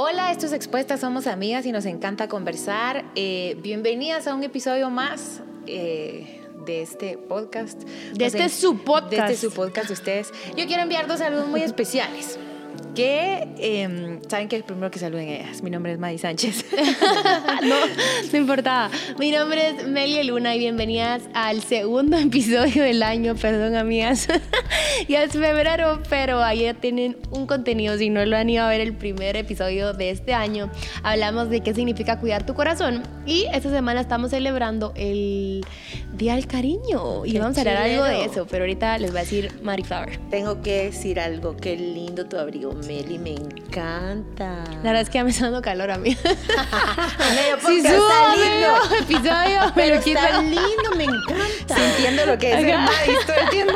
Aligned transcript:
Hola, 0.00 0.30
esto 0.30 0.46
es 0.46 0.52
Expuestas, 0.52 1.00
somos 1.00 1.26
amigas 1.26 1.66
y 1.66 1.72
nos 1.72 1.84
encanta 1.84 2.28
conversar. 2.28 3.04
Eh, 3.16 3.56
bienvenidas 3.64 4.28
a 4.28 4.34
un 4.36 4.44
episodio 4.44 4.90
más 4.90 5.40
eh, 5.66 6.40
de 6.64 6.82
este 6.82 7.18
podcast. 7.18 7.82
De 8.14 8.26
este 8.26 8.44
es 8.44 8.52
su 8.52 8.78
podcast. 8.78 9.10
De 9.10 9.34
este 9.34 9.48
su 9.48 9.52
podcast 9.52 9.88
de 9.88 9.94
ustedes. 9.94 10.32
Yo 10.56 10.68
quiero 10.68 10.84
enviar 10.84 11.08
dos 11.08 11.18
saludos 11.18 11.48
muy 11.48 11.62
especiales 11.64 12.38
que 12.98 13.46
em, 13.58 14.20
saben 14.28 14.48
que 14.48 14.56
el 14.56 14.64
primero 14.64 14.90
que 14.90 14.98
saluden 14.98 15.28
ellas. 15.28 15.62
Mi 15.62 15.70
nombre 15.70 15.92
es 15.92 16.00
Madi 16.00 16.18
Sánchez. 16.18 16.64
no, 17.62 17.76
no 18.32 18.38
importa. 18.38 18.90
Mi 19.20 19.30
nombre 19.30 19.68
es 19.68 19.86
Melia 19.86 20.24
Luna 20.24 20.56
y 20.56 20.58
bienvenidas 20.58 21.22
al 21.32 21.62
segundo 21.62 22.16
episodio 22.18 22.82
del 22.82 23.04
año. 23.04 23.36
Perdón, 23.36 23.76
amigas. 23.76 24.26
ya 25.08 25.22
es 25.22 25.30
febrero, 25.30 26.02
pero 26.10 26.42
ayer 26.42 26.74
tienen 26.74 27.16
un 27.30 27.46
contenido. 27.46 27.96
Si 27.98 28.10
no 28.10 28.26
lo 28.26 28.36
han 28.36 28.50
ido 28.50 28.64
a 28.64 28.68
ver 28.68 28.80
el 28.80 28.94
primer 28.94 29.36
episodio 29.36 29.92
de 29.92 30.10
este 30.10 30.34
año, 30.34 30.68
hablamos 31.04 31.50
de 31.50 31.60
qué 31.60 31.74
significa 31.74 32.18
cuidar 32.18 32.46
tu 32.46 32.54
corazón. 32.54 33.04
Y 33.26 33.46
esta 33.54 33.70
semana 33.70 34.00
estamos 34.00 34.30
celebrando 34.30 34.92
el 34.96 35.64
Día 36.14 36.34
del 36.34 36.48
Cariño. 36.48 37.24
Y 37.24 37.38
vamos 37.38 37.56
a 37.58 37.60
hablar 37.60 37.76
algo 37.76 38.02
de 38.02 38.24
eso, 38.24 38.44
pero 38.50 38.64
ahorita 38.64 38.98
les 38.98 39.12
voy 39.12 39.18
a 39.18 39.22
decir 39.22 39.52
Mari 39.62 39.84
Flower. 39.84 40.18
Tengo 40.30 40.62
que 40.62 40.86
decir 40.86 41.20
algo. 41.20 41.56
Qué 41.56 41.76
lindo 41.76 42.26
tu 42.26 42.36
abrigo, 42.36 42.72
Meli. 42.88 43.18
Me 43.18 43.34
encanta. 43.34 44.64
La 44.82 44.82
verdad 44.82 45.02
es 45.02 45.10
que 45.10 45.18
ya 45.18 45.24
me 45.24 45.30
está 45.30 45.44
dando 45.44 45.60
calor 45.60 45.90
a 45.90 45.98
mí. 45.98 46.16
medio 46.24 47.58
sí, 47.66 47.78
está 47.84 48.34
lindo. 48.34 48.96
episodio, 49.00 49.72
pero, 49.74 49.96
está 49.96 50.40
lindo, 50.40 50.90
me 50.96 51.04
encanta. 51.04 51.76
Sintiendo 51.76 52.26
lo 52.26 52.38
que 52.38 52.52
es 52.52 52.58
el 52.58 52.78
Mari 52.78 53.12
todo 53.26 53.36
el 53.36 53.50
tiempo. 53.50 53.72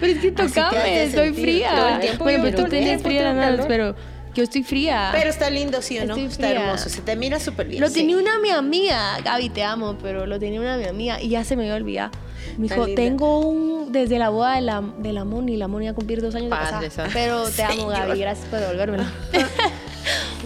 pero 0.00 0.12
es 0.12 0.18
que 0.18 0.32
tocame, 0.32 1.04
estoy 1.04 1.32
fría. 1.32 1.76
Todo 1.76 1.88
el 1.88 2.00
tiempo 2.00 2.24
bueno, 2.24 2.44
pero 2.44 2.64
tú 2.64 2.68
tienes 2.68 3.02
fría 3.02 3.32
las 3.32 3.66
pero 3.66 3.94
yo 4.34 4.42
estoy 4.42 4.64
fría. 4.64 5.10
Pero 5.12 5.30
está 5.30 5.48
lindo, 5.48 5.80
¿sí 5.80 5.98
o 5.98 6.04
no? 6.04 6.16
Está 6.16 6.50
hermoso, 6.50 6.88
se 6.88 7.00
te 7.00 7.14
mira 7.14 7.38
súper 7.38 7.68
bien. 7.68 7.80
Lo 7.80 7.90
tenía 7.90 8.16
una 8.16 8.38
mi 8.40 8.50
amiga, 8.50 9.20
Gaby, 9.22 9.50
te 9.50 9.62
amo, 9.62 9.96
pero 10.02 10.26
lo 10.26 10.38
tenía 10.40 10.60
una 10.60 10.76
mi 10.76 10.86
amiga 10.86 11.20
y 11.20 11.28
ya 11.28 11.44
se 11.44 11.54
me 11.54 11.62
había 11.62 11.76
olvidado. 11.76 12.10
Me 12.58 12.68
dijo, 12.68 12.86
tengo 12.94 13.40
un, 13.40 13.92
desde 13.92 14.18
la 14.18 14.28
boda 14.28 14.54
de 14.54 14.62
la, 14.62 14.82
de 14.98 15.12
la 15.12 15.24
Moni, 15.24 15.56
la 15.56 15.68
Moni 15.68 15.88
a 15.88 15.94
cumplir 15.94 16.20
dos 16.20 16.34
años 16.34 16.50
de 16.50 16.56
casada, 16.56 17.08
pero 17.12 17.48
te 17.50 17.62
amo, 17.62 17.86
Gaby, 17.88 18.18
gracias 18.18 18.46
por 18.48 18.60
devolvérmelo. 18.60 19.04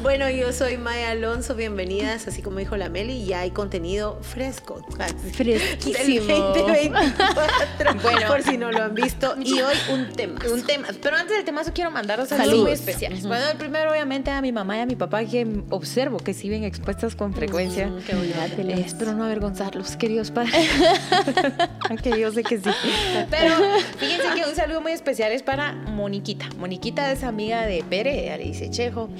Bueno, 0.06 0.30
yo 0.30 0.52
soy 0.52 0.76
Maya 0.76 1.10
Alonso, 1.10 1.56
bienvenidas, 1.56 2.28
así 2.28 2.40
como 2.40 2.60
dijo 2.60 2.76
la 2.76 2.88
Meli, 2.88 3.24
ya 3.24 3.40
hay 3.40 3.50
contenido 3.50 4.20
fresco. 4.22 4.80
Fresquísimo. 5.32 6.52
Del 6.52 6.64
2024, 6.64 7.94
bueno, 8.04 8.20
por 8.28 8.40
si 8.44 8.56
no 8.56 8.70
lo 8.70 8.84
han 8.84 8.94
visto. 8.94 9.34
Y 9.42 9.60
hoy 9.62 9.74
un 9.92 10.12
tema. 10.12 10.38
Un 10.48 10.62
tema. 10.62 10.86
Pero 11.02 11.16
antes 11.16 11.34
del 11.34 11.44
tema, 11.44 11.64
quiero 11.74 11.90
mandaros 11.90 12.28
saludos 12.28 12.62
muy 12.62 12.70
especiales. 12.70 13.26
Bueno, 13.26 13.48
el 13.50 13.56
primero, 13.56 13.90
obviamente, 13.90 14.30
a 14.30 14.40
mi 14.40 14.52
mamá 14.52 14.76
y 14.76 14.80
a 14.82 14.86
mi 14.86 14.94
papá, 14.94 15.24
que 15.24 15.44
observo 15.70 16.18
que 16.18 16.34
siguen 16.34 16.62
expuestas 16.62 17.16
con 17.16 17.34
frecuencia. 17.34 17.90
qué 18.06 18.14
bonito. 18.14 18.80
espero 18.80 19.12
no 19.12 19.24
avergonzarlos, 19.24 19.96
queridos 19.96 20.30
padres. 20.30 20.54
Aunque 21.90 22.16
yo 22.16 22.30
sé 22.30 22.44
que 22.44 22.60
sí. 22.60 22.70
Pero 23.28 23.56
fíjense 23.98 24.40
que 24.40 24.48
un 24.48 24.54
saludo 24.54 24.80
muy 24.80 24.92
especial 24.92 25.32
es 25.32 25.42
para 25.42 25.72
Moniquita. 25.72 26.46
Moniquita 26.58 27.10
es 27.10 27.24
amiga 27.24 27.66
de 27.66 27.82
Pere, 27.82 28.38
dice 28.38 28.70
Chejo. 28.70 29.10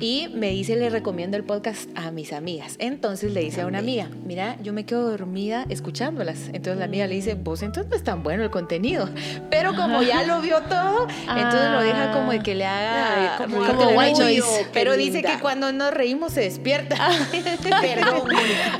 Y 0.00 0.28
me 0.32 0.50
dice, 0.50 0.76
le 0.76 0.90
recomiendo 0.90 1.36
el 1.36 1.42
podcast 1.42 1.88
a 1.96 2.12
mis 2.12 2.32
amigas. 2.32 2.76
Entonces 2.78 3.32
le 3.32 3.40
dice 3.40 3.62
a 3.62 3.66
una 3.66 3.78
amiga, 3.78 4.08
mira, 4.24 4.56
yo 4.62 4.72
me 4.72 4.86
quedo 4.86 5.10
dormida 5.10 5.66
escuchándolas. 5.68 6.48
Entonces 6.52 6.78
la 6.78 6.84
amiga 6.84 7.08
le 7.08 7.16
dice, 7.16 7.34
vos 7.34 7.62
entonces 7.62 7.90
no 7.90 7.96
es 7.96 8.04
tan 8.04 8.22
bueno 8.22 8.44
el 8.44 8.50
contenido. 8.50 9.08
Pero 9.50 9.74
como 9.74 10.02
ya 10.02 10.22
lo 10.22 10.40
vio 10.40 10.62
todo, 10.62 11.08
entonces 11.08 11.70
lo 11.70 11.80
deja 11.80 12.12
como 12.12 12.30
de 12.30 12.40
que 12.40 12.54
le 12.54 12.64
haga 12.64 13.38
como, 13.38 13.58
white 13.98 14.20
noise. 14.20 14.66
Pero 14.72 14.96
dice 14.96 15.22
que 15.22 15.40
cuando 15.40 15.72
nos 15.72 15.92
reímos 15.92 16.32
se 16.32 16.42
despierta. 16.42 16.96
Perdón, 17.80 18.30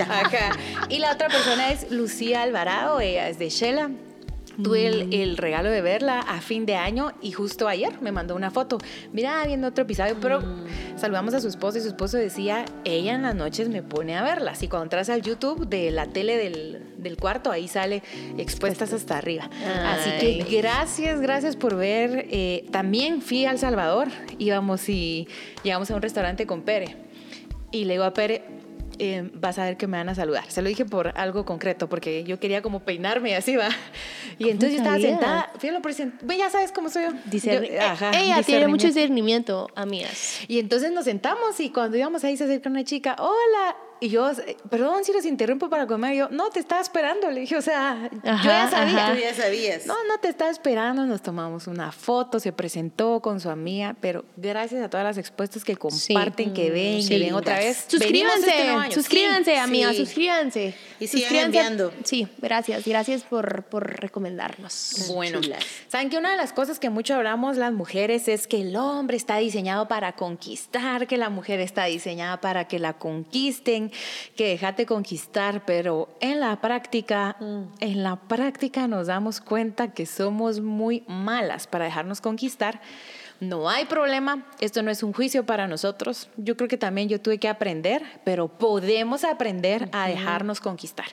Acá. 0.08 0.56
Y 0.88 1.00
la 1.00 1.12
otra 1.12 1.28
persona 1.28 1.70
es 1.72 1.90
Lucía 1.90 2.42
Alvarado, 2.42 3.00
ella 3.00 3.28
es 3.28 3.38
de 3.40 3.48
Shela. 3.50 3.90
Tuve 4.62 4.86
el, 4.86 5.14
el, 5.14 5.36
regalo 5.36 5.70
de 5.70 5.80
verla 5.82 6.20
a 6.20 6.40
fin 6.40 6.66
de 6.66 6.74
año 6.74 7.12
y 7.22 7.32
justo 7.32 7.68
ayer 7.68 8.00
me 8.00 8.12
mandó 8.12 8.34
una 8.34 8.50
foto. 8.50 8.78
Mira, 9.12 9.44
viendo 9.46 9.68
otro 9.68 9.84
episodio, 9.84 10.16
pero 10.20 10.40
mm. 10.40 10.98
saludamos 10.98 11.34
a 11.34 11.40
su 11.40 11.48
esposo 11.48 11.78
y 11.78 11.80
su 11.80 11.88
esposo 11.88 12.16
decía, 12.16 12.64
ella 12.84 13.14
en 13.14 13.22
las 13.22 13.34
noches 13.34 13.68
me 13.68 13.82
pone 13.82 14.16
a 14.16 14.22
verlas. 14.22 14.62
Y 14.62 14.68
cuando 14.68 14.84
entras 14.84 15.10
al 15.10 15.22
YouTube 15.22 15.68
de 15.68 15.90
la 15.90 16.06
tele 16.06 16.36
del, 16.36 16.94
del 16.98 17.16
cuarto, 17.16 17.50
ahí 17.50 17.68
sale 17.68 18.02
expuestas 18.36 18.92
hasta 18.92 19.18
arriba. 19.18 19.48
Así 19.86 20.10
que 20.20 20.44
gracias, 20.58 21.20
gracias 21.20 21.56
por 21.56 21.76
ver. 21.76 22.26
Eh, 22.30 22.66
también 22.70 23.22
fui 23.22 23.44
al 23.44 23.58
Salvador, 23.58 24.08
íbamos 24.38 24.88
y 24.88 25.28
llegamos 25.62 25.90
a 25.90 25.94
un 25.94 26.02
restaurante 26.02 26.46
con 26.46 26.62
Pere. 26.62 26.96
Y 27.70 27.84
le 27.84 27.94
digo 27.94 28.04
a 28.04 28.12
Pere, 28.12 28.42
eh, 28.98 29.30
vas 29.34 29.58
a 29.58 29.64
ver 29.64 29.76
que 29.76 29.86
me 29.86 29.96
van 29.96 30.08
a 30.08 30.14
saludar. 30.14 30.50
Se 30.50 30.62
lo 30.62 30.68
dije 30.68 30.84
por 30.84 31.12
algo 31.16 31.44
concreto, 31.44 31.88
porque 31.88 32.24
yo 32.24 32.38
quería 32.38 32.62
como 32.62 32.80
peinarme 32.80 33.30
y 33.30 33.34
así 33.34 33.56
va. 33.56 33.68
Y 34.38 34.50
entonces 34.50 34.72
yo 34.72 34.78
estaba 34.78 34.98
sentada, 34.98 35.52
fui 35.58 35.68
a 35.68 35.72
lo 35.72 35.80
ya 36.36 36.50
sabes 36.50 36.70
cómo 36.72 36.88
soy 36.90 37.04
yo. 37.04 37.10
Dice, 37.24 37.54
eh, 37.56 37.80
ella 38.14 38.42
tiene 38.44 38.68
mucho 38.68 38.86
discernimiento, 38.86 39.68
amigas. 39.74 40.40
Y 40.46 40.58
entonces 40.58 40.92
nos 40.92 41.04
sentamos 41.04 41.58
y 41.60 41.70
cuando 41.70 41.96
íbamos 41.96 42.22
ahí 42.24 42.36
se 42.36 42.44
acerca 42.44 42.68
una 42.68 42.84
chica, 42.84 43.16
hola, 43.18 43.76
y 44.00 44.08
yo, 44.08 44.30
perdón 44.70 45.04
si 45.04 45.12
los 45.12 45.24
interrumpo 45.24 45.68
para 45.68 45.86
comer. 45.86 46.14
Yo, 46.14 46.28
no, 46.30 46.50
te 46.50 46.60
estaba 46.60 46.80
esperando. 46.80 47.30
Le 47.30 47.40
dije, 47.40 47.56
o 47.56 47.62
sea, 47.62 48.08
yo 48.12 48.20
ya 48.22 48.70
sabía. 48.70 49.12
Tú 49.12 49.20
ya 49.20 49.34
sabías. 49.34 49.86
No, 49.86 49.94
no 50.04 50.18
te 50.18 50.28
estaba 50.28 50.50
esperando. 50.50 51.04
Nos 51.06 51.22
tomamos 51.22 51.66
una 51.66 51.90
foto, 51.92 52.38
se 52.38 52.52
presentó 52.52 53.20
con 53.20 53.40
su 53.40 53.50
amiga. 53.50 53.96
Pero 54.00 54.24
gracias 54.36 54.82
a 54.82 54.88
todas 54.88 55.04
las 55.04 55.18
expuestas 55.18 55.64
que 55.64 55.76
comparten, 55.76 56.54
que 56.54 56.70
ven, 56.70 57.06
que 57.06 57.18
ven 57.18 57.34
otra 57.34 57.58
vez. 57.58 57.86
Suscríbanse, 57.88 58.50
este 58.50 58.94
suscríbanse, 58.94 59.58
amiga, 59.58 59.92
suscríbanse. 59.92 60.74
Y 61.00 61.06
sigan 61.06 61.46
enviando. 61.46 61.92
Sí, 62.04 62.28
gracias. 62.38 62.84
Gracias 62.84 63.22
por, 63.24 63.64
por 63.64 64.00
recomendarnos. 64.00 65.06
Bueno, 65.08 65.40
saben 65.88 66.10
que 66.10 66.18
una 66.18 66.30
de 66.30 66.36
las 66.36 66.52
cosas 66.52 66.78
que 66.78 66.90
mucho 66.90 67.14
hablamos 67.14 67.56
las 67.56 67.72
mujeres 67.72 68.28
es 68.28 68.46
que 68.46 68.60
el 68.60 68.76
hombre 68.76 69.16
está 69.16 69.38
diseñado 69.38 69.88
para 69.88 70.12
conquistar, 70.12 71.06
que 71.06 71.16
la 71.16 71.30
mujer 71.30 71.60
está 71.60 71.84
diseñada 71.84 72.40
para 72.40 72.68
que 72.68 72.78
la 72.78 72.94
conquisten 72.94 73.87
que 74.36 74.48
déjate 74.48 74.86
conquistar, 74.86 75.64
pero 75.66 76.08
en 76.20 76.40
la 76.40 76.60
práctica, 76.60 77.36
mm. 77.40 77.62
en 77.80 78.02
la 78.02 78.16
práctica 78.16 78.88
nos 78.88 79.06
damos 79.06 79.40
cuenta 79.40 79.92
que 79.92 80.06
somos 80.06 80.60
muy 80.60 81.04
malas 81.06 81.66
para 81.66 81.84
dejarnos 81.84 82.20
conquistar 82.20 82.80
no 83.40 83.70
hay 83.70 83.84
problema, 83.84 84.44
esto 84.58 84.82
no 84.82 84.90
es 84.90 85.04
un 85.04 85.12
juicio 85.12 85.46
para 85.46 85.68
nosotros. 85.68 86.28
Yo 86.36 86.56
creo 86.56 86.68
que 86.68 86.76
también 86.76 87.08
yo 87.08 87.20
tuve 87.20 87.38
que 87.38 87.48
aprender, 87.48 88.02
pero 88.24 88.48
podemos 88.48 89.22
aprender 89.22 89.88
a 89.92 90.08
dejarnos 90.08 90.60
conquistar. 90.60 91.06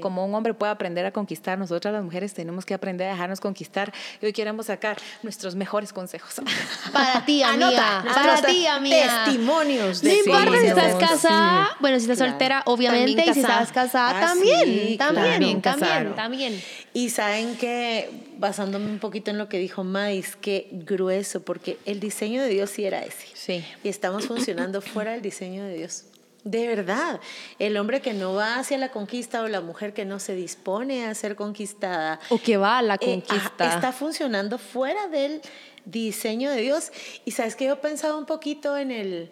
Como 0.00 0.26
un 0.26 0.34
hombre 0.34 0.54
puede 0.54 0.72
aprender 0.72 1.06
a 1.06 1.12
conquistar, 1.12 1.56
nosotras 1.56 1.94
las 1.94 2.02
mujeres 2.02 2.34
tenemos 2.34 2.64
que 2.64 2.74
aprender 2.74 3.06
a 3.06 3.12
dejarnos 3.12 3.40
conquistar. 3.40 3.92
Y 4.20 4.26
hoy 4.26 4.32
queremos 4.32 4.66
sacar 4.66 4.98
nuestros 5.22 5.54
mejores 5.54 5.92
consejos. 5.92 6.34
Para 6.92 7.24
ti, 7.24 7.42
amiga. 7.44 8.04
para 8.12 8.42
ti, 8.42 8.66
amiga. 8.66 9.24
Testimonios. 9.24 10.02
De 10.02 10.10
no 10.10 10.18
importa 10.18 10.60
si 10.60 10.66
estás 10.66 10.94
casada, 10.96 11.76
bueno, 11.78 11.98
si 11.98 12.10
estás 12.10 12.18
soltera, 12.18 12.62
obviamente, 12.66 13.24
y 13.24 13.34
si 13.34 13.40
estás 13.40 13.70
casada, 13.70 14.18
ah, 14.18 14.26
también, 14.26 14.98
también, 14.98 15.62
también, 15.62 16.14
también. 16.14 16.62
Y 16.92 17.10
saben 17.10 17.56
que 17.56 18.27
basándome 18.38 18.86
un 18.86 18.98
poquito 18.98 19.30
en 19.30 19.38
lo 19.38 19.48
que 19.48 19.58
dijo 19.58 19.84
Mais, 19.84 20.36
qué 20.36 20.68
grueso, 20.72 21.42
porque 21.42 21.78
el 21.84 22.00
diseño 22.00 22.42
de 22.42 22.48
Dios 22.48 22.70
sí 22.70 22.84
era 22.84 23.04
ese. 23.04 23.26
Sí. 23.34 23.64
Y 23.82 23.88
estamos 23.88 24.26
funcionando 24.26 24.80
fuera 24.80 25.12
del 25.12 25.22
diseño 25.22 25.64
de 25.64 25.76
Dios. 25.76 26.04
De 26.44 26.66
verdad, 26.66 27.20
el 27.58 27.76
hombre 27.76 28.00
que 28.00 28.14
no 28.14 28.32
va 28.32 28.58
hacia 28.58 28.78
la 28.78 28.90
conquista 28.90 29.42
o 29.42 29.48
la 29.48 29.60
mujer 29.60 29.92
que 29.92 30.04
no 30.04 30.18
se 30.18 30.34
dispone 30.34 31.04
a 31.04 31.14
ser 31.14 31.36
conquistada. 31.36 32.20
O 32.30 32.38
que 32.38 32.56
va 32.56 32.78
a 32.78 32.82
la 32.82 32.94
eh, 32.94 32.98
conquista. 33.00 33.74
está 33.74 33.92
funcionando 33.92 34.56
fuera 34.56 35.08
del 35.08 35.42
diseño 35.84 36.50
de 36.50 36.62
Dios. 36.62 36.92
Y 37.24 37.32
sabes 37.32 37.56
que 37.56 37.66
yo 37.66 37.74
he 37.74 37.76
pensado 37.76 38.16
un 38.16 38.24
poquito 38.24 38.76
en 38.76 38.92
el 38.92 39.30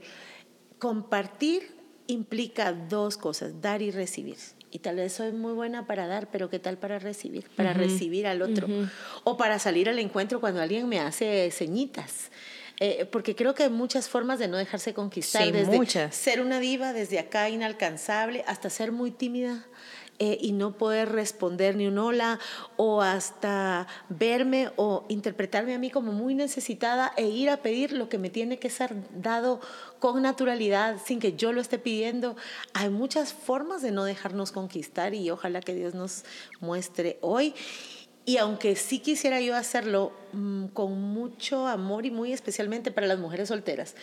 compartir 0.78 1.76
implica 2.08 2.72
dos 2.72 3.16
cosas, 3.16 3.60
dar 3.60 3.82
y 3.82 3.90
recibir 3.90 4.36
y 4.76 4.78
tal 4.78 4.96
vez 4.96 5.14
soy 5.14 5.32
muy 5.32 5.54
buena 5.54 5.86
para 5.86 6.06
dar, 6.06 6.28
pero 6.30 6.50
¿qué 6.50 6.58
tal 6.58 6.76
para 6.76 6.98
recibir? 6.98 7.48
Para 7.56 7.72
recibir 7.72 8.26
al 8.26 8.42
otro. 8.42 8.68
O 9.24 9.38
para 9.38 9.58
salir 9.58 9.88
al 9.88 9.98
encuentro 9.98 10.38
cuando 10.38 10.60
alguien 10.60 10.86
me 10.86 11.00
hace 11.00 11.50
ceñitas. 11.50 12.30
Eh, 12.78 13.06
porque 13.10 13.34
creo 13.34 13.54
que 13.54 13.62
hay 13.62 13.70
muchas 13.70 14.10
formas 14.10 14.38
de 14.38 14.48
no 14.48 14.58
dejarse 14.58 14.92
conquistar. 14.92 15.50
desde 15.50 15.74
muchas. 15.74 16.14
ser 16.14 16.42
una 16.42 16.60
diva 16.60 16.92
desde 16.92 17.18
acá 17.18 17.48
inalcanzable 17.48 18.44
hasta 18.46 18.68
ser 18.68 18.92
muy 18.92 19.10
tímida 19.10 19.66
eh, 20.18 20.38
y 20.40 20.52
no 20.52 20.76
poder 20.76 21.10
responder 21.10 21.76
ni 21.76 21.86
un 21.86 21.98
hola 21.98 22.38
o 22.76 23.02
hasta 23.02 23.86
verme 24.08 24.70
o 24.76 25.04
interpretarme 25.08 25.74
a 25.74 25.78
mí 25.78 25.90
como 25.90 26.12
muy 26.12 26.34
necesitada 26.34 27.12
e 27.16 27.26
ir 27.28 27.50
a 27.50 27.58
pedir 27.58 27.92
lo 27.92 28.08
que 28.08 28.18
me 28.18 28.30
tiene 28.30 28.58
que 28.58 28.70
ser 28.70 28.94
dado 29.20 29.60
con 29.98 30.22
naturalidad 30.22 30.96
sin 31.04 31.20
que 31.20 31.34
yo 31.34 31.52
lo 31.52 31.60
esté 31.60 31.78
pidiendo. 31.78 32.36
Hay 32.72 32.90
muchas 32.90 33.32
formas 33.32 33.82
de 33.82 33.92
no 33.92 34.04
dejarnos 34.04 34.52
conquistar 34.52 35.14
y 35.14 35.30
ojalá 35.30 35.60
que 35.60 35.74
Dios 35.74 35.94
nos 35.94 36.24
muestre 36.60 37.18
hoy. 37.20 37.54
Y 38.26 38.38
aunque 38.38 38.74
sí 38.74 38.98
quisiera 38.98 39.40
yo 39.40 39.54
hacerlo 39.54 40.12
mm, 40.32 40.66
con 40.66 41.00
mucho 41.00 41.68
amor 41.68 42.04
y 42.04 42.10
muy 42.10 42.32
especialmente 42.32 42.90
para 42.90 43.06
las 43.06 43.20
mujeres 43.20 43.48
solteras, 43.48 43.94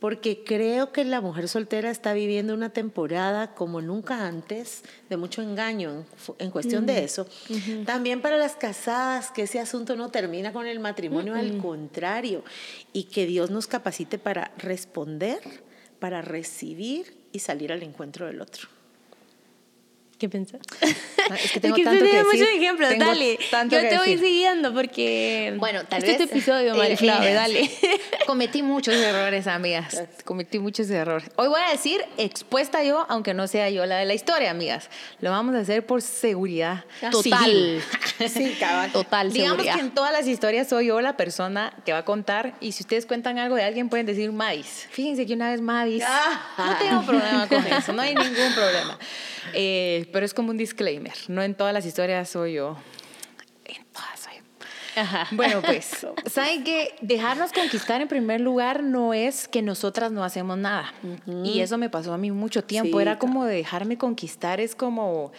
porque 0.00 0.42
creo 0.42 0.90
que 0.90 1.04
la 1.04 1.20
mujer 1.20 1.48
soltera 1.48 1.90
está 1.90 2.14
viviendo 2.14 2.54
una 2.54 2.70
temporada 2.70 3.54
como 3.54 3.82
nunca 3.82 4.26
antes, 4.26 4.84
de 5.10 5.18
mucho 5.18 5.42
engaño 5.42 6.06
en, 6.38 6.50
cuestión 6.50 6.86
de 6.86 7.04
eso. 7.04 7.26
También 7.84 8.22
para 8.22 8.38
las 8.38 8.54
casadas, 8.54 9.30
que 9.32 9.42
ese 9.42 9.60
asunto 9.60 9.96
no 9.96 10.10
termina 10.10 10.52
con 10.52 10.66
el 10.66 10.80
matrimonio, 10.80 11.34
al 11.34 11.58
contrario, 11.58 12.44
y 12.94 13.04
que 13.04 13.26
Dios 13.26 13.50
nos 13.50 13.66
capacite 13.66 14.18
para 14.18 14.52
responder, 14.56 15.40
para 15.98 16.22
recibir 16.22 17.18
y 17.32 17.40
salir 17.40 17.72
al 17.72 17.82
encuentro 17.82 18.26
del 18.26 18.40
otro. 18.40 18.77
¿Qué 20.18 20.28
pensás? 20.28 20.60
Es 21.40 21.52
que 21.52 21.60
tengo 21.60 21.76
es 21.76 21.80
que 21.80 21.84
tanto 21.84 22.04
que 22.04 22.10
tiene 22.10 22.24
muchos 22.24 22.40
decir. 22.40 22.56
ejemplos, 22.56 22.88
Tengo 22.88 23.04
dale. 23.06 23.38
Yo 23.38 23.68
te 23.68 23.98
voy 23.98 24.10
decir. 24.10 24.18
siguiendo 24.18 24.74
porque. 24.74 25.54
Bueno, 25.58 25.84
tal 25.84 25.98
este 26.02 26.12
vez. 26.12 26.20
es 26.22 26.26
tu 26.28 26.34
episodio, 26.34 26.74
Mariflave, 26.76 27.30
eh, 27.30 27.34
dale. 27.34 27.70
Cometí 28.26 28.62
muchos 28.62 28.94
errores, 28.94 29.46
amigas. 29.46 30.02
Cometí 30.24 30.58
muchos 30.58 30.90
errores. 30.90 31.30
Hoy 31.36 31.46
voy 31.48 31.60
a 31.60 31.70
decir 31.70 32.04
expuesta 32.16 32.82
yo, 32.82 33.06
aunque 33.08 33.32
no 33.32 33.46
sea 33.46 33.70
yo 33.70 33.86
la 33.86 33.98
de 33.98 34.06
la 34.06 34.14
historia, 34.14 34.50
amigas. 34.50 34.90
Lo 35.20 35.30
vamos 35.30 35.54
a 35.54 35.60
hacer 35.60 35.86
por 35.86 36.02
seguridad 36.02 36.84
Total. 37.10 37.22
civil. 37.44 37.82
Sí, 38.28 38.56
cabal. 38.58 38.90
Total, 38.90 39.32
Digamos 39.32 39.58
seguridad. 39.58 39.74
que 39.76 39.80
en 39.80 39.90
todas 39.94 40.12
las 40.12 40.26
historias 40.26 40.68
soy 40.68 40.86
yo 40.86 41.00
la 41.00 41.16
persona 41.16 41.72
que 41.86 41.92
va 41.92 41.98
a 41.98 42.04
contar 42.04 42.54
y 42.60 42.72
si 42.72 42.82
ustedes 42.82 43.06
cuentan 43.06 43.38
algo 43.38 43.54
de 43.54 43.62
alguien 43.62 43.88
pueden 43.88 44.06
decir 44.06 44.32
Madis. 44.32 44.88
Fíjense 44.90 45.24
que 45.24 45.34
una 45.34 45.50
vez 45.52 45.60
Madis. 45.60 46.02
Ah. 46.04 46.40
No 46.58 46.76
tengo 46.78 47.02
problema 47.02 47.46
con 47.46 47.64
eso, 47.64 47.92
no 47.92 48.02
hay 48.02 48.16
ningún 48.16 48.52
problema. 48.54 48.98
Eh, 49.54 50.07
pero 50.12 50.24
es 50.24 50.34
como 50.34 50.50
un 50.50 50.56
disclaimer. 50.56 51.14
No 51.28 51.42
en 51.42 51.54
todas 51.54 51.72
las 51.72 51.86
historias 51.86 52.28
soy 52.28 52.54
yo. 52.54 52.76
En 53.64 53.84
todas 53.86 54.20
soy 54.20 54.34
yo. 54.36 55.00
Ajá. 55.00 55.28
Bueno, 55.32 55.62
pues, 55.62 56.06
¿saben 56.26 56.64
que 56.64 56.94
dejarnos 57.00 57.52
conquistar 57.52 58.00
en 58.00 58.08
primer 58.08 58.40
lugar 58.40 58.82
no 58.82 59.14
es 59.14 59.48
que 59.48 59.62
nosotras 59.62 60.10
no 60.12 60.24
hacemos 60.24 60.58
nada? 60.58 60.92
Y 61.44 61.60
eso 61.60 61.78
me 61.78 61.90
pasó 61.90 62.12
a 62.12 62.18
mí 62.18 62.30
mucho 62.30 62.64
tiempo. 62.64 62.98
Sí, 62.98 63.02
Era 63.02 63.18
como 63.18 63.44
de 63.44 63.56
dejarme 63.56 63.96
conquistar, 63.96 64.60
es 64.60 64.74
como, 64.74 65.32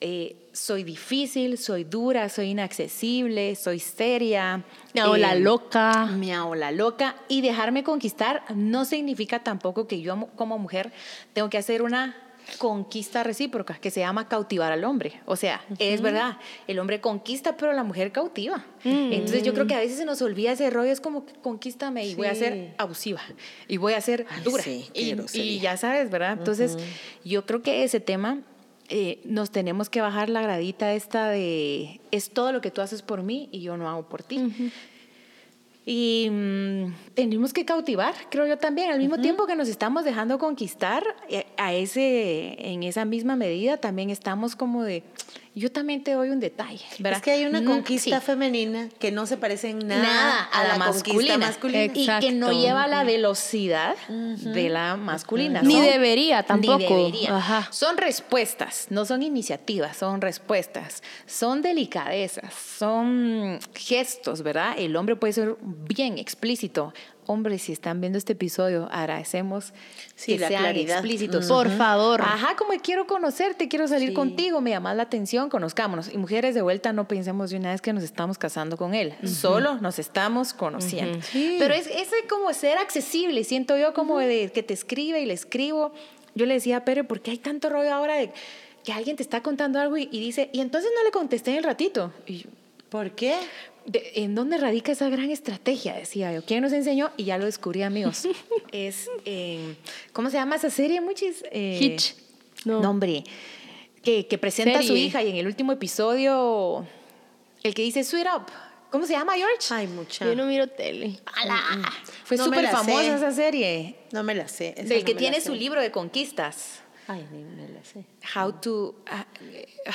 eh, 0.00 0.36
soy 0.52 0.84
difícil, 0.84 1.56
soy 1.56 1.84
dura, 1.84 2.28
soy 2.28 2.50
inaccesible, 2.50 3.56
soy 3.56 3.80
seria. 3.80 4.62
Me 4.92 5.00
hago 5.00 5.16
la 5.16 5.34
eh, 5.34 5.40
loca. 5.40 6.06
Me 6.06 6.34
hago 6.34 6.54
la 6.54 6.70
loca. 6.70 7.16
Y 7.28 7.40
dejarme 7.40 7.82
conquistar 7.84 8.44
no 8.54 8.84
significa 8.84 9.38
tampoco 9.38 9.88
que 9.88 10.00
yo 10.00 10.28
como 10.36 10.58
mujer 10.58 10.92
tengo 11.32 11.48
que 11.48 11.58
hacer 11.58 11.82
una 11.82 12.14
conquista 12.58 13.22
recíproca 13.22 13.74
que 13.74 13.90
se 13.90 14.00
llama 14.00 14.28
cautivar 14.28 14.72
al 14.72 14.84
hombre. 14.84 15.20
O 15.26 15.36
sea, 15.36 15.64
es 15.78 16.00
verdad, 16.00 16.38
el 16.66 16.78
hombre 16.78 17.00
conquista, 17.00 17.56
pero 17.56 17.72
la 17.72 17.84
mujer 17.84 18.12
cautiva. 18.12 18.64
Entonces 18.84 19.42
yo 19.42 19.54
creo 19.54 19.66
que 19.66 19.74
a 19.74 19.78
veces 19.80 19.96
se 19.98 20.04
nos 20.04 20.20
olvida 20.22 20.52
ese 20.52 20.68
rollo, 20.70 20.90
es 20.92 21.00
como 21.00 21.24
que 21.26 21.32
conquístame 21.34 22.06
y 22.06 22.14
voy 22.14 22.26
a 22.26 22.34
Sí. 22.34 22.40
ser 22.40 22.74
abusiva 22.78 23.20
y 23.68 23.76
voy 23.78 23.94
a 23.94 24.00
ser 24.00 24.26
dura. 24.44 24.62
sí, 24.62 24.86
y, 24.94 25.14
y 25.38 25.60
ya 25.60 25.76
sabes, 25.76 26.10
¿verdad? 26.10 26.32
Entonces 26.38 26.76
yo 27.24 27.46
creo 27.46 27.62
que 27.62 27.84
ese 27.84 28.00
tema 28.00 28.40
eh, 28.90 29.20
nos 29.24 29.50
tenemos 29.50 29.88
que 29.88 30.02
bajar 30.02 30.28
la 30.28 30.42
gradita 30.42 30.92
esta 30.92 31.28
de 31.30 32.00
es 32.10 32.30
todo 32.30 32.52
lo 32.52 32.60
que 32.60 32.70
tú 32.70 32.82
haces 32.82 33.00
por 33.00 33.22
mí 33.22 33.48
y 33.50 33.60
yo 33.62 33.76
no 33.78 33.88
hago 33.88 34.08
por 34.08 34.22
ti. 34.22 34.40
Y 35.86 36.28
mm, 36.30 36.94
tenemos 37.14 37.52
que 37.52 37.66
cautivar, 37.66 38.14
creo 38.30 38.46
yo 38.46 38.56
también, 38.56 38.90
al 38.90 38.98
mismo 38.98 39.18
tiempo 39.18 39.46
que 39.46 39.54
nos 39.54 39.68
estamos 39.68 40.04
dejando 40.04 40.38
conquistar, 40.38 41.04
eh, 41.28 41.46
a 41.58 41.74
ese, 41.74 42.56
en 42.58 42.82
esa 42.82 43.04
misma 43.04 43.36
medida 43.36 43.76
también 43.76 44.08
estamos 44.08 44.56
como 44.56 44.82
de, 44.82 45.02
yo 45.56 45.70
también 45.70 46.02
te 46.02 46.12
doy 46.12 46.30
un 46.30 46.40
detalle, 46.40 46.84
¿verdad? 46.98 47.18
Es 47.18 47.22
que 47.24 47.30
hay 47.30 47.44
una 47.44 47.60
Mm, 47.60 47.64
conquista 47.66 48.18
sí. 48.20 48.26
femenina 48.26 48.88
que 48.98 49.12
no 49.12 49.24
se 49.26 49.36
parece 49.36 49.70
en 49.70 49.86
nada, 49.86 50.02
nada 50.02 50.42
a, 50.52 50.64
la, 50.66 50.78
masculina. 50.78 51.52
Y 51.94 52.06
que 52.20 52.32
no 52.32 52.50
lleva 52.52 52.86
la 52.88 53.04
velocidad 53.04 53.94
de 54.08 54.68
la 54.68 54.96
masculina. 54.96 55.62
Ni 55.62 55.74
Son- 55.74 55.82
debería 55.84 56.42
tampoco. 56.42 56.78
Ni 56.78 56.84
debería. 56.86 57.36
Ajá. 57.36 57.68
Son 57.70 57.96
respuestas, 57.96 58.86
no 58.90 59.04
son 59.04 59.22
iniciativas, 59.22 59.96
son 59.96 60.20
respuestas. 60.20 61.02
Son 61.26 61.62
delicadezas, 61.62 62.52
son 62.52 63.60
gestos, 63.74 64.42
¿verdad? 64.42 64.74
El 64.76 64.96
hombre 64.96 65.14
puede 65.16 65.32
ser 65.32 65.56
bien 65.62 66.18
explícito. 66.18 66.92
Hombres, 67.26 67.62
si 67.62 67.72
están 67.72 68.00
viendo 68.00 68.18
este 68.18 68.32
episodio, 68.34 68.88
agradecemos 68.92 69.72
Sí, 70.14 70.34
que 70.34 70.38
la 70.40 70.48
sean 70.48 70.62
claridad. 70.62 70.96
explícitos. 70.98 71.46
Por 71.46 71.70
favor. 71.70 72.20
Ajá, 72.22 72.56
como 72.56 72.72
quiero 72.82 73.06
conocerte, 73.06 73.68
quiero 73.68 73.88
salir 73.88 74.10
Sí. 74.10 74.14
contigo, 74.14 74.60
me 74.60 74.70
llamas 74.70 74.96
la 74.96 75.04
atención, 75.04 75.48
conozcámonos. 75.50 76.12
Y 76.12 76.18
mujeres 76.18 76.54
de 76.54 76.62
vuelta, 76.62 76.92
no 76.92 77.08
pensemos 77.08 77.50
de 77.50 77.56
una 77.56 77.70
vez 77.72 77.80
que 77.80 77.92
nos 77.92 78.02
estamos 78.04 78.38
casando 78.38 78.76
con 78.76 78.94
él, 78.94 79.14
solo 79.26 79.76
nos 79.80 79.98
estamos 79.98 80.52
conociendo. 80.52 81.20
Sí. 81.22 81.56
Pero 81.58 81.74
es 81.74 81.86
ese 81.86 82.16
como 82.28 82.52
ser 82.52 82.78
accesible, 82.78 83.44
siento 83.44 83.76
yo 83.76 83.94
como 83.94 84.18
de 84.18 84.50
que 84.52 84.62
te 84.62 84.74
escribe 84.74 85.20
y 85.20 85.26
le 85.26 85.34
escribo. 85.34 85.92
Yo 86.34 86.46
le 86.46 86.54
decía 86.54 86.78
a 86.78 86.84
Pere, 86.84 87.04
¿por 87.04 87.20
qué 87.20 87.30
hay 87.30 87.38
tanto 87.38 87.68
rollo 87.70 87.92
ahora 87.94 88.16
de 88.16 88.32
que 88.84 88.92
alguien 88.92 89.16
te 89.16 89.22
está 89.22 89.42
contando 89.42 89.80
algo 89.80 89.96
y, 89.96 90.08
y 90.10 90.20
dice, 90.20 90.50
y 90.52 90.60
entonces 90.60 90.90
no 90.96 91.04
le 91.04 91.10
contesté 91.10 91.52
en 91.52 91.56
el 91.58 91.64
ratito? 91.64 92.12
Y 92.26 92.38
yo, 92.38 92.50
¿Por 92.90 93.10
qué? 93.12 93.34
De- 93.86 94.12
¿En 94.16 94.34
dónde 94.34 94.58
radica 94.58 94.92
esa 94.92 95.08
gran 95.08 95.30
estrategia? 95.30 95.94
Decía 95.94 96.32
yo. 96.32 96.44
¿Quién 96.44 96.62
nos 96.62 96.72
enseñó? 96.72 97.10
Y 97.16 97.24
ya 97.24 97.38
lo 97.38 97.44
descubrí, 97.44 97.82
amigos. 97.82 98.26
es, 98.72 99.08
en- 99.24 99.76
¿cómo 100.12 100.30
se 100.30 100.36
llama 100.36 100.56
esa 100.56 100.70
serie, 100.70 101.00
Muchis? 101.00 101.44
Eh, 101.50 101.78
Hitch. 101.80 102.14
No. 102.64 102.80
No. 102.80 102.90
hombre. 102.90 103.24
Que, 104.02 104.26
que 104.26 104.36
presenta 104.38 104.80
a 104.80 104.82
su 104.82 104.94
hija 104.96 105.22
y 105.22 105.30
en 105.30 105.36
el 105.36 105.46
último 105.46 105.72
episodio, 105.72 106.86
el 107.62 107.74
que 107.74 107.82
dice 107.82 108.04
Sweet 108.04 108.26
Up. 108.36 108.42
¿Cómo 108.90 109.06
se 109.06 109.14
llama, 109.14 109.32
George? 109.34 109.56
Ay, 109.70 109.86
mucha. 109.88 110.24
Yo 110.24 110.36
no 110.36 110.44
miro 110.46 110.66
tele. 110.68 111.18
¡Ala! 111.42 111.60
Fue 112.24 112.36
No 112.36 112.44
súper 112.44 112.68
famosa 112.68 113.00
sé. 113.02 113.14
esa 113.14 113.32
serie. 113.32 113.96
No 114.12 114.22
me 114.22 114.34
la 114.34 114.46
sé. 114.46 114.74
esa 114.76 114.88
Del 114.88 115.00
no 115.00 115.04
que 115.06 115.14
tiene 115.14 115.40
su 115.40 115.52
libro 115.54 115.80
de 115.80 115.90
conquistas. 115.90 116.80
Ay, 117.06 117.26
ni 117.32 117.44
me 117.44 117.68
la 117.68 117.84
sé. 117.84 118.06
How 118.34 118.52
to. 118.60 118.94
ah, 119.10 119.26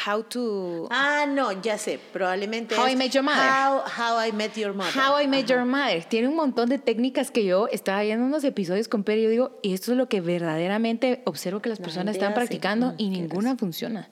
how 0.05 0.23
to. 0.23 0.87
Ah, 0.91 1.25
no, 1.27 1.51
ya 1.61 1.77
sé. 1.77 1.99
Probablemente 2.13 2.75
How 2.75 2.85
es 2.85 2.93
I 2.93 2.95
Met 2.95 3.11
Your 3.13 3.23
Mother. 3.23 3.41
How, 3.49 3.81
How 3.85 4.27
I 4.27 4.31
Met 4.31 4.55
Your 4.55 4.73
Mother. 4.75 4.91
How 4.95 5.19
I 5.19 5.27
Met 5.27 5.45
Ajá. 5.45 5.55
Your 5.55 5.65
Mother. 5.65 6.03
Tiene 6.05 6.27
un 6.27 6.35
montón 6.35 6.69
de 6.69 6.77
técnicas 6.77 7.31
que 7.31 7.43
yo 7.43 7.67
estaba 7.71 8.01
viendo 8.03 8.25
unos 8.25 8.43
episodios 8.43 8.87
con 8.87 9.03
Peri 9.03 9.21
y 9.21 9.23
yo 9.23 9.29
digo, 9.31 9.59
y 9.63 9.73
esto 9.73 9.91
es 9.93 9.97
lo 9.97 10.07
que 10.07 10.21
verdaderamente 10.21 11.21
observo 11.25 11.61
que 11.61 11.69
las 11.69 11.79
La 11.79 11.85
personas 11.85 12.15
están 12.15 12.33
hace. 12.33 12.35
practicando 12.41 12.91
Mm, 12.91 12.95
y 12.99 13.09
ninguna 13.09 13.55
funciona. 13.57 14.07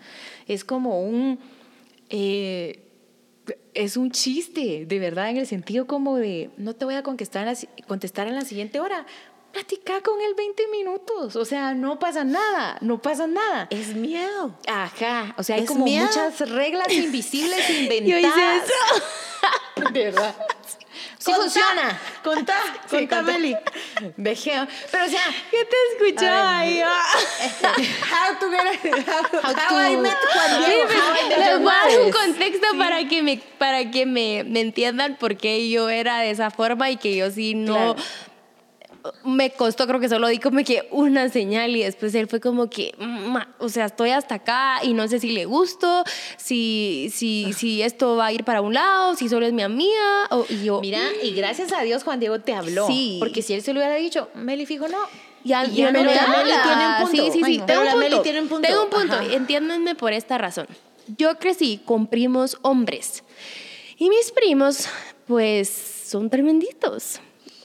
Es 0.48 0.64
como 0.64 1.02
un... 1.02 1.40
eh, 2.10 2.84
es 3.74 3.96
un 3.96 4.10
chiste, 4.12 4.86
de 4.88 5.00
verdad, 5.00 5.30
en 5.30 5.38
el 5.38 5.46
sentido 5.46 5.86
como 5.86 6.18
de, 6.18 6.50
no 6.58 6.74
te 6.74 6.84
voy 6.84 6.96
a 6.96 7.04
contestar 7.04 7.48
en 7.48 7.54
la, 7.54 7.86
contestar 7.88 8.28
en 8.28 8.34
la 8.36 8.42
siguiente 8.42 8.80
hora. 8.80 9.06
Platica 9.58 10.02
con 10.02 10.22
él 10.22 10.36
20 10.38 10.68
minutos. 10.68 11.36
O 11.36 11.44
sea, 11.44 11.74
no 11.74 11.98
pasa 11.98 12.24
nada, 12.24 12.78
no 12.82 13.02
pasa 13.02 13.26
nada. 13.26 13.66
Es 13.72 13.96
miedo. 13.96 14.56
Ajá, 14.68 15.34
o 15.36 15.42
sea, 15.42 15.56
hay 15.56 15.66
como 15.66 15.84
miedo. 15.86 16.06
muchas 16.06 16.48
reglas 16.48 16.88
invisibles 16.94 17.68
inventadas. 17.68 18.08
Yo 18.08 18.18
hice 18.20 18.58
eso. 18.58 19.90
De 19.94 20.04
verdad. 20.06 20.36
Sí 21.18 21.32
Contá, 21.32 21.42
funciona. 21.42 22.02
Contá, 22.24 22.56
Sí, 22.88 22.98
contá. 23.00 23.22
Meli. 23.24 23.56
Dejé. 24.16 24.68
Pero 24.92 25.06
o 25.06 25.10
sea, 25.10 25.22
¿Qué 25.50 25.66
te 25.66 26.06
escuchaba? 26.06 26.64
Yo, 26.68 26.86
How 26.86 28.40
to 28.40 28.50
get 28.52 29.08
how, 29.08 29.24
How 29.42 29.56
how 29.56 29.70
to- 29.70 29.92
I 29.92 29.98
Met 29.98 30.18
Juan 30.34 30.64
Sí, 30.66 30.72
Diego. 30.72 30.88
Met 30.88 31.38
Les 31.40 31.60
voy 31.60 31.74
a 31.74 31.90
dar 31.90 32.02
un 32.06 32.12
contexto 32.12 32.68
para 32.78 33.08
que 33.08 33.24
me 33.24 33.42
para 33.58 33.90
que 33.90 34.06
me, 34.06 34.44
me 34.44 34.62
entiendan 34.62 35.16
por 35.18 35.36
qué 35.36 35.68
yo 35.70 35.90
era 35.90 36.20
de 36.20 36.30
esa 36.30 36.52
forma 36.52 36.92
y 36.92 36.98
que 36.98 37.16
yo 37.16 37.32
sí 37.32 37.56
no 37.56 37.74
Claro. 37.96 37.96
Me 39.24 39.52
costó 39.52 39.88
creo 39.88 40.00
que 40.00 40.10
solo 40.10 40.28
di 40.28 40.40
como 40.40 40.64
que 40.64 40.88
una 40.92 41.30
señal 41.30 41.76
y 41.76 41.84
después 41.84 42.14
él 42.16 42.28
fue 42.28 42.40
como 42.40 42.70
que 42.70 42.94
"Ma, 43.00 43.54
o 43.60 43.70
sea 43.70 43.86
estoy 43.86 44.12
hasta 44.12 44.36
acá 44.36 44.80
y 44.84 44.94
no 44.94 45.08
sé 45.08 45.20
si 45.20 45.32
le 45.32 45.46
gusto 45.46 46.04
si 46.38 47.12
si 47.14 47.54
si 47.54 47.82
esto 47.82 48.16
va 48.16 48.28
a 48.28 48.32
ir 48.32 48.44
para 48.44 48.62
un 48.62 48.74
lado 48.74 49.16
si 49.16 49.30
solo 49.30 49.46
es 49.46 49.54
mi 49.54 49.64
amiga 49.64 50.28
o 50.32 50.46
y 50.50 50.64
yo 50.66 50.82
mira, 50.82 51.00
y 51.24 51.32
gracias 51.34 51.72
a 51.74 51.82
Dios 51.82 52.04
Juan 52.04 52.20
Diego 52.20 52.40
te 52.40 52.54
habló. 52.54 52.88
Sí. 52.88 53.18
Porque 53.20 53.42
si 53.42 53.54
él 53.54 53.62
se 53.62 53.74
lo 53.74 53.80
hubiera 53.80 53.96
dicho, 53.96 54.30
Meli 54.36 54.66
fijo 54.66 54.88
no. 54.88 54.98
Ya, 55.44 55.66
Y 55.66 55.76
ya 55.76 55.92
no. 55.92 56.00
Meli 56.04 56.12
tiene 56.14 56.88
un 56.88 56.96
punto. 57.02 57.12
Sí, 57.12 57.30
sí, 57.32 57.42
sí. 57.44 57.62
Tengo 57.66 57.82
un 57.82 57.88
punto. 57.88 57.98
Meli 57.98 58.20
tiene 58.24 58.42
un 58.42 58.48
punto. 58.48 58.68
Tengo 58.68 58.84
un 58.84 58.90
punto. 58.90 59.16
Ajá. 59.16 59.34
Entiéndanme 59.34 59.96
por 59.96 60.14
esta 60.14 60.38
razón. 60.38 60.68
Yo 61.18 61.38
crecí 61.38 61.80
con 61.86 62.08
primos 62.08 62.58
hombres. 62.62 63.24
Y 63.98 64.10
mis 64.10 64.32
primos, 64.32 64.88
pues, 65.28 65.70
son 65.70 66.30
tremenditos. 66.30 67.20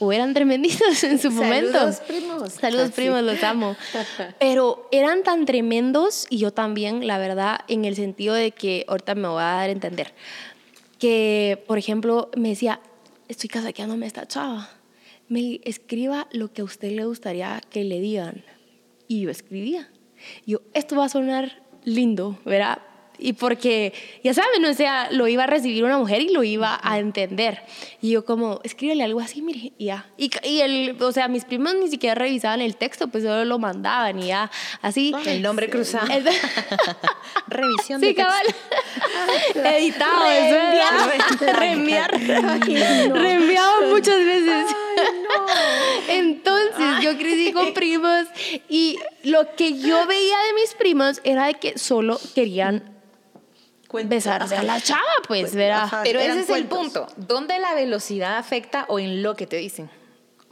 O 0.04 0.12
eran 0.12 0.34
tremenditos 0.34 1.04
en 1.04 1.20
su 1.20 1.30
momento. 1.30 1.78
Saludos, 1.78 2.00
primos. 2.00 2.52
Saludos, 2.54 2.84
Así. 2.86 2.92
primos, 2.92 3.22
los 3.22 3.40
amo. 3.44 3.76
Pero 4.40 4.88
eran 4.90 5.22
tan 5.22 5.46
tremendos, 5.46 6.26
y 6.28 6.38
yo 6.38 6.50
también, 6.50 7.06
la 7.06 7.18
verdad, 7.18 7.60
en 7.68 7.84
el 7.84 7.94
sentido 7.94 8.34
de 8.34 8.50
que, 8.50 8.84
ahorita 8.88 9.14
me 9.14 9.28
voy 9.28 9.40
a 9.40 9.46
dar 9.46 9.68
a 9.68 9.72
entender, 9.72 10.12
que, 10.98 11.62
por 11.68 11.78
ejemplo, 11.78 12.32
me 12.36 12.48
decía, 12.48 12.80
estoy 13.28 13.48
casaqueándome 13.48 14.06
esta 14.06 14.26
chava. 14.26 14.70
Me 15.28 15.60
escriba 15.62 16.26
lo 16.32 16.52
que 16.52 16.62
a 16.62 16.64
usted 16.64 16.90
le 16.90 17.04
gustaría 17.04 17.60
que 17.70 17.84
le 17.84 18.00
digan. 18.00 18.44
Y 19.06 19.20
yo 19.20 19.30
escribía. 19.30 19.88
Yo, 20.44 20.62
esto 20.74 20.96
va 20.96 21.04
a 21.04 21.10
sonar 21.10 21.62
lindo, 21.84 22.40
¿verdad? 22.44 22.78
Y 23.24 23.34
porque, 23.34 23.92
ya 24.24 24.34
saben, 24.34 24.64
o 24.64 24.74
sea, 24.74 25.08
lo 25.12 25.28
iba 25.28 25.44
a 25.44 25.46
recibir 25.46 25.84
una 25.84 25.96
mujer 25.96 26.22
y 26.22 26.30
lo 26.30 26.42
iba 26.42 26.80
a 26.82 26.98
entender. 26.98 27.62
Y 28.00 28.10
yo 28.10 28.24
como, 28.24 28.60
escríbele 28.64 29.04
algo 29.04 29.20
así, 29.20 29.42
mire, 29.42 29.72
y 29.78 29.84
ya. 29.86 30.06
Y, 30.16 30.30
y 30.42 30.60
el, 30.60 30.96
o 31.00 31.12
sea, 31.12 31.28
mis 31.28 31.44
primos 31.44 31.74
ni 31.76 31.88
siquiera 31.88 32.16
revisaban 32.16 32.60
el 32.60 32.74
texto, 32.76 33.06
pues 33.08 33.22
solo 33.22 33.44
lo 33.44 33.60
mandaban 33.60 34.18
y 34.18 34.26
ya, 34.26 34.50
así. 34.80 35.14
El 35.24 35.40
nombre 35.42 35.70
cruzado. 35.70 36.12
El- 36.12 36.24
Revisión 37.46 38.00
de 38.00 38.08
Sí, 38.08 38.14
texto. 38.14 38.28
cabal. 38.32 38.46
Editado, 39.76 40.24
eso 40.26 40.56
era. 40.56 41.52
Reenviar. 41.60 42.10
Reenviado 43.12 43.82
muchas 43.90 44.16
veces. 44.24 44.66
Entonces, 46.08 46.86
yo 47.02 47.16
crecí 47.16 47.52
con 47.52 47.72
primos 47.74 48.26
y 48.68 48.98
lo 49.22 49.54
que 49.56 49.78
yo 49.78 50.06
veía 50.06 50.36
de 50.38 50.54
mis 50.60 50.74
primos 50.74 51.20
era 51.24 51.46
de 51.46 51.54
que 51.54 51.78
solo 51.78 52.18
querían 52.34 52.91
Besarse 54.04 54.56
a 54.56 54.62
la 54.62 54.80
chava, 54.80 55.00
pues, 55.26 55.42
Pues, 55.42 55.54
¿verdad? 55.54 55.84
ajá. 55.84 56.00
Pero 56.04 56.20
ese 56.20 56.40
es 56.40 56.50
el 56.50 56.66
punto. 56.66 57.06
¿Dónde 57.16 57.58
la 57.58 57.74
velocidad 57.74 58.36
afecta 58.38 58.86
o 58.88 58.98
en 58.98 59.22
lo 59.22 59.36
que 59.36 59.46
te 59.46 59.56
dicen? 59.56 59.90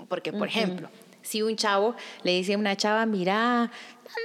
Porque, 0.08 0.32
por 0.32 0.48
ejemplo, 0.48 0.88
si 1.22 1.42
un 1.42 1.56
chavo 1.56 1.94
le 2.22 2.32
dice 2.32 2.54
a 2.54 2.58
una 2.58 2.76
chava, 2.76 3.06
mira, 3.06 3.70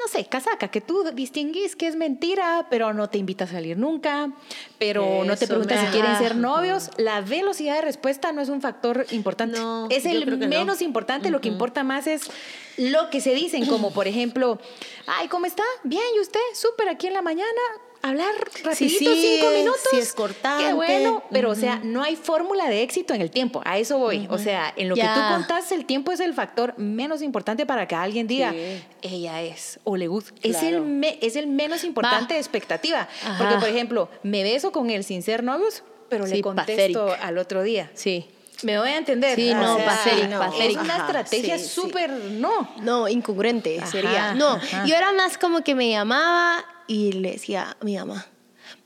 no 0.01 0.07
sé, 0.11 0.25
casaca, 0.25 0.69
que 0.69 0.81
tú 0.81 1.03
distinguís 1.13 1.75
que 1.75 1.87
es 1.87 1.95
mentira, 1.95 2.67
pero 2.69 2.93
no 2.93 3.09
te 3.09 3.17
invita 3.17 3.43
a 3.43 3.47
salir 3.47 3.77
nunca, 3.77 4.31
pero 4.79 5.23
no 5.23 5.35
te 5.35 5.47
pregunta 5.47 5.79
si 5.79 5.87
quieren 5.91 6.17
ser 6.17 6.35
novios, 6.35 6.89
la 6.97 7.21
velocidad 7.21 7.75
de 7.75 7.81
respuesta 7.81 8.31
no 8.31 8.41
es 8.41 8.49
un 8.49 8.61
factor 8.61 9.05
importante. 9.11 9.59
No, 9.59 9.87
es 9.89 10.05
el 10.05 10.25
menos 10.37 10.81
importante, 10.81 11.29
lo 11.29 11.41
que 11.41 11.49
importa 11.49 11.83
más 11.83 12.07
es 12.07 12.29
lo 12.77 13.09
que 13.09 13.21
se 13.21 13.33
dicen, 13.33 13.65
como 13.67 13.91
por 13.91 14.07
ejemplo, 14.07 14.59
ay, 15.07 15.27
¿cómo 15.27 15.45
está? 15.45 15.63
Bien, 15.83 16.03
¿y 16.15 16.19
usted? 16.19 16.39
Súper 16.53 16.89
aquí 16.89 17.07
en 17.07 17.13
la 17.13 17.21
mañana. 17.21 17.61
Hablar 18.07 18.29
rapidito, 18.63 18.75
sí 18.75 18.89
cinco 18.89 19.51
minutos. 19.51 19.81
sí 19.89 19.97
es 19.97 20.13
cortante. 20.13 20.65
Qué 20.65 20.73
bueno, 20.73 21.23
pero 21.31 21.49
o 21.49 21.55
sea, 21.55 21.79
no 21.83 22.03
hay 22.03 22.15
fórmula 22.15 22.67
de 22.69 22.83
éxito 22.83 23.13
en 23.13 23.21
el 23.21 23.31
tiempo. 23.31 23.61
A 23.65 23.77
eso 23.79 23.97
voy. 23.97 24.27
O 24.29 24.37
sea, 24.37 24.71
en 24.75 24.89
lo 24.89 24.95
que 24.95 25.01
tú 25.01 25.19
contás, 25.31 25.71
el 25.71 25.85
tiempo 25.85 26.11
es 26.11 26.19
el 26.19 26.33
factor 26.33 26.77
menos 26.77 27.21
importante 27.21 27.65
para 27.65 27.87
que 27.87 27.95
alguien 27.95 28.27
diga, 28.27 28.51
Sí. 28.51 28.83
ella 29.01 29.41
es 29.41 29.79
o 29.83 29.97
le 29.97 30.07
gusta. 30.07 30.33
Es, 30.43 30.61
el 30.61 30.81
me- 30.81 31.17
es 31.21 31.35
el 31.35 31.47
menos 31.47 31.83
importante 31.83 32.33
Va. 32.33 32.35
de 32.35 32.39
expectativa. 32.39 33.07
Ajá. 33.23 33.37
Porque, 33.37 33.55
por 33.57 33.69
ejemplo, 33.69 34.09
me 34.23 34.43
beso 34.43 34.71
con 34.71 34.89
él 34.91 35.03
sin 35.03 35.23
ser 35.23 35.43
novios, 35.43 35.81
pero 36.09 36.27
le 36.27 36.41
contesto 36.41 37.05
pathetic. 37.07 37.25
al 37.25 37.37
otro 37.39 37.63
día. 37.63 37.89
Sí. 37.95 38.27
Me 38.63 38.77
voy 38.79 38.89
a 38.89 38.97
entender. 38.97 39.35
Sí, 39.35 39.51
O 39.51 39.55
no, 39.55 39.75
sea, 39.77 39.85
pathetic, 39.85 40.29
no. 40.29 40.43
Es 40.61 40.75
una 40.77 40.95
Ajá, 40.95 41.05
estrategia 41.07 41.57
sí, 41.57 41.63
sí. 41.65 41.69
súper 41.71 42.09
no. 42.11 42.69
No, 42.81 43.07
incongruente 43.07 43.79
Ajá, 43.79 43.87
sería. 43.91 44.33
No, 44.35 44.49
ajá. 44.51 44.85
yo 44.85 44.95
era 44.95 45.11
más 45.11 45.37
como 45.37 45.61
que 45.63 45.73
me 45.75 45.89
llamaba 45.89 46.63
y 46.87 47.11
le 47.13 47.31
decía 47.33 47.75
a 47.79 47.83
mi 47.83 47.95
mamá, 47.97 48.25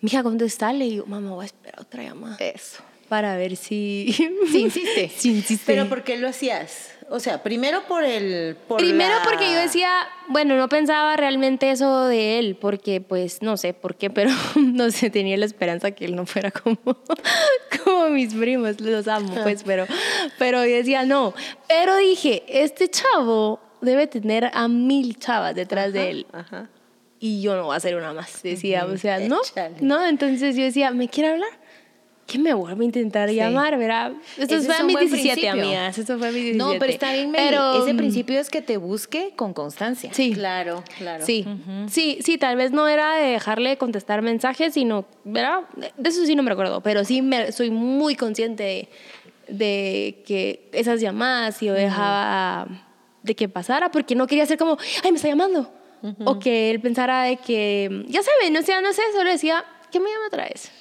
mija, 0.01 0.23
¿cómo 0.23 0.37
está? 0.43 0.73
Le 0.73 0.85
digo, 0.85 1.05
mamá, 1.05 1.31
voy 1.31 1.43
a 1.43 1.45
esperar 1.45 1.79
otra 1.81 2.03
llamada. 2.03 2.37
Eso. 2.39 2.83
Para 3.07 3.35
ver 3.37 3.55
si... 3.55 4.13
Sí, 4.51 4.59
insiste. 4.59 5.09
Sí, 5.17 5.29
insiste. 5.31 5.63
Pero 5.65 5.89
¿por 5.89 6.03
qué 6.03 6.17
lo 6.17 6.27
hacías? 6.27 6.91
O 7.09 7.19
sea, 7.19 7.41
primero 7.41 7.81
por 7.87 8.03
el... 8.03 8.55
por 8.67 8.77
Primero 8.77 9.15
la- 9.15 9.23
porque 9.23 9.51
yo 9.51 9.57
decía, 9.59 9.91
bueno, 10.27 10.55
no 10.57 10.69
pensaba 10.69 11.15
realmente 11.17 11.71
eso 11.71 12.05
de 12.05 12.37
él, 12.37 12.55
porque 12.55 13.01
pues 13.01 13.41
no 13.41 13.57
sé 13.57 13.73
por 13.73 13.95
qué, 13.95 14.11
pero 14.11 14.29
no 14.55 14.91
sé, 14.91 15.09
tenía 15.09 15.35
la 15.37 15.45
esperanza 15.45 15.89
que 15.89 16.05
él 16.05 16.15
no 16.15 16.27
fuera 16.27 16.51
como, 16.51 16.77
como 17.83 18.09
mis 18.09 18.35
primos, 18.35 18.79
los 18.79 19.07
amo, 19.07 19.33
pues, 19.41 19.63
pero, 19.63 19.87
pero 20.37 20.63
yo 20.65 20.75
decía, 20.75 21.03
no. 21.03 21.33
Pero 21.67 21.97
dije, 21.97 22.43
este 22.47 22.89
chavo 22.89 23.59
debe 23.81 24.05
tener 24.05 24.51
a 24.53 24.67
mil 24.67 25.17
chavas 25.17 25.55
detrás 25.55 25.91
de 25.93 26.09
él. 26.11 26.27
Ajá. 26.31 26.69
Y 27.19 27.41
yo 27.41 27.55
no 27.55 27.65
voy 27.65 27.73
a 27.73 27.77
hacer 27.77 27.95
una 27.95 28.13
más, 28.13 28.41
decía, 28.43 28.85
o 28.85 28.95
sea, 28.97 29.19
no, 29.19 29.41
Échale. 29.43 29.75
no, 29.81 30.05
entonces 30.05 30.55
yo 30.55 30.63
decía, 30.63 30.91
¿me 30.91 31.09
quiere 31.09 31.29
hablar? 31.29 31.49
¿Qué 32.25 32.37
me 32.37 32.53
vuelve 32.53 32.83
a 32.83 32.85
intentar 32.85 33.29
llamar, 33.31 33.75
verdad? 33.77 34.13
Esto 34.37 34.55
Ese 34.55 34.67
fue 34.67 34.75
a 34.75 34.83
mis 34.83 34.93
buen 34.93 35.09
17, 35.09 35.33
principio. 35.41 35.63
amigas, 35.65 35.97
esto 35.97 36.17
fue 36.19 36.27
a 36.27 36.31
mis 36.31 36.43
17. 36.43 36.57
No, 36.63 36.79
pero 36.79 36.93
está 36.93 37.11
bien. 37.11 37.31
Pero, 37.31 37.81
Ese 37.83 37.93
mm, 37.93 37.97
principio 37.97 38.39
es 38.39 38.49
que 38.51 38.61
te 38.61 38.77
busque 38.77 39.33
con 39.35 39.53
constancia. 39.53 40.13
Sí, 40.13 40.33
Claro, 40.33 40.83
claro. 40.99 41.25
Sí, 41.25 41.43
sí, 41.87 42.19
sí, 42.21 42.37
tal 42.37 42.55
vez 42.55 42.71
no 42.71 42.87
era 42.87 43.15
de 43.15 43.31
dejarle 43.31 43.71
de 43.71 43.77
contestar 43.79 44.21
mensajes, 44.21 44.75
sino, 44.75 45.05
¿verdad? 45.23 45.61
De 45.97 46.09
eso 46.09 46.23
sí 46.23 46.35
no 46.35 46.43
me 46.43 46.51
recuerdo, 46.51 46.81
pero 46.81 47.03
sí 47.03 47.23
me, 47.23 47.51
soy 47.51 47.71
muy 47.71 48.15
consciente 48.15 48.63
de, 48.63 48.89
de 49.47 50.21
que 50.23 50.69
esas 50.71 51.01
llamadas 51.01 51.59
yo 51.61 51.73
dejaba 51.73 52.67
de 53.23 53.35
que 53.35 53.49
pasara 53.49 53.89
porque 53.89 54.13
no 54.13 54.27
quería 54.27 54.45
ser 54.45 54.59
como, 54.59 54.77
ay, 55.03 55.11
me 55.11 55.15
está 55.15 55.27
llamando. 55.29 55.73
O 56.25 56.39
que 56.39 56.71
él 56.71 56.79
pensara 56.79 57.23
de 57.23 57.37
que, 57.37 58.05
ya 58.07 58.21
saben, 58.23 58.55
o 58.55 58.61
sea, 58.61 58.81
no 58.81 58.93
sé, 58.93 59.01
solo 59.13 59.29
decía, 59.29 59.65
¿qué 59.91 59.99
me 59.99 60.09
llama 60.09 60.27
otra 60.27 60.43
vez? 60.45 60.71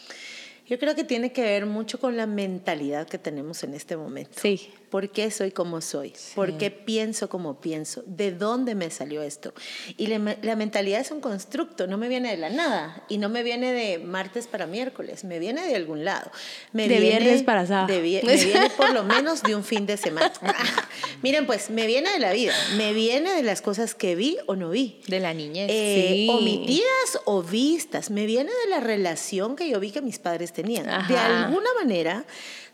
Yo 0.66 0.78
creo 0.78 0.94
que 0.94 1.02
tiene 1.02 1.32
que 1.32 1.42
ver 1.42 1.64
mucho 1.64 1.98
con 1.98 2.16
la 2.16 2.26
mentalidad 2.26 3.08
que 3.08 3.16
tenemos 3.16 3.64
en 3.64 3.72
este 3.72 3.96
momento. 3.96 4.32
Sí. 4.40 4.70
¿Por 4.90 5.10
qué 5.10 5.30
soy 5.30 5.50
como 5.50 5.80
soy? 5.80 6.14
¿Por 6.34 6.56
qué 6.58 6.70
pienso 6.70 7.28
como 7.28 7.60
pienso? 7.60 8.02
¿De 8.06 8.32
dónde 8.32 8.74
me 8.74 8.90
salió 8.90 9.22
esto? 9.22 9.52
Y 9.96 10.06
la, 10.06 10.36
la 10.42 10.56
mentalidad 10.56 11.00
es 11.00 11.10
un 11.10 11.20
constructo, 11.20 11.86
no 11.86 11.98
me 11.98 12.08
viene 12.08 12.30
de 12.30 12.36
la 12.38 12.48
nada 12.50 13.04
y 13.08 13.18
no 13.18 13.28
me 13.28 13.42
viene 13.42 13.72
de 13.72 13.98
martes 13.98 14.46
para 14.46 14.66
miércoles, 14.66 15.24
me 15.24 15.38
viene 15.38 15.66
de 15.66 15.76
algún 15.76 16.04
lado. 16.04 16.30
Me 16.72 16.88
De 16.88 17.00
viene 17.00 17.18
viernes 17.20 17.42
para 17.42 17.66
sábado. 17.66 17.88
me 17.88 18.00
viene 18.00 18.70
por 18.76 18.90
lo 18.92 19.04
menos 19.04 19.42
de 19.42 19.54
un 19.54 19.64
fin 19.64 19.84
de 19.86 19.96
semana. 19.96 20.32
Miren, 21.22 21.46
pues 21.46 21.70
me 21.70 21.86
viene 21.86 22.10
de 22.12 22.18
la 22.18 22.32
vida, 22.32 22.54
me 22.76 22.92
viene 22.92 23.32
de 23.34 23.42
las 23.42 23.60
cosas 23.62 23.94
que 23.94 24.14
vi 24.14 24.38
o 24.46 24.56
no 24.56 24.70
vi. 24.70 25.00
De 25.06 25.20
la 25.20 25.34
niñez. 25.34 25.70
Eh, 25.70 25.94
Sí. 25.98 26.28
omitidas 26.30 27.20
o 27.24 27.42
vistas. 27.42 28.10
Me 28.10 28.24
viene 28.26 28.50
de 28.64 28.70
la 28.70 28.80
relación 28.80 29.56
que 29.56 29.68
yo 29.68 29.80
vi 29.80 29.90
que 29.90 30.00
mis 30.00 30.18
padres 30.18 30.52
tenían. 30.52 30.86
De 31.08 31.16
alguna 31.18 31.68
manera, 31.78 32.24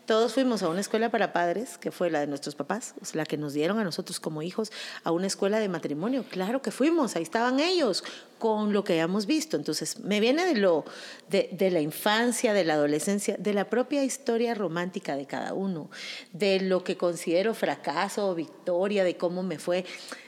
todos 0.05 0.33
fuimos 0.33 0.61
a 0.63 0.69
una 0.69 0.81
escuela 0.81 1.09
para 1.09 1.33
padres, 1.33 1.77
que 1.77 1.91
fue 1.91 2.09
la 2.09 2.19
de 2.19 2.27
nuestros 2.27 2.55
papás, 2.55 2.93
o 3.01 3.05
sea, 3.05 3.17
la 3.17 3.25
que 3.25 3.37
nos 3.37 3.53
dieron 3.53 3.79
a 3.79 3.83
nosotros 3.83 4.19
como 4.19 4.41
hijos, 4.41 4.71
a 5.03 5.11
una 5.11 5.27
escuela 5.27 5.59
de 5.59 5.69
matrimonio. 5.69 6.25
Claro 6.29 6.61
que 6.61 6.71
fuimos, 6.71 7.15
ahí 7.15 7.23
estaban 7.23 7.59
ellos, 7.59 8.03
con 8.37 8.73
lo 8.73 8.83
que 8.83 8.93
habíamos 8.93 9.25
visto. 9.25 9.57
Entonces, 9.57 9.99
me 9.99 10.19
viene 10.19 10.45
de, 10.45 10.55
lo, 10.55 10.85
de, 11.29 11.49
de 11.51 11.71
la 11.71 11.81
infancia, 11.81 12.53
de 12.53 12.63
la 12.63 12.73
adolescencia, 12.73 13.35
de 13.37 13.53
la 13.53 13.69
propia 13.69 14.03
historia 14.03 14.53
romántica 14.53 15.15
de 15.15 15.25
cada 15.25 15.53
uno, 15.53 15.89
de 16.33 16.59
lo 16.59 16.83
que 16.83 16.97
considero 16.97 17.53
fracaso 17.53 18.29
o 18.29 18.35
victoria, 18.35 19.03
de 19.03 19.17
cómo 19.17 19.43
me 19.43 19.57
fue 19.57 19.85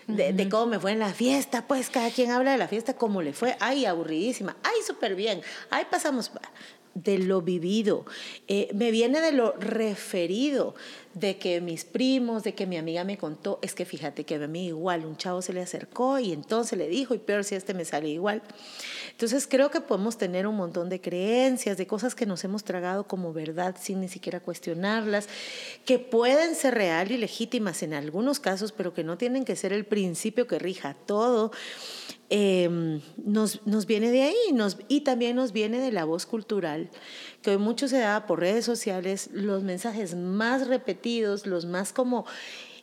de, 0.07 0.31
de 0.31 0.49
cómo 0.49 0.67
me 0.67 0.79
fue 0.79 0.93
en 0.93 0.99
la 0.99 1.13
fiesta, 1.13 1.67
pues 1.67 1.89
cada 1.89 2.09
quien 2.09 2.31
habla 2.31 2.53
de 2.53 2.57
la 2.57 2.67
fiesta, 2.67 2.95
cómo 2.95 3.21
le 3.21 3.33
fue, 3.33 3.57
ay, 3.59 3.85
aburridísima, 3.85 4.55
ay, 4.63 4.81
súper 4.85 5.15
bien, 5.15 5.41
ay, 5.69 5.85
pasamos 5.91 6.31
de 7.03 7.19
lo 7.19 7.41
vivido, 7.41 8.05
Eh, 8.47 8.69
me 8.73 8.91
viene 8.91 9.19
de 9.21 9.31
lo 9.31 9.53
referido, 9.53 10.73
de 11.13 11.37
que 11.37 11.61
mis 11.61 11.83
primos, 11.83 12.43
de 12.43 12.53
que 12.53 12.65
mi 12.65 12.77
amiga 12.77 13.03
me 13.03 13.17
contó, 13.17 13.59
es 13.61 13.73
que 13.73 13.85
fíjate 13.85 14.23
que 14.23 14.35
a 14.35 14.47
mí 14.47 14.67
igual 14.67 15.05
un 15.05 15.17
chavo 15.17 15.41
se 15.41 15.53
le 15.53 15.61
acercó 15.61 16.19
y 16.19 16.31
entonces 16.31 16.77
le 16.77 16.87
dijo, 16.87 17.13
y 17.13 17.17
peor 17.17 17.43
si 17.43 17.55
este 17.55 17.73
me 17.73 17.85
sale 17.85 18.09
igual. 18.09 18.41
Entonces 19.11 19.47
creo 19.47 19.71
que 19.71 19.81
podemos 19.81 20.17
tener 20.17 20.45
un 20.47 20.55
montón 20.55 20.89
de 20.89 21.01
creencias, 21.01 21.77
de 21.77 21.87
cosas 21.87 22.13
que 22.13 22.25
nos 22.25 22.43
hemos 22.43 22.63
tragado 22.63 23.07
como 23.07 23.33
verdad 23.33 23.75
sin 23.79 23.99
ni 24.01 24.09
siquiera 24.09 24.39
cuestionarlas, 24.39 25.27
que 25.85 25.97
pueden 25.97 26.55
ser 26.55 26.75
real 26.75 27.11
y 27.11 27.17
legítimas 27.17 27.81
en 27.83 27.93
algunos 27.93 28.39
casos, 28.39 28.71
pero 28.71 28.93
que 28.93 29.03
no 29.03 29.17
tienen 29.17 29.43
que 29.43 29.55
ser 29.55 29.73
el 29.73 29.85
principio 29.85 30.45
que 30.47 30.59
rija 30.59 30.95
todo. 31.05 31.51
Eh, 32.29 32.99
nos, 33.23 33.65
nos 33.65 33.85
viene 33.85 34.11
de 34.11 34.23
ahí 34.23 34.35
nos, 34.53 34.77
y 34.89 35.01
también 35.01 35.37
nos 35.37 35.53
viene 35.53 35.79
de 35.79 35.93
la 35.93 36.03
voz 36.03 36.25
cultural, 36.25 36.89
que 37.41 37.51
hoy 37.51 37.57
mucho 37.57 37.87
se 37.87 37.99
da 37.99 38.25
por 38.25 38.41
redes 38.41 38.65
sociales, 38.65 39.29
los 39.31 39.63
mensajes 39.63 40.13
más 40.15 40.67
repetidos, 40.67 41.45
los 41.47 41.65
más 41.65 41.93
como 41.93 42.25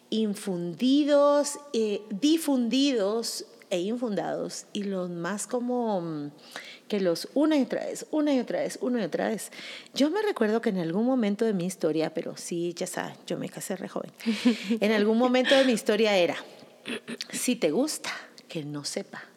infundidos, 0.08 1.58
eh, 1.74 2.00
difundidos 2.08 3.44
e 3.68 3.80
infundados, 3.80 4.66
y 4.72 4.84
los 4.84 5.10
más 5.10 5.46
como 5.46 6.00
mm, 6.00 6.30
que 6.88 7.00
los 7.00 7.28
una 7.34 7.58
y 7.58 7.62
otra 7.62 7.84
vez, 7.84 8.06
una 8.12 8.32
y 8.32 8.40
otra 8.40 8.60
vez, 8.60 8.78
una 8.80 9.02
y 9.02 9.04
otra 9.04 9.28
vez. 9.28 9.50
Yo 9.94 10.10
me 10.10 10.22
recuerdo 10.22 10.62
que 10.62 10.70
en 10.70 10.78
algún 10.78 11.04
momento 11.04 11.44
de 11.44 11.52
mi 11.52 11.66
historia, 11.66 12.14
pero 12.14 12.36
sí, 12.38 12.72
ya 12.74 12.86
sabes, 12.86 13.18
yo 13.26 13.36
me 13.36 13.50
casé 13.50 13.76
re 13.76 13.88
joven, 13.88 14.12
en 14.80 14.92
algún 14.92 15.18
momento 15.18 15.54
de 15.54 15.64
mi 15.64 15.72
historia 15.72 16.16
era, 16.16 16.36
si 17.30 17.56
te 17.56 17.70
gusta, 17.70 18.10
que 18.48 18.64
no 18.64 18.84
sepa. 18.84 19.33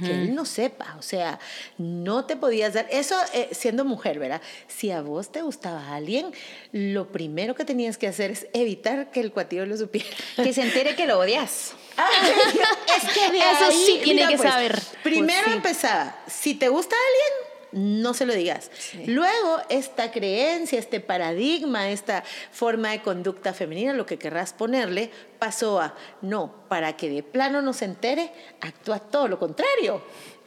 Que 0.00 0.10
él 0.10 0.34
no 0.34 0.46
sepa, 0.46 0.96
o 0.98 1.02
sea, 1.02 1.38
no 1.76 2.24
te 2.24 2.36
podías 2.36 2.72
dar, 2.72 2.86
eso 2.90 3.14
eh, 3.34 3.48
siendo 3.52 3.84
mujer, 3.84 4.18
¿verdad? 4.18 4.40
Si 4.66 4.90
a 4.90 5.02
vos 5.02 5.30
te 5.30 5.42
gustaba 5.42 5.94
alguien, 5.94 6.32
lo 6.72 7.08
primero 7.12 7.54
que 7.54 7.66
tenías 7.66 7.98
que 7.98 8.06
hacer 8.06 8.30
es 8.30 8.46
evitar 8.54 9.10
que 9.10 9.20
el 9.20 9.30
cuatillo 9.30 9.66
lo 9.66 9.76
supiera. 9.76 10.08
Que 10.36 10.52
se 10.54 10.62
entere 10.62 10.96
que 10.96 11.06
lo 11.06 11.18
odias. 11.18 11.74
es 13.02 13.12
que 13.12 13.30
de 13.32 13.38
Eso 13.38 13.64
ahí, 13.66 13.84
sí 13.86 14.00
tiene 14.02 14.20
mira, 14.22 14.28
que 14.28 14.36
pues, 14.38 14.50
saber. 14.50 14.80
Primero 15.02 15.42
Pues 15.44 15.44
sí. 15.44 15.52
empezaba, 15.56 16.16
si 16.26 16.54
te 16.54 16.68
gusta 16.68 16.96
alguien, 16.96 17.47
no 17.72 18.14
se 18.14 18.26
lo 18.26 18.34
digas. 18.34 18.70
Luego, 19.06 19.58
esta 19.68 20.10
creencia, 20.10 20.78
este 20.78 21.00
paradigma, 21.00 21.90
esta 21.90 22.24
forma 22.50 22.90
de 22.90 23.02
conducta 23.02 23.52
femenina, 23.52 23.92
lo 23.92 24.06
que 24.06 24.18
querrás 24.18 24.52
ponerle, 24.52 25.10
pasó 25.38 25.80
a, 25.80 25.94
no, 26.22 26.64
para 26.68 26.96
que 26.96 27.10
de 27.10 27.22
plano 27.22 27.60
no 27.62 27.72
se 27.72 27.84
entere, 27.84 28.32
actúa 28.60 28.98
todo 28.98 29.28
lo 29.28 29.38
contrario. 29.38 30.02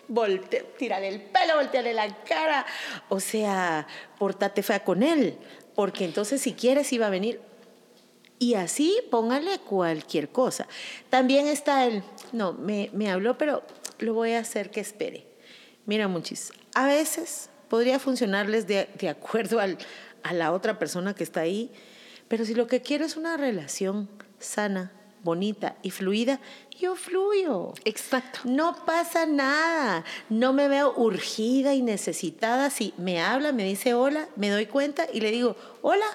volte, 0.07 0.65
tírale 0.77 1.07
el 1.07 1.21
pelo, 1.21 1.55
voltearle 1.55 1.93
la 1.93 2.07
cara. 2.23 2.65
O 3.09 3.19
sea, 3.19 3.87
portate 4.19 4.63
fea 4.63 4.83
con 4.83 5.03
él, 5.03 5.37
porque 5.75 6.05
entonces 6.05 6.41
si 6.41 6.53
quieres 6.53 6.91
iba 6.93 7.07
a 7.07 7.09
venir. 7.09 7.39
Y 8.39 8.55
así 8.55 8.99
póngale 9.11 9.59
cualquier 9.59 10.29
cosa. 10.29 10.67
También 11.11 11.45
está 11.45 11.85
el, 11.85 12.03
no, 12.31 12.53
me, 12.53 12.89
me 12.91 13.11
habló, 13.11 13.37
pero 13.37 13.61
lo 13.99 14.15
voy 14.15 14.31
a 14.33 14.39
hacer 14.39 14.71
que 14.71 14.79
espere. 14.79 15.30
Mira, 15.91 16.07
muchis, 16.07 16.53
a 16.74 16.86
veces 16.86 17.50
podría 17.67 18.00
funcionarles 18.00 18.65
de, 18.65 18.88
de 18.98 19.10
acuerdo 19.10 19.60
al, 19.60 19.77
a 20.24 20.31
la 20.31 20.53
otra 20.53 20.79
persona 20.79 21.13
que 21.13 21.25
está 21.25 21.41
ahí, 21.41 21.69
pero 22.29 22.45
si 22.45 22.53
lo 22.53 22.65
que 22.65 22.81
quiero 22.81 23.03
es 23.03 23.17
una 23.17 23.36
relación 23.36 24.07
sana, 24.39 24.93
bonita 25.21 25.75
y 25.81 25.91
fluida, 25.91 26.39
yo 26.79 26.95
fluyo. 26.95 27.74
Exacto. 27.83 28.39
No 28.45 28.86
pasa 28.86 29.25
nada. 29.25 30.05
No 30.29 30.53
me 30.53 30.69
veo 30.69 30.93
urgida 30.95 31.74
y 31.74 31.81
necesitada. 31.81 32.69
Si 32.69 32.93
me 32.98 33.21
habla, 33.21 33.51
me 33.51 33.65
dice 33.65 33.93
hola, 33.93 34.29
me 34.38 34.50
doy 34.50 34.67
cuenta 34.67 35.07
y 35.12 35.19
le 35.19 35.31
digo, 35.31 35.57
hola. 35.81 36.05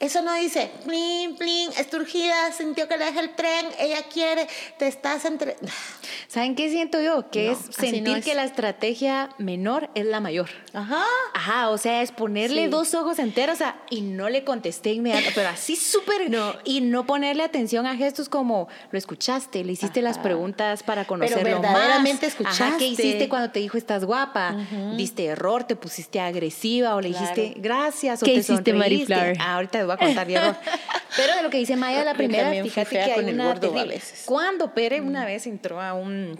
Eso 0.00 0.22
no 0.22 0.34
dice, 0.34 0.70
plin, 0.84 1.36
plin, 1.36 1.70
está 1.78 1.96
urgida, 1.98 2.52
sintió 2.52 2.88
que 2.88 2.96
le 2.96 3.04
deja 3.06 3.20
el 3.20 3.34
tren, 3.34 3.66
ella 3.78 4.02
quiere, 4.12 4.46
te 4.78 4.86
estás 4.88 5.24
entre... 5.24 5.56
¿Saben 6.28 6.56
qué 6.56 6.68
siento 6.68 7.00
yo? 7.00 7.30
Que 7.30 7.46
No, 7.46 7.52
es 7.52 7.58
sentir 7.74 8.02
no 8.02 8.16
es. 8.16 8.24
que 8.24 8.34
la 8.34 8.44
estrategia 8.44 9.30
menor 9.38 9.88
es 9.94 10.04
la 10.06 10.18
mayor. 10.20 10.50
Ajá. 10.72 11.04
Ajá, 11.32 11.70
o 11.70 11.78
sea, 11.78 12.02
es 12.02 12.10
ponerle 12.10 12.64
Sí. 12.64 12.70
dos 12.70 12.94
ojos 12.94 13.18
enteros 13.20 13.60
a, 13.60 13.76
y 13.88 14.00
no 14.00 14.28
le 14.28 14.42
contesté 14.44 14.92
inmediato, 14.92 15.30
pero 15.34 15.48
así 15.48 15.76
súper. 15.76 16.28
No. 16.30 16.54
Y 16.64 16.80
no 16.80 17.06
ponerle 17.06 17.44
atención 17.44 17.86
a 17.86 17.96
gestos 17.96 18.28
como 18.28 18.68
lo 18.90 18.98
escuchaste, 18.98 19.62
le 19.64 19.72
hiciste 19.72 20.02
las 20.02 20.18
preguntas 20.18 20.82
para 20.82 21.04
conocerlo 21.06 21.44
verdaderamente 21.60 22.26
más. 22.26 22.34
Ajá, 22.34 22.42
escuchaste. 22.44 22.78
¿Qué 22.78 22.86
hiciste 22.88 23.28
cuando 23.28 23.50
te 23.52 23.60
dijo 23.60 23.78
estás 23.78 24.04
guapa? 24.04 24.56
¿Diste 24.96 25.26
error? 25.26 25.64
¿Te 25.64 25.76
pusiste 25.76 26.18
agresiva? 26.20 26.94
¿O 26.96 27.00
le 27.00 27.10
Claro. 27.10 27.26
dijiste 27.34 27.60
gracias? 27.60 28.22
¿O 28.22 28.26
¿Qué 28.26 28.32
te 28.32 28.38
hiciste? 28.40 28.72
Mariflower? 28.72 29.36
Ah, 29.40 29.54
ahorita 29.54 29.83
te 29.84 29.86
voy 29.86 29.94
a 29.94 30.06
contar 30.06 30.26
mi 30.26 30.34
error. 30.34 30.56
Pero 31.16 31.36
de 31.36 31.42
lo 31.42 31.50
que 31.50 31.58
dice 31.58 31.76
Maya 31.76 32.04
la 32.04 32.14
primera, 32.14 32.50
fíjate 32.64 32.90
que 32.90 33.12
hay 33.12 33.24
una 33.34 33.54
terrible. 33.60 34.02
Cuando 34.26 34.74
Pere 34.74 35.00
una 35.00 35.24
vez 35.24 35.46
entró 35.46 35.80
a 35.80 35.94
un, 35.94 36.38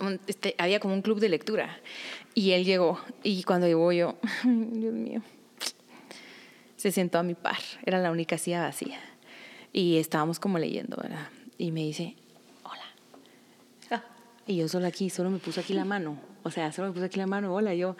un- 0.00 0.20
este, 0.26 0.54
había 0.58 0.80
como 0.80 0.94
un 0.94 1.02
club 1.02 1.20
de 1.20 1.28
lectura 1.28 1.78
y 2.34 2.52
él 2.52 2.64
llegó 2.64 3.00
y 3.22 3.42
cuando 3.42 3.66
llegó 3.66 3.92
yo, 3.92 4.16
Dios 4.44 4.94
mío, 4.94 5.22
se 6.76 6.90
sentó 6.92 7.18
a 7.18 7.22
mi 7.22 7.34
par, 7.34 7.58
era 7.84 7.98
la 7.98 8.10
única 8.10 8.38
silla 8.38 8.62
vacía 8.62 8.98
y 9.72 9.98
estábamos 9.98 10.40
como 10.40 10.58
leyendo, 10.58 10.96
¿verdad? 10.96 11.28
Y 11.58 11.70
me 11.72 11.80
dice, 11.80 12.14
hola. 12.64 12.84
Ah, 13.90 14.02
Y 14.46 14.56
yo 14.56 14.68
solo 14.68 14.86
aquí, 14.86 15.10
solo 15.10 15.28
me 15.30 15.38
puso 15.38 15.60
aquí 15.60 15.74
la 15.74 15.84
mano. 15.84 16.18
O 16.42 16.50
sea, 16.50 16.72
solo 16.72 16.88
me 16.88 16.94
puso 16.94 17.04
aquí 17.04 17.18
la 17.18 17.26
mano, 17.26 17.54
hola, 17.54 17.74
yo. 17.74 17.96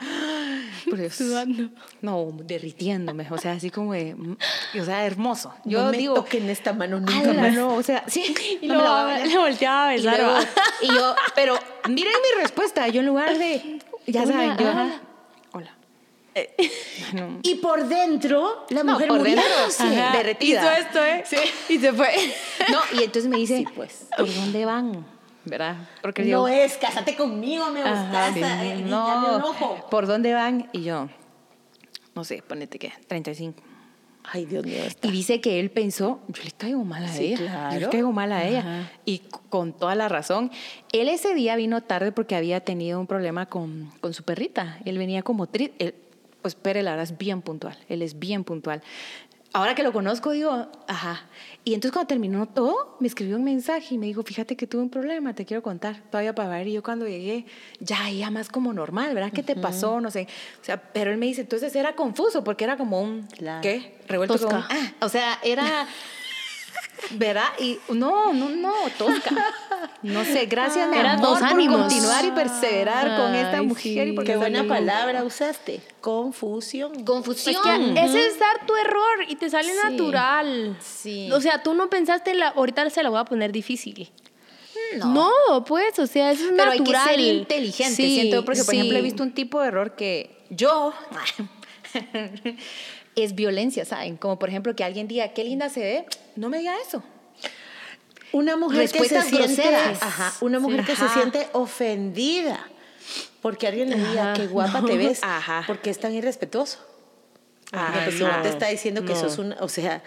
Por 0.88 0.98
Dios. 0.98 1.14
Sudando. 1.14 1.68
No, 2.02 2.32
derritiéndome. 2.44 3.26
O 3.30 3.38
sea, 3.38 3.52
así 3.52 3.70
como 3.70 3.92
de. 3.92 4.14
mm, 4.14 4.36
O 4.80 4.84
sea, 4.84 5.04
hermoso. 5.06 5.54
Yo 5.64 5.84
no 5.84 5.90
me 5.90 5.98
digo. 5.98 6.14
toquen 6.14 6.48
esta 6.50 6.72
mano 6.72 7.00
nunca 7.00 7.18
"Ala, 7.30 7.42
más. 7.42 7.54
no, 7.54 7.74
o 7.74 7.82
sea, 7.82 8.04
sí. 8.06 8.34
Y 8.62 8.66
no 8.68 8.74
me 8.76 8.82
la 8.82 8.88
luego 8.90 9.04
bailar". 9.06 9.26
le 9.28 9.38
volteaba 9.38 9.88
a 9.88 9.94
Y, 9.94 10.02
besar. 10.02 10.48
y 10.82 10.86
yo, 10.88 11.14
pero 11.34 11.58
miren 11.88 12.12
mi 12.36 12.42
respuesta. 12.42 12.86
Yo 12.88 13.00
en 13.00 13.06
lugar 13.06 13.36
de. 13.38 13.78
Ya 14.06 14.26
saben, 14.26 14.56
yo. 14.58 14.68
ajá. 14.68 15.00
Hola. 15.52 15.74
No. 17.12 17.40
Y 17.42 17.56
por 17.56 17.86
dentro, 17.88 18.64
la 18.70 18.84
No, 18.84 18.92
mujer 18.92 19.08
por 19.08 19.22
dentro. 19.22 19.42
Ajá. 19.80 20.16
derretida. 20.16 20.60
Hizo 20.78 20.86
esto, 20.86 21.04
¿eh? 21.04 21.24
Sí. 21.26 21.74
Y 21.74 21.78
se 21.78 21.92
fue. 21.92 22.08
No, 22.70 22.78
y 22.98 23.02
entonces 23.04 23.26
me 23.28 23.36
dice, 23.38 23.58
Sí, 23.58 23.66
pues. 23.74 24.06
¿por 24.16 24.32
dónde 24.32 24.64
van? 24.64 25.04
¿Verdad? 25.50 25.76
Porque 26.00 26.22
No 26.22 26.28
yo, 26.28 26.48
es, 26.48 26.76
cásate 26.78 27.16
conmigo, 27.16 27.70
me 27.70 27.82
un 27.82 28.88
no, 28.88 29.36
ojo. 29.48 29.86
¿por 29.90 30.06
dónde 30.06 30.32
van? 30.32 30.68
Y 30.72 30.82
yo, 30.84 31.08
no 32.14 32.24
sé, 32.24 32.42
ponete 32.46 32.78
que 32.78 32.92
35. 33.08 33.60
Ay, 34.32 34.44
Dios 34.46 34.64
mío. 34.64 34.84
está- 34.84 35.08
Y 35.08 35.10
dice 35.10 35.40
que 35.40 35.58
él 35.58 35.70
pensó, 35.70 36.20
yo 36.28 36.42
le 36.44 36.50
caigo 36.52 36.84
mal 36.84 37.04
a 37.04 37.08
Sí, 37.08 37.32
ella. 37.32 37.36
claro. 37.38 37.74
Yo 37.74 37.80
le 37.80 37.88
caigo 37.88 38.12
mal 38.12 38.30
a 38.32 38.44
ella. 38.46 38.60
Ajá. 38.60 38.90
Y 39.06 39.16
c- 39.18 39.24
con 39.48 39.72
toda 39.72 39.94
la 39.94 40.08
razón. 40.08 40.50
Él 40.92 41.08
ese 41.08 41.34
día 41.34 41.56
vino 41.56 41.82
tarde 41.82 42.12
porque 42.12 42.36
había 42.36 42.60
tenido 42.60 43.00
un 43.00 43.06
problema 43.06 43.46
con, 43.46 43.90
con 44.00 44.12
su 44.14 44.22
perrita. 44.22 44.78
Él 44.84 44.98
venía 44.98 45.22
como 45.22 45.46
triste. 45.46 45.94
Pues 46.42 46.54
Pere, 46.54 46.82
la 46.82 46.92
verdad, 46.92 47.04
es 47.04 47.18
bien 47.18 47.42
puntual. 47.42 47.76
Él 47.88 48.02
es 48.02 48.18
bien 48.18 48.44
puntual. 48.44 48.82
Ahora 49.52 49.74
que 49.74 49.82
lo 49.82 49.92
conozco, 49.92 50.30
digo, 50.30 50.68
ajá. 50.86 51.22
Y 51.64 51.74
entonces 51.74 51.92
cuando 51.92 52.06
terminó 52.06 52.46
todo, 52.46 52.96
me 53.00 53.08
escribió 53.08 53.36
un 53.36 53.42
mensaje 53.44 53.96
y 53.96 53.98
me 53.98 54.06
dijo, 54.06 54.22
fíjate 54.22 54.56
que 54.56 54.66
tuve 54.68 54.82
un 54.82 54.90
problema, 54.90 55.34
te 55.34 55.44
quiero 55.44 55.60
contar. 55.62 56.02
Todavía 56.10 56.34
para 56.34 56.48
ver. 56.50 56.68
Y 56.68 56.72
yo 56.74 56.82
cuando 56.84 57.06
llegué, 57.08 57.46
ya, 57.80 58.08
ya 58.10 58.30
más 58.30 58.48
como 58.48 58.72
normal, 58.72 59.12
¿verdad? 59.14 59.32
¿Qué 59.32 59.42
te 59.42 59.56
pasó? 59.56 60.00
No 60.00 60.10
sé. 60.12 60.28
O 60.60 60.64
sea, 60.64 60.80
pero 60.80 61.10
él 61.10 61.18
me 61.18 61.26
dice, 61.26 61.40
entonces 61.40 61.74
era 61.74 61.96
confuso 61.96 62.44
porque 62.44 62.62
era 62.64 62.76
como 62.76 63.00
un, 63.02 63.22
Claro. 63.36 63.60
¿qué? 63.60 63.98
Revuelto 64.06 64.34
Tosca. 64.38 64.66
con, 64.68 64.76
ah, 64.78 64.92
o 65.00 65.08
sea, 65.08 65.38
era, 65.42 65.86
¿verdad? 67.12 67.48
Y 67.58 67.78
no, 67.88 68.32
no, 68.32 68.48
no, 68.50 68.72
tosca. 68.98 69.30
No 70.02 70.24
sé, 70.24 70.46
gracias, 70.46 70.88
mi 70.88 70.96
Eran 70.96 71.16
amor, 71.18 71.28
dos 71.30 71.38
por 71.40 71.48
ánimos. 71.48 71.80
continuar 71.80 72.24
y 72.24 72.30
perseverar 72.30 73.16
con 73.16 73.34
esta 73.34 73.62
mujer. 73.62 74.04
sí. 74.06 74.10
Y 74.10 74.12
porque 74.12 74.32
Qué 74.32 74.36
buena 74.36 74.64
palabra 74.66 75.24
usaste. 75.24 75.80
Confusión. 76.00 77.04
Confusión. 77.04 77.56
Es 77.96 78.10
que 78.10 78.18
ese 78.18 78.26
es 78.28 78.38
dar 78.38 78.66
tu 78.66 78.74
error 78.76 79.24
y 79.28 79.36
te 79.36 79.50
sale 79.50 79.68
Sí. 79.72 79.78
natural. 79.82 80.76
Sí. 80.80 81.30
O 81.32 81.40
sea, 81.40 81.62
tú 81.62 81.74
no 81.74 81.88
pensaste 81.90 82.30
en 82.32 82.38
la. 82.40 82.48
Ahorita 82.48 82.88
se 82.90 83.02
la 83.02 83.08
voy 83.10 83.18
a 83.20 83.24
poner 83.24 83.52
difícil. 83.52 84.10
No. 84.96 85.30
No, 85.50 85.64
pues, 85.64 85.98
o 85.98 86.06
sea, 86.06 86.32
eso 86.32 86.44
es 86.46 86.52
Pero 86.56 86.70
hay 86.70 86.78
que 86.78 86.92
natural. 86.92 87.08
ser 87.14 87.20
inteligente, 87.20 87.94
Sí, 87.94 88.14
siento 88.20 88.44
porque 88.44 88.64
por 88.64 88.74
ejemplo 88.74 88.98
he 88.98 89.02
visto 89.02 89.22
un 89.22 89.32
tipo 89.32 89.60
de 89.60 89.68
error 89.68 89.94
que 89.94 90.36
yo 90.50 90.92
es 93.16 93.34
violencia, 93.34 93.84
¿saben? 93.84 94.16
Como 94.16 94.38
por 94.38 94.48
ejemplo 94.48 94.74
que 94.76 94.84
alguien 94.84 95.08
diga, 95.08 95.28
qué 95.28 95.44
linda 95.44 95.68
se 95.68 95.80
ve, 95.80 96.06
no 96.36 96.48
me 96.48 96.58
diga 96.58 96.74
eso. 96.86 97.02
Una 98.32 98.56
mujer 98.56 98.90
que 98.90 99.08
se 99.08 99.22
siente, 99.22 99.74
ajá, 100.00 100.32
una 100.40 100.60
mujer 100.60 100.84
que 100.84 100.94
se 100.94 101.08
siente 101.08 101.48
ofendida 101.52 102.64
porque 103.42 103.66
alguien 103.66 103.90
le 103.90 103.96
diga 103.96 104.34
qué 104.34 104.46
guapa 104.46 104.80
no. 104.82 104.86
te 104.86 104.96
ves, 104.96 105.20
Ajá. 105.22 105.64
porque 105.66 105.90
es 105.90 105.98
tan 105.98 106.14
irrespetuoso. 106.14 106.78
Ajá, 107.72 107.96
la 107.98 108.04
persona 108.04 108.36
no. 108.38 108.42
te 108.42 108.48
está 108.50 108.66
diciendo 108.68 109.04
que 109.04 109.14
No. 109.14 109.20
sos 109.20 109.38
una, 109.38 109.56
o 109.60 109.68
sea, 109.68 110.02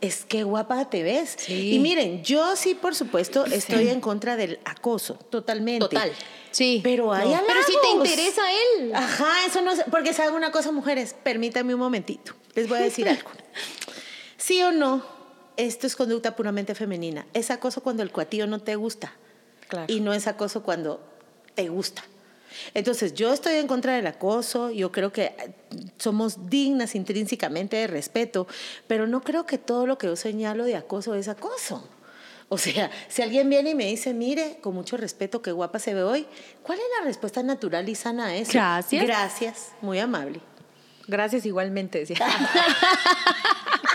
es 0.00 0.24
que 0.24 0.42
guapa 0.44 0.88
te 0.88 1.02
ves. 1.02 1.34
Sí. 1.38 1.74
Y 1.74 1.78
miren, 1.78 2.22
yo 2.22 2.54
sí, 2.56 2.74
por 2.74 2.94
supuesto, 2.94 3.44
estoy 3.46 3.88
en 3.88 4.00
contra 4.00 4.36
del 4.36 4.58
acoso, 4.64 5.14
totalmente. 5.14 5.80
Total. 5.80 6.12
Sí. 6.50 6.80
Pero 6.82 7.12
hay 7.12 7.28
No. 7.28 7.40
Pero 7.46 7.60
si 7.66 7.72
te 7.82 7.88
interesa 7.88 8.42
él. 8.78 8.94
Ajá, 8.94 9.30
eso 9.46 9.60
no 9.62 9.72
es, 9.72 9.82
porque 9.90 10.12
saben 10.12 10.34
una 10.34 10.50
cosa, 10.52 10.70
mujeres, 10.72 11.14
permítanme 11.22 11.74
un 11.74 11.80
momentito, 11.80 12.34
les 12.56 12.68
voy 12.68 12.78
a 12.78 12.82
decir 12.82 13.08
algo. 13.08 13.30
Sí 14.36 14.62
o 14.62 14.72
no, 14.72 15.04
esto 15.56 15.86
es 15.86 15.94
conducta 15.94 16.34
puramente 16.34 16.74
femenina. 16.74 17.26
Es 17.32 17.50
acoso 17.50 17.82
cuando 17.82 18.02
el 18.02 18.10
cuatillo 18.10 18.46
no 18.46 18.58
te 18.58 18.74
gusta. 18.74 19.12
Claro. 19.68 19.92
Y 19.92 20.00
no 20.00 20.12
es 20.12 20.26
acoso 20.26 20.62
cuando 20.62 21.00
te 21.54 21.68
gusta. 21.68 22.02
Entonces, 22.74 23.14
yo 23.14 23.32
estoy 23.32 23.54
en 23.56 23.66
contra 23.66 23.94
del 23.94 24.06
acoso, 24.06 24.70
yo 24.70 24.92
creo 24.92 25.12
que 25.12 25.24
eh, 25.24 25.54
somos 25.98 26.48
dignas 26.48 26.94
intrínsecamente 26.94 27.76
de 27.76 27.86
respeto, 27.86 28.46
pero 28.86 29.06
no 29.06 29.22
creo 29.22 29.46
que 29.46 29.58
todo 29.58 29.86
lo 29.86 29.98
que 29.98 30.06
yo 30.06 30.16
señalo 30.16 30.64
de 30.64 30.76
acoso 30.76 31.14
es 31.14 31.28
acoso. 31.28 31.86
O 32.48 32.58
sea, 32.58 32.90
si 33.08 33.22
alguien 33.22 33.50
viene 33.50 33.70
y 33.70 33.74
me 33.74 33.86
dice, 33.86 34.14
mire, 34.14 34.58
con 34.60 34.74
mucho 34.74 34.96
respeto, 34.96 35.42
qué 35.42 35.50
guapa 35.50 35.80
se 35.80 35.94
ve 35.94 36.04
hoy, 36.04 36.26
¿cuál 36.62 36.78
es 36.78 36.84
la 36.98 37.04
respuesta 37.04 37.42
natural 37.42 37.88
y 37.88 37.94
sana 37.96 38.26
a 38.26 38.36
eso? 38.36 38.52
Gracias. 38.52 39.04
Gracias, 39.04 39.72
muy 39.80 39.98
amable. 39.98 40.40
Gracias 41.08 41.46
igualmente, 41.46 42.00
decía. 42.00 42.16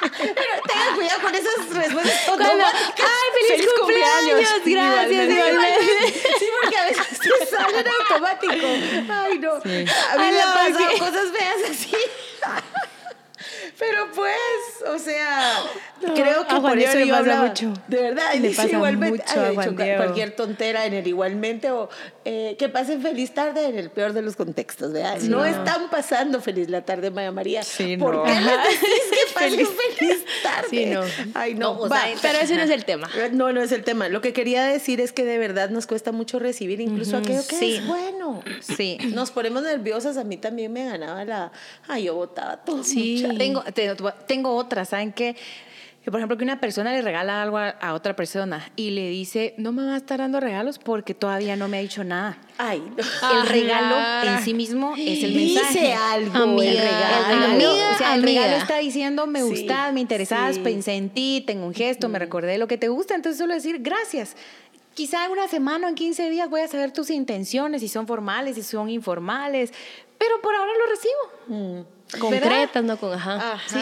Pero 0.01 0.61
tengan 0.67 0.95
cuidado 0.95 1.21
con 1.21 1.35
esas 1.35 1.69
respuestas 1.69 2.27
automáticas. 2.27 2.73
¡Ay, 2.99 3.47
feliz, 3.47 3.69
cumpleaños! 3.77 4.39
Gracias, 4.65 5.29
igualmente. 5.29 6.13
Sí, 6.39 6.45
porque 6.61 6.77
a 6.77 6.85
veces 6.85 7.19
te 7.19 7.45
salen 7.45 7.87
automático. 7.87 8.53
Ay, 9.09 9.39
no. 9.39 9.53
A 9.53 9.59
mí 9.59 10.31
me 10.31 10.41
han 10.41 10.53
pasado 10.53 10.97
cosas 10.99 11.31
feas 11.31 11.69
así. 11.69 11.95
Pero 13.79 14.11
pues, 14.11 14.35
o 14.93 14.97
sea, 14.99 15.53
creo 16.15 16.47
que 16.47 16.55
por 16.55 16.75
Diego 16.75 16.91
eso 16.93 16.99
yo 17.05 17.15
hablaba. 17.15 17.47
mucho. 17.47 17.73
De 17.87 18.01
verdad, 18.01 18.33
Le 18.33 18.47
dice 18.49 18.69
igualmente. 18.71 19.19
mucho 19.19 19.41
ay, 19.41 19.57
dicho 19.57 19.75
cualquier 19.97 20.31
tontera 20.35 20.85
en 20.85 20.93
el 20.93 21.07
igualmente 21.07 21.71
o 21.71 21.89
eh, 22.25 22.55
que 22.59 22.69
pasen 22.69 23.01
feliz 23.01 23.33
tarde 23.33 23.65
en 23.67 23.77
el 23.77 23.89
peor 23.89 24.13
de 24.13 24.21
los 24.21 24.35
contextos, 24.35 24.91
¿verdad? 24.93 25.19
no, 25.23 25.43
están 25.45 25.89
pasando 25.89 26.41
feliz 26.41 26.69
la 26.69 26.81
tarde, 26.83 27.11
Maya 27.11 27.31
María. 27.31 27.63
Sí, 27.63 27.97
¿Por 27.97 28.15
no. 28.15 28.23
qué 28.23 28.31
les 28.31 28.45
decís 28.45 28.89
que 29.11 29.33
pasen 29.33 29.49
Feliz. 29.51 29.69
feliz 29.97 30.25
tarde? 30.43 30.67
Sí, 30.69 30.85
no. 30.87 31.01
Ay, 31.33 31.53
no. 31.55 31.61
No, 31.73 31.81
o 31.81 31.89
va. 31.89 32.01
sea, 32.01 32.15
Pero 32.21 32.39
ese 32.39 32.55
no 32.55 32.63
es 32.63 32.69
el 32.69 32.85
tema. 32.85 33.09
No, 33.31 33.51
no 33.53 33.61
es 33.61 33.71
el 33.71 33.83
tema. 33.83 34.09
Lo 34.09 34.21
que 34.21 34.33
quería 34.33 34.63
decir 34.63 34.99
es 35.01 35.11
que 35.11 35.23
de 35.25 35.37
verdad 35.37 35.69
nos 35.69 35.85
cuesta 35.87 36.11
mucho 36.11 36.39
recibir 36.39 36.81
incluso 36.81 37.17
aquello 37.17 37.45
que 37.47 37.55
sí. 37.55 37.75
es 37.75 37.85
bueno. 37.87 38.43
Sí. 38.61 38.97
Nos 39.13 39.31
ponemos 39.31 39.63
nerviosas. 39.63 40.17
A 40.17 40.23
mí 40.23 40.37
también 40.37 40.73
me 40.73 40.85
ganaba 40.85 41.23
la... 41.25 41.51
Ay, 41.87 42.05
yo 42.05 42.15
votaba 42.15 42.57
todo. 42.57 42.83
Sí. 42.83 43.25
Tengo, 43.37 43.61
te- 43.63 43.95
tengo 44.27 44.55
otra, 44.55 44.70
¿saben 44.85 45.11
qué? 45.13 45.35
Que, 46.03 46.09
por 46.09 46.19
ejemplo, 46.19 46.35
que 46.35 46.43
una 46.43 46.59
persona 46.59 46.91
le 46.93 47.03
regala 47.03 47.43
algo 47.43 47.59
a, 47.59 47.69
a 47.69 47.93
otra 47.93 48.15
persona 48.15 48.71
y 48.75 48.89
le 48.89 49.07
dice, 49.09 49.53
no 49.59 49.71
me 49.71 49.85
va 49.85 49.93
a 49.93 49.97
estar 49.97 50.17
dando 50.17 50.39
regalos 50.39 50.79
porque 50.79 51.13
todavía 51.13 51.55
no 51.55 51.67
me 51.67 51.77
ha 51.77 51.81
dicho 51.81 52.03
nada. 52.03 52.39
Ay, 52.57 52.81
no. 52.97 53.39
el 53.41 53.47
regalo 53.47 54.27
en 54.27 54.39
sí 54.43 54.55
mismo 54.55 54.95
es 54.97 55.23
el 55.23 55.35
mensaje. 55.35 55.73
Dice 55.79 55.93
algo 55.93 56.35
Amiga, 56.43 56.71
el 56.71 56.77
El 56.77 56.81
regalo. 56.81 57.45
Amiga, 57.53 57.91
o 57.93 57.97
sea, 57.99 58.15
el 58.15 58.23
amiga. 58.23 58.41
regalo 58.41 58.61
está 58.63 58.77
diciendo 58.79 59.27
me 59.27 59.41
Sí, 59.43 59.45
gustas, 59.49 59.93
me 59.93 59.99
interesas, 59.99 60.55
sí. 60.55 60.61
pensé 60.61 60.93
en 60.95 61.11
ti, 61.11 61.43
tengo 61.45 61.67
un 61.67 61.73
gesto, 61.75 62.09
me 62.09 62.17
recordé 62.17 62.57
lo 62.57 62.67
que 62.67 62.79
te 62.79 62.87
gusta, 62.87 63.13
entonces 63.13 63.37
solo 63.37 63.53
decir 63.53 63.77
gracias. 63.81 64.35
Quizá 64.95 65.25
en 65.25 65.31
una 65.33 65.47
semana 65.49 65.85
o 65.85 65.89
en 65.89 65.95
15 65.95 66.31
días 66.31 66.49
voy 66.49 66.61
a 66.61 66.67
saber 66.67 66.91
tus 66.93 67.11
intenciones, 67.11 67.81
si 67.81 67.87
son 67.87 68.07
formales, 68.07 68.55
si 68.55 68.63
son 68.63 68.89
informales, 68.89 69.71
pero 70.17 70.41
por 70.41 70.55
ahora 70.55 70.71
lo 70.79 70.85
recibo. 70.87 71.85
Concretas, 72.19 72.83
no 72.83 72.97
con 72.97 73.13
ajá. 73.13 73.53
Ajá. 73.53 73.59
Sí. 73.67 73.79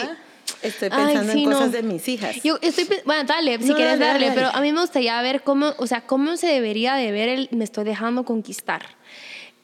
Estoy 0.62 0.88
Ay, 0.92 1.06
pensando 1.14 1.32
sí, 1.32 1.38
en 1.44 1.44
cosas 1.50 1.66
no. 1.66 1.72
de 1.72 1.82
mis 1.82 2.06
hijas. 2.08 2.42
Yo 2.42 2.58
estoy, 2.60 2.86
bueno, 3.04 3.24
dale, 3.24 3.58
si 3.62 3.68
No, 3.70 3.76
quieres 3.76 3.98
dale, 3.98 4.12
darle, 4.12 4.26
dale. 4.28 4.40
pero 4.40 4.48
a 4.54 4.60
mí 4.60 4.72
me 4.72 4.80
gustaría 4.80 5.20
ver 5.22 5.42
cómo, 5.42 5.72
o 5.78 5.86
sea, 5.86 6.02
cómo 6.02 6.36
se 6.36 6.48
debería 6.48 6.94
de 6.94 7.10
ver 7.12 7.28
el 7.28 7.48
me 7.52 7.64
estoy 7.64 7.84
dejando 7.84 8.24
conquistar. 8.24 8.82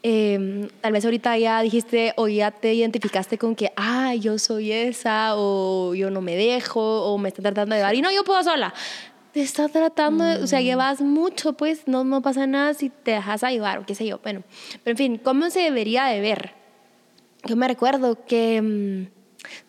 Eh, 0.02 0.68
tal 0.80 0.92
vez 0.92 1.04
ahorita 1.04 1.37
ya 1.37 1.61
dijiste 1.62 2.12
o 2.16 2.28
ya 2.28 2.50
te 2.52 2.72
identificaste 2.72 3.38
con 3.38 3.56
que, 3.56 3.72
ah, 3.76 4.14
yo 4.14 4.38
soy 4.38 4.70
esa, 4.72 5.32
o 5.37 5.94
yo 5.94 6.11
no 6.11 6.20
me 6.20 6.37
dejo, 6.37 6.80
o 7.04 7.18
me 7.18 7.28
está 7.28 7.42
tratando 7.42 7.74
de 7.74 7.80
dar, 7.80 7.94
y 7.94 8.02
no, 8.02 8.12
yo 8.12 8.22
puedo 8.22 8.42
sola. 8.44 8.72
Te 9.32 9.42
está 9.42 9.68
tratando, 9.68 10.24
de- 10.24 10.42
o 10.42 10.46
sea, 10.46 10.61
llevas 10.61 11.00
mucho, 11.00 11.54
pues 11.54 11.82
no, 11.87 12.04
no 12.04 12.22
pasa 12.22 12.46
nada 12.46 12.72
si 12.74 12.88
te 12.90 13.11
dejas 13.12 13.42
ayudar, 13.42 13.78
o 13.80 13.87
qué 13.87 13.94
sé 13.94 14.06
yo. 14.06 14.20
Bueno, 14.22 14.44
pero 14.85 14.92
en 14.92 14.96
fin, 14.96 15.18
¿cómo 15.22 15.50
se 15.50 15.61
debería 15.61 16.04
de 16.04 16.20
ver? 16.20 16.52
Yo 17.44 17.56
me 17.56 17.66
recuerdo 17.68 18.24
que 18.26 18.62
mm, 18.62 19.15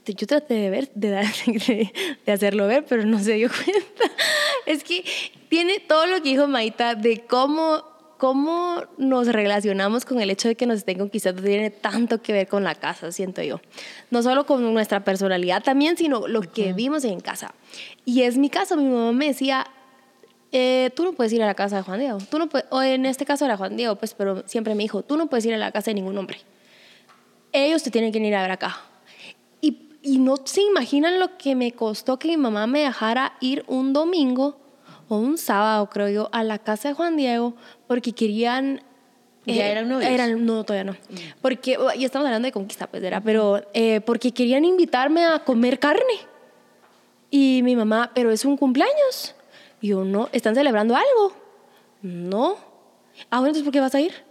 yo 0.05 0.27
traté 0.27 0.53
de 0.55 0.69
ver, 0.69 0.89
de, 0.95 1.09
dar- 1.09 1.25
de, 1.45 1.91
de 2.25 2.31
hacerlo 2.31 2.67
ver, 2.67 2.85
pero 2.85 3.03
no 3.05 3.19
se 3.19 3.33
dio 3.33 3.49
cuenta. 3.65 4.13
Es 4.65 4.83
que 4.83 5.03
tiene 5.49 5.79
todo 5.79 6.05
lo 6.07 6.17
que 6.17 6.29
dijo 6.29 6.47
Maita 6.47 6.95
de 6.95 7.21
cómo, 7.25 7.83
cómo 8.17 8.83
nos 8.97 9.27
relacionamos 9.27 10.03
con 10.05 10.19
el 10.19 10.29
hecho 10.29 10.47
de 10.47 10.55
que 10.55 10.65
nos 10.65 10.77
estén 10.79 10.97
conquistando, 10.97 11.41
tiene 11.41 11.69
tanto 11.69 12.21
que 12.21 12.33
ver 12.33 12.47
con 12.47 12.63
la 12.63 12.75
casa, 12.75 13.11
siento 13.11 13.41
yo. 13.43 13.61
No 14.11 14.23
solo 14.23 14.45
con 14.45 14.73
nuestra 14.73 15.03
personalidad 15.03 15.63
también, 15.63 15.97
sino 15.97 16.27
lo 16.27 16.41
que 16.41 16.73
vimos 16.73 17.03
en 17.05 17.19
casa. 17.19 17.53
Y 18.05 18.23
es 18.23 18.37
mi 18.37 18.49
caso, 18.49 18.75
mi 18.75 18.85
mamá 18.89 19.11
me 19.13 19.27
decía, 19.27 19.65
eh, 20.51 20.91
tú 20.95 21.03
no 21.03 21.13
puedes 21.13 21.31
ir 21.33 21.43
a 21.43 21.45
la 21.45 21.53
casa 21.55 21.77
de 21.77 21.83
Juan 21.83 21.99
Diego. 21.99 22.17
Tú 22.29 22.39
no 22.39 22.47
puedes, 22.47 22.67
o 22.71 22.81
en 22.81 23.05
este 23.05 23.25
caso 23.25 23.45
era 23.45 23.55
Juan 23.57 23.77
Diego, 23.77 23.95
pues, 23.95 24.13
pero 24.13 24.43
siempre 24.47 24.75
me 24.75 24.83
dijo, 24.83 25.01
tú 25.03 25.15
no 25.17 25.27
puedes 25.27 25.45
ir 25.45 25.53
a 25.53 25.57
la 25.57 25.71
casa 25.71 25.91
de 25.91 25.95
ningún 25.95 26.17
hombre 26.17 26.39
ellos 27.53 27.81
te 27.81 27.89
tienen 27.89 28.11
que 28.11 28.19
ir 28.19 28.35
a 28.35 28.41
ver 28.41 28.51
acá. 28.51 28.77
Y, 30.08 30.17
no 30.20 30.38
se 30.43 30.62
imaginan 30.62 31.20
lo 31.20 31.38
que 31.38 31.56
me 31.56 31.72
costó 31.72 32.17
que 32.17 32.30
mi 32.30 32.38
mamá 32.38 32.67
me 32.67 32.82
dejara 32.82 33.34
ir 33.41 33.63
un 33.67 33.93
domingo 33.93 34.58
o 35.10 35.17
un 35.17 35.38
sábado, 35.38 35.89
creo 35.89 36.10
yo, 36.10 36.30
a 36.32 36.43
la 36.43 36.60
casa 36.60 36.89
de 36.89 36.93
Juan 36.93 37.17
Diego 37.17 37.54
porque 37.88 38.13
querían... 38.13 38.82
eh, 39.46 39.56
¿Ya 39.56 39.67
eran 39.67 39.89
novios? 39.89 40.10
Eran, 40.10 40.46
no, 40.46 40.63
todavía 40.63 40.91
no. 40.91 40.98
Porque, 41.41 41.78
y 41.98 42.06
estamos 42.06 42.26
hablando 42.26 42.48
de 42.48 42.52
conquista, 42.52 42.88
pues 42.88 43.04
era, 43.04 43.22
pero 43.22 43.62
eh, 43.74 44.02
porque 44.02 44.32
querían 44.32 44.65
invitarme 44.65 45.26
a 45.26 45.43
comer 45.43 45.80
carne. 45.80 46.04
Y 47.30 47.62
mi 47.63 47.76
mamá, 47.76 48.12
pero 48.13 48.32
es 48.32 48.46
un 48.46 48.56
cumpleaños. 48.58 49.36
Y 49.82 49.89
yo, 49.89 50.06
no, 50.06 50.30
¿están 50.32 50.56
celebrando 50.56 50.96
algo? 50.96 51.34
No. 52.02 52.56
Ah, 53.30 53.39
bueno, 53.39 53.48
entonces 53.48 53.63
¿por 53.63 53.74
qué 53.74 53.80
vas 53.80 53.96
a 53.96 54.02
ir? 54.02 54.26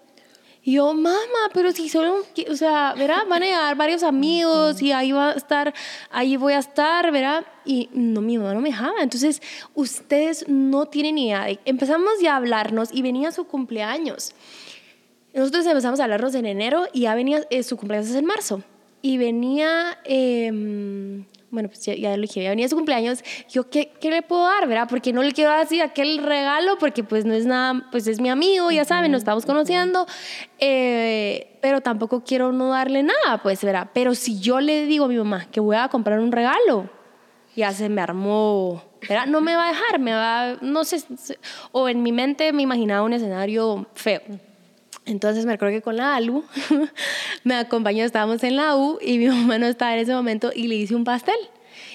Yo, 0.69 0.93
mamá, 0.95 1.17
pero 1.55 1.71
si 1.71 1.89
solo, 1.89 2.25
o 2.51 2.57
sea, 2.57 2.93
¿verdad? 2.99 3.19
Van 3.29 3.41
a 3.41 3.47
llegar 3.47 3.77
varios 3.77 4.03
amigos 4.03 4.83
y 4.83 4.91
ahí 4.91 5.13
va 5.13 5.31
a 5.31 5.35
estar, 5.35 5.73
ahí 6.11 6.37
voy 6.37 6.55
a 6.55 6.59
estar, 6.59 7.13
¿verdad? 7.13 7.47
Y 7.65 7.89
no, 7.93 8.21
mi 8.21 8.37
mamá 8.37 8.53
no 8.53 8.61
me 8.61 8.71
dejaba. 8.71 9.01
Entonces, 9.01 9.41
ustedes 9.77 10.49
no 10.49 10.87
tienen 10.87 11.19
idea. 11.19 11.45
de- 11.45 11.61
Empezamos 11.67 12.15
ya 12.21 12.33
a 12.33 12.37
hablarnos 12.39 12.89
y 12.93 13.03
venía 13.03 13.31
su 13.31 13.45
cumpleaños. 13.45 14.33
Nosotros 15.33 15.67
empezamos 15.67 16.01
a 16.01 16.05
hablarnos 16.05 16.35
en 16.35 16.47
enero 16.47 16.89
y 16.93 17.03
ya 17.03 17.15
venía, 17.15 17.47
eh, 17.51 17.63
su 17.63 17.77
cumpleaños 17.77 18.11
es 18.11 18.17
en 18.17 18.25
marzo. 18.27 18.63
Y 19.03 19.19
venía, 19.19 19.99
eh, 20.05 21.23
bueno, 21.57 21.71
pues 21.71 21.81
ya, 21.87 21.95
ya 21.95 22.15
lo 22.15 22.21
dije, 22.21 22.43
ya 22.43 22.51
venía 22.51 22.69
su 22.69 22.77
cumpleaños. 22.77 23.25
Yo, 23.49 23.71
¿qué, 23.71 23.93
¿qué 23.99 24.11
le 24.11 24.21
puedo 24.21 24.43
dar, 24.43 24.69
verdad? 24.69 24.87
Porque 24.91 25.11
no 25.15 25.23
le 25.23 25.33
quiero 25.33 25.49
dar 25.49 25.61
así 25.61 25.81
aquel 25.81 26.19
regalo, 26.19 26.77
porque 26.77 27.03
pues 27.03 27.25
no 27.25 27.33
es 27.33 27.47
nada, 27.47 27.89
pues 27.91 28.07
es 28.09 28.21
mi 28.21 28.29
amigo, 28.29 28.71
ya 28.71 28.85
saben, 28.85 29.11
nos 29.11 29.21
estamos 29.21 29.47
conociendo. 29.47 30.07
Eh, 30.59 31.57
pero 31.63 31.81
tampoco 31.81 32.23
quiero 32.23 32.53
no 32.53 32.69
darle 32.69 33.03
nada, 33.03 33.43
pues, 33.43 33.65
¿verdad? 33.65 33.89
Pero 33.95 34.15
si 34.15 34.39
yo 34.39 34.61
le 34.61 34.85
digo 34.85 35.07
a 35.07 35.09
mi 35.09 35.17
mamá 35.17 35.47
que 35.51 35.61
voy 35.61 35.77
a 35.77 35.89
comprar 35.89 36.21
un 36.21 36.31
regalo, 36.31 36.91
ya 37.57 37.73
se 37.73 37.89
me 37.89 38.03
armó, 38.03 38.83
¿verdad? 39.09 39.25
No 39.29 39.41
me 39.41 39.57
va 39.57 39.65
a 39.65 39.69
dejar, 39.69 39.99
me 39.99 40.13
va, 40.13 40.59
no 40.61 40.85
sé, 40.85 41.03
o 41.73 41.89
en 41.89 42.03
mi 42.03 42.13
mente 42.13 42.53
me 42.53 42.61
imaginaba 42.61 43.03
un 43.03 43.15
escenario 43.15 43.87
feo. 43.95 44.21
Entonces 45.07 45.47
me 45.47 45.55
acuerdo 45.55 45.75
que 45.75 45.83
con 45.83 45.97
la 45.97 46.17
ALU 46.17 46.45
me 47.45 47.55
acompañó, 47.55 48.05
estábamos 48.05 48.43
en 48.43 48.57
la 48.57 48.77
U 48.77 48.99
y 49.01 49.19
mi 49.19 49.27
mamá 49.29 49.59
no 49.59 49.67
estaba 49.67 49.95
en 49.95 50.01
ese 50.01 50.13
momento 50.13 50.51
y 50.55 50.67
le 50.67 50.75
hice 50.75 50.95
un 50.95 51.05
pastel. 51.05 51.37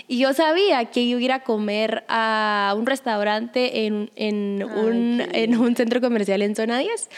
Y 0.08 0.20
yo 0.20 0.34
sabía 0.34 0.86
que 0.86 1.02
iba 1.02 1.20
a 1.20 1.24
ir 1.24 1.32
a 1.32 1.44
comer 1.44 2.04
a 2.08 2.74
un 2.78 2.86
restaurante 2.86 3.86
en, 3.86 4.12
en, 4.16 4.64
un, 4.64 5.22
en 5.32 5.58
un 5.58 5.76
centro 5.76 6.02
comercial 6.02 6.42
en 6.42 6.56
zona 6.56 6.80
10. 6.80 7.10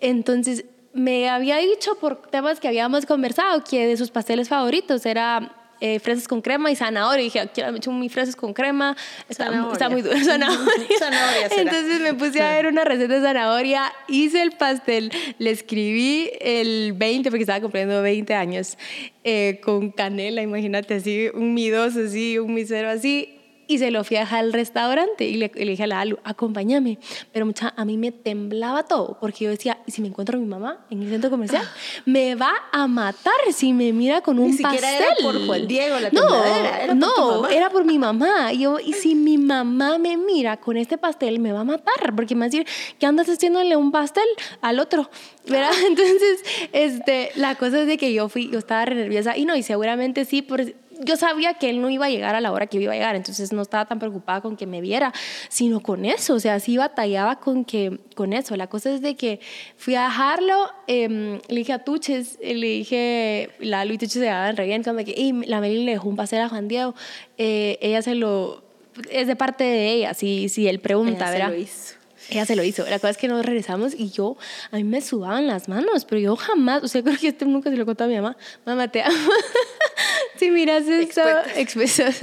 Entonces 0.00 0.64
me 0.92 1.28
había 1.28 1.58
dicho 1.58 1.96
por 2.00 2.22
temas 2.22 2.60
que 2.60 2.68
habíamos 2.68 3.06
conversado 3.06 3.62
que 3.64 3.86
de 3.86 3.96
sus 3.96 4.10
pasteles 4.10 4.48
favoritos 4.48 5.04
era 5.06 5.57
eh, 5.80 5.98
fresas 6.00 6.28
con 6.28 6.40
crema 6.40 6.70
y 6.70 6.76
zanahoria. 6.76 7.22
Y 7.22 7.24
dije, 7.24 7.48
quiero 7.54 7.72
me 7.72 7.78
echo 7.78 7.92
mis 7.92 8.12
fresas 8.12 8.36
con 8.36 8.52
crema. 8.52 8.96
Está, 9.28 9.50
muy 9.90 10.02
duro. 10.02 10.16
Zanahoria. 10.24 10.98
Zanahoria. 10.98 11.48
Entonces 11.56 12.00
me 12.00 12.14
puse 12.14 12.42
a 12.42 12.56
ver 12.56 12.66
una 12.66 12.84
receta 12.84 13.14
de 13.14 13.20
zanahoria, 13.20 13.92
hice 14.08 14.42
el 14.42 14.52
pastel, 14.52 15.12
le 15.38 15.50
escribí 15.50 16.30
el 16.40 16.92
20, 16.94 17.30
porque 17.30 17.42
estaba 17.42 17.60
cumpliendo 17.60 18.02
20 18.02 18.34
años, 18.34 18.76
eh, 19.24 19.60
con 19.62 19.90
canela, 19.90 20.42
imagínate 20.42 20.94
así, 20.94 21.28
un 21.34 21.54
mi 21.54 21.68
dos 21.68 21.96
así, 21.96 22.38
un 22.38 22.54
mi 22.54 22.64
cero 22.64 22.88
así. 22.90 23.37
Y 23.68 23.78
se 23.78 23.90
lo 23.92 24.02
fui 24.02 24.16
a 24.16 24.20
dejar 24.20 24.40
al 24.40 24.52
restaurante 24.52 25.28
y 25.28 25.34
le, 25.34 25.52
le 25.54 25.64
dije 25.66 25.84
a 25.84 25.86
la 25.86 26.00
Alu, 26.00 26.18
acompáñame. 26.24 26.98
Pero 27.32 27.46
mucha, 27.46 27.72
a 27.76 27.84
mí 27.84 27.96
me 27.98 28.10
temblaba 28.10 28.82
todo 28.82 29.16
porque 29.20 29.44
yo 29.44 29.50
decía, 29.50 29.78
¿y 29.86 29.92
si 29.92 30.02
me 30.02 30.08
encuentro 30.08 30.38
a 30.38 30.40
mi 30.40 30.46
mamá 30.46 30.86
en 30.90 31.02
el 31.02 31.10
centro 31.10 31.30
comercial? 31.30 31.62
Me 32.04 32.34
va 32.34 32.52
a 32.72 32.86
matar 32.88 33.34
si 33.52 33.72
me 33.72 33.92
mira 33.92 34.22
con 34.22 34.38
un 34.38 34.46
Ni 34.46 34.52
siquiera 34.54 34.88
pastel. 34.88 35.04
era 35.04 35.14
por 35.22 35.46
Juan 35.46 35.68
Diego 35.68 35.98
la 36.00 36.10
no, 36.10 36.44
era 36.44 36.94
no, 36.94 37.48
era 37.48 37.70
por 37.70 37.84
mi 37.84 37.98
mamá. 37.98 38.52
Y 38.52 38.60
yo, 38.60 38.78
y 38.80 38.94
si 38.94 39.14
mi 39.14 39.38
mamá 39.38 39.98
me 39.98 40.16
mira 40.16 40.56
con 40.56 40.76
este 40.76 40.98
pastel, 40.98 41.38
me 41.38 41.52
va 41.52 41.60
a 41.60 41.64
matar, 41.64 42.14
porque 42.16 42.34
me 42.34 42.40
va 42.40 42.44
a 42.46 42.48
decir, 42.48 42.66
¿qué 42.98 43.06
andas 43.06 43.28
haciéndole 43.28 43.76
un 43.76 43.92
pastel 43.92 44.26
al 44.62 44.80
otro? 44.80 45.10
¿Verdad? 45.46 45.72
Entonces, 45.86 46.44
este, 46.72 47.30
la 47.36 47.54
cosa 47.54 47.80
es 47.80 47.86
de 47.86 47.98
que 47.98 48.12
yo 48.12 48.28
fui, 48.28 48.50
yo 48.50 48.58
estaba 48.58 48.84
re 48.86 48.94
nerviosa 48.94 49.36
y 49.36 49.44
no, 49.44 49.56
y 49.56 49.62
seguramente 49.62 50.24
sí, 50.24 50.42
por, 50.42 50.62
yo 51.00 51.16
sabía 51.16 51.54
que 51.54 51.70
él 51.70 51.80
no 51.80 51.90
iba 51.90 52.06
a 52.06 52.10
llegar 52.10 52.34
a 52.34 52.40
la 52.40 52.52
hora 52.52 52.66
que 52.66 52.76
yo 52.78 52.82
iba 52.84 52.92
a 52.92 52.96
llegar, 52.96 53.16
entonces 53.16 53.52
no 53.52 53.62
estaba 53.62 53.86
tan 53.86 53.98
preocupada 53.98 54.40
con 54.40 54.56
que 54.56 54.66
me 54.66 54.80
viera, 54.80 55.12
sino 55.48 55.80
con 55.80 56.04
eso, 56.04 56.34
o 56.34 56.40
sea, 56.40 56.58
sí 56.60 56.76
batallaba 56.76 57.40
con 57.40 57.64
que, 57.64 58.00
con 58.14 58.32
eso. 58.32 58.56
La 58.56 58.66
cosa 58.66 58.90
es 58.90 59.00
de 59.00 59.16
que 59.16 59.40
fui 59.76 59.94
a 59.94 60.04
dejarlo, 60.04 60.70
em, 60.86 61.38
le 61.48 61.56
dije 61.56 61.72
a 61.72 61.84
Tuches, 61.84 62.38
eh, 62.40 62.54
le 62.54 62.66
dije, 62.66 63.50
la 63.60 63.84
Lu 63.84 63.94
y 63.94 63.98
Tuches 63.98 64.14
se 64.14 64.24
daban 64.24 64.56
re 64.56 64.66
bien, 64.66 64.82
como 64.82 64.98
que, 65.04 65.12
"Ey, 65.12 65.32
la 65.46 65.60
Meli 65.60 65.84
le 65.84 65.92
dejó 65.92 66.08
un 66.08 66.16
pastel 66.16 66.40
a 66.40 66.48
Juan 66.48 66.68
Diego, 66.68 66.94
eh, 67.36 67.78
ella 67.80 68.02
se 68.02 68.14
lo, 68.14 68.62
es 69.10 69.26
de 69.26 69.36
parte 69.36 69.64
de 69.64 69.92
ella, 69.92 70.14
si, 70.14 70.48
si 70.48 70.66
él 70.68 70.80
pregunta, 70.80 71.24
Ella 71.24 71.26
se 71.26 71.32
¿verdad? 71.38 71.48
lo 71.50 71.56
hizo. 71.56 71.97
Ella 72.30 72.44
se 72.44 72.56
lo 72.56 72.62
hizo. 72.62 72.84
La 72.84 72.98
cosa 72.98 73.10
es 73.10 73.16
que 73.16 73.28
nos 73.28 73.44
regresamos 73.44 73.94
y 73.94 74.10
yo, 74.10 74.36
a 74.70 74.76
mí 74.76 74.84
me 74.84 75.00
sudaban 75.00 75.46
las 75.46 75.68
manos, 75.68 76.04
pero 76.04 76.20
yo 76.20 76.36
jamás, 76.36 76.82
o 76.82 76.88
sea, 76.88 77.02
creo 77.04 77.18
que 77.18 77.28
este 77.28 77.44
nunca 77.44 77.70
se 77.70 77.76
lo 77.76 77.86
contó 77.86 78.04
a 78.04 78.06
mi 78.06 78.16
mamá. 78.16 78.36
Mamá, 78.64 78.88
te 78.88 79.02
amo. 79.02 79.16
si 80.38 80.50
miras 80.50 80.86
esto, 80.86 81.22
expuestas. 81.56 82.20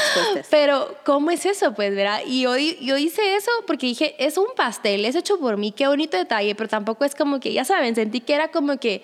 Pero, 0.50 0.96
¿cómo 1.04 1.30
es 1.30 1.44
eso? 1.44 1.74
Pues, 1.74 1.94
¿verdad? 1.94 2.20
Y 2.26 2.42
yo, 2.42 2.56
yo 2.56 2.96
hice 2.96 3.36
eso 3.36 3.50
porque 3.66 3.86
dije, 3.86 4.14
es 4.18 4.38
un 4.38 4.46
pastel, 4.56 5.04
es 5.04 5.14
hecho 5.14 5.38
por 5.38 5.56
mí, 5.56 5.72
qué 5.72 5.86
bonito 5.86 6.16
detalle, 6.16 6.54
pero 6.54 6.68
tampoco 6.68 7.04
es 7.04 7.14
como 7.14 7.40
que, 7.40 7.52
ya 7.52 7.64
saben, 7.64 7.94
sentí 7.94 8.20
que 8.20 8.34
era 8.34 8.50
como 8.50 8.78
que 8.78 9.02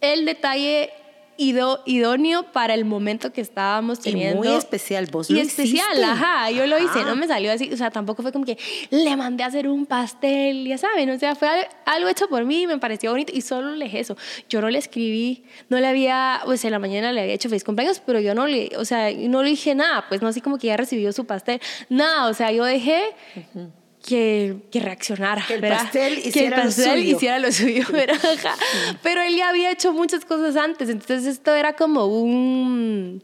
el 0.00 0.24
detalle 0.24 0.90
ido- 1.36 1.82
idóneo 1.86 2.44
para 2.52 2.74
el 2.74 2.84
momento 2.84 3.32
que 3.32 3.40
estábamos 3.40 3.98
Y 4.00 4.02
teniendo. 4.10 4.36
muy 4.38 4.48
especial, 4.48 5.06
vos 5.10 5.28
Y 5.30 5.34
lo 5.34 5.40
especial, 5.40 5.86
hiciste. 5.92 6.04
ajá, 6.04 6.50
yo 6.50 6.66
lo 6.66 6.78
hice, 6.78 7.02
no 7.04 7.14
me 7.16 7.26
salió 7.26 7.52
así, 7.52 7.70
o 7.72 7.76
sea, 7.76 7.90
tampoco 7.90 8.22
fue 8.22 8.32
como 8.32 8.44
que 8.44 8.56
le 8.90 9.16
mandé 9.16 9.42
a 9.44 9.46
hacer 9.46 9.68
un 9.68 9.86
pastel, 9.86 10.66
ya 10.66 10.78
saben, 10.78 11.10
o 11.10 11.18
sea, 11.18 11.34
fue 11.34 11.48
al- 11.48 11.68
algo 11.84 12.08
hecho 12.08 12.28
por 12.28 12.44
mí, 12.44 12.66
me 12.66 12.78
pareció 12.78 13.10
bonito 13.10 13.32
y 13.34 13.40
solo 13.42 13.70
le 13.74 13.84
dije 13.86 14.00
eso. 14.00 14.16
Yo 14.48 14.60
no 14.60 14.70
le 14.70 14.78
escribí, 14.78 15.44
no 15.68 15.78
le 15.78 15.86
había, 15.86 16.40
pues 16.44 16.64
en 16.64 16.70
la 16.70 16.78
mañana 16.78 17.12
le 17.12 17.20
había 17.22 17.34
hecho 17.34 17.48
feliz 17.48 17.64
cumpleaños, 17.64 18.00
pero 18.04 18.20
yo 18.20 18.34
no 18.34 18.46
le, 18.46 18.70
o 18.78 18.84
sea, 18.84 19.10
no 19.12 19.42
le 19.42 19.50
dije 19.50 19.74
nada, 19.74 20.06
pues 20.08 20.22
no 20.22 20.28
así 20.28 20.40
como 20.40 20.58
que 20.58 20.68
ya 20.68 20.76
recibió 20.76 21.12
su 21.12 21.24
pastel, 21.26 21.60
nada, 21.88 22.28
o 22.28 22.34
sea, 22.34 22.50
yo 22.52 22.64
dejé 22.64 23.02
que, 24.06 24.56
que 24.70 24.80
reaccionara, 24.80 25.44
Que 25.46 25.54
el 25.54 25.60
¿verdad? 25.60 25.82
pastel 25.82 26.14
que 26.14 26.20
el 26.22 26.28
hiciera 26.28 26.56
lo 26.58 26.62
pastel 26.64 26.98
suyo. 27.00 27.16
hiciera 27.16 27.38
lo 27.38 27.52
suyo, 27.52 27.84
¿verdad? 27.92 28.16
Ajá. 28.24 28.54
Pero 29.02 29.20
él 29.22 29.36
ya 29.36 29.48
había 29.50 29.70
hecho 29.70 29.92
muchas 29.92 30.24
cosas 30.24 30.56
antes, 30.56 30.88
entonces 30.88 31.26
esto 31.26 31.54
era 31.54 31.74
como 31.74 32.06
un 32.06 33.22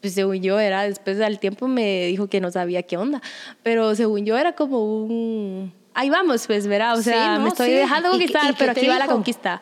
pues 0.00 0.14
según 0.14 0.40
yo 0.42 0.60
era, 0.60 0.84
después 0.84 1.18
del 1.18 1.40
tiempo 1.40 1.66
me 1.66 2.06
dijo 2.06 2.28
que 2.28 2.40
no 2.40 2.52
sabía 2.52 2.84
qué 2.84 2.96
onda, 2.96 3.20
pero 3.64 3.96
según 3.96 4.24
yo 4.24 4.38
era 4.38 4.52
como 4.54 5.02
un, 5.04 5.72
ahí 5.92 6.08
vamos, 6.08 6.46
pues, 6.46 6.68
verá, 6.68 6.94
o 6.94 7.02
sea, 7.02 7.20
Sí, 7.34 7.38
no, 7.38 7.40
me 7.40 7.48
estoy 7.48 7.66
sí. 7.70 7.72
dejando 7.74 8.08
¿Y- 8.10 8.10
conquistar, 8.12 8.54
pero 8.56 8.70
aquí 8.72 8.86
va 8.86 8.96
la 9.00 9.06
conquista. 9.08 9.60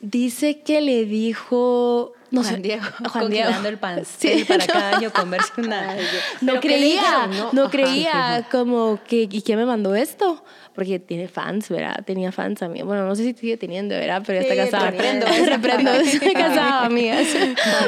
Dice 0.00 0.60
que 0.60 0.80
le 0.80 1.04
dijo, 1.06 2.12
no 2.30 2.44
Juan 2.44 2.62
Diego, 2.62 2.84
Juan 3.10 3.30
Diego. 3.30 3.50
el 3.66 3.78
pastel 3.78 4.46
para 4.46 4.64
cada 4.66 4.96
año 4.98 5.10
comerse 5.14 5.50
una. 5.60 5.96
No 6.40 6.52
¿Pero 6.52 6.60
qué 6.60 6.68
le 6.68 6.76
creía, 6.76 7.26
no, 7.26 7.50
No, 7.52 7.70
creía 7.70 8.46
como 8.50 9.00
que, 9.08 9.28
¿y 9.30 9.42
quién 9.42 9.58
me 9.58 9.66
mandó 9.66 9.96
esto? 9.96 10.44
Porque 10.72 11.00
tiene 11.00 11.26
fans, 11.26 11.68
¿verdad? 11.68 12.04
Tenía 12.04 12.30
fans 12.30 12.60
también. 12.60 12.86
Bueno, 12.86 13.04
no 13.06 13.16
sé 13.16 13.24
si 13.24 13.34
sigue 13.34 13.56
teniendo, 13.56 13.96
¿verdad? 13.96 14.22
Pero 14.24 14.40
ya 14.40 14.46
está 14.46 14.66
Sí, 14.66 14.70
casada. 14.70 14.90
reprendo. 14.92 15.26
reprendo, 15.46 15.90
estoy 15.92 16.32
casada, 16.32 16.84
amigas. 16.86 17.26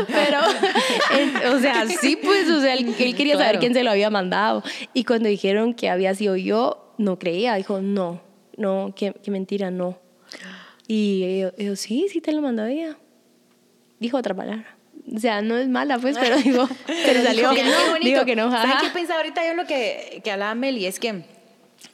Pero, 0.08 1.54
o 1.54 1.60
sea, 1.60 1.86
sí, 1.86 2.16
pues, 2.16 2.48
o 2.50 2.60
sea, 2.60 2.74
él, 2.74 2.92
él 2.98 3.14
quería 3.14 3.34
saber 3.34 3.50
Claro. 3.50 3.60
quién 3.60 3.74
se 3.74 3.84
lo 3.84 3.90
había 3.92 4.10
mandado. 4.10 4.64
Y 4.94 5.04
cuando 5.04 5.28
dijeron 5.28 5.74
que 5.74 5.88
había 5.88 6.12
sido 6.16 6.34
yo, 6.36 6.92
no 6.98 7.20
creía. 7.20 7.54
Dijo, 7.54 7.80
no, 7.80 8.20
no, 8.56 8.92
qué, 8.96 9.14
qué 9.22 9.30
mentira, 9.30 9.70
no. 9.70 9.96
Y 10.92 11.38
yo, 11.38 11.56
yo, 11.56 11.76
sí, 11.76 12.08
sí 12.10 12.20
te 12.20 12.32
lo 12.32 12.42
mandó 12.42 12.64
ella. 12.66 12.96
Dijo 14.00 14.16
otra 14.16 14.34
palabra. 14.34 14.76
O 15.14 15.20
sea, 15.20 15.40
no 15.40 15.56
es 15.56 15.68
mala, 15.68 16.00
pues, 16.00 16.18
pero 16.18 16.36
digo, 16.44 16.68
le 16.88 17.22
salió. 17.22 17.50
Qué 17.54 17.62
bonito. 17.62 18.04
Digo 18.04 18.24
que 18.24 18.34
no. 18.34 18.50
¿Saben 18.50 18.74
qué 18.82 18.88
pensaba 18.92 19.20
ahorita 19.20 19.46
yo 19.46 19.54
lo 19.54 19.66
que, 19.68 20.20
que 20.24 20.32
hablaba 20.32 20.52
Meli? 20.56 20.86
Es 20.86 20.98
que 20.98 21.22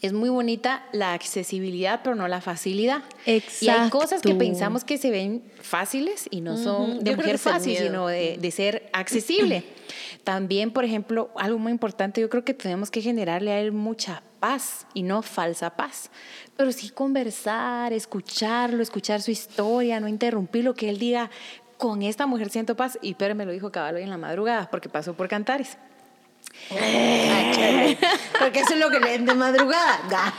es 0.01 0.15
muy 0.15 0.31
bonita 0.31 0.83
la 0.93 1.13
accesibilidad, 1.13 2.01
pero 2.03 2.17
no 2.17 2.27
la 2.27 2.41
facilidad. 2.41 3.03
Y 3.27 3.69
hay 3.69 3.91
cosas 3.91 4.23
que 4.23 4.31
Exacto. 4.31 4.39
pensamos 4.39 4.83
que 4.83 4.97
se 4.97 5.11
ven 5.11 5.43
fáciles 5.61 6.27
y 6.31 6.41
no 6.41 6.57
son 6.57 6.93
Ujú. 6.93 7.03
de 7.03 7.11
Yo 7.11 7.17
mujer 7.19 7.33
que 7.33 7.39
fácil, 7.39 7.77
sino 7.77 8.07
de, 8.07 8.39
de 8.41 8.51
ser 8.51 8.89
accesible. 8.95 9.63
También, 10.25 10.71
por 10.71 10.87
ejemplo, 10.87 11.31
algo 11.37 11.59
muy 11.59 11.71
importante, 11.71 12.23
yo 12.23 12.31
creo 12.31 12.47
que 12.47 12.55
tenemos 12.55 12.91
que 12.91 13.03
generarle 13.03 13.53
a 13.53 13.61
él 13.61 13.73
mucha 13.73 14.23
paz 14.39 14.87
y 14.95 15.03
no 15.03 15.23
falsa 15.23 15.71
paz. 15.71 16.11
Pero 16.57 16.73
sí 16.73 16.91
conversar, 16.91 17.93
escucharlo, 17.93 18.83
escuchar 18.83 19.23
su 19.23 19.31
historia, 19.31 20.01
no 20.01 20.09
interrumpir 20.09 20.65
lo 20.65 20.75
que 20.75 20.89
él 20.89 20.99
diga. 20.99 21.31
Con 21.79 22.03
esta 22.03 22.27
mujer 22.27 22.51
siento 22.51 22.77
paz. 22.77 22.99
Y 23.03 23.15
Pérez 23.15 23.37
me 23.37 23.45
lo 23.45 23.53
dijo 23.53 23.71
cabal 23.71 23.97
hoy 23.97 24.03
en 24.03 24.11
la 24.11 24.19
madrugada, 24.19 24.71
porque 24.71 24.89
pasó 24.89 25.15
por 25.15 25.29
Cantares. 25.29 25.77
Chévere. 26.69 27.99
Porque 28.39 28.61
eso 28.61 28.75
es 28.75 28.81
lo 28.81 28.89
que 28.91 29.01
leen 29.01 29.27
de 29.27 29.35
madrugada. 29.35 30.01
Ga. 30.09 30.35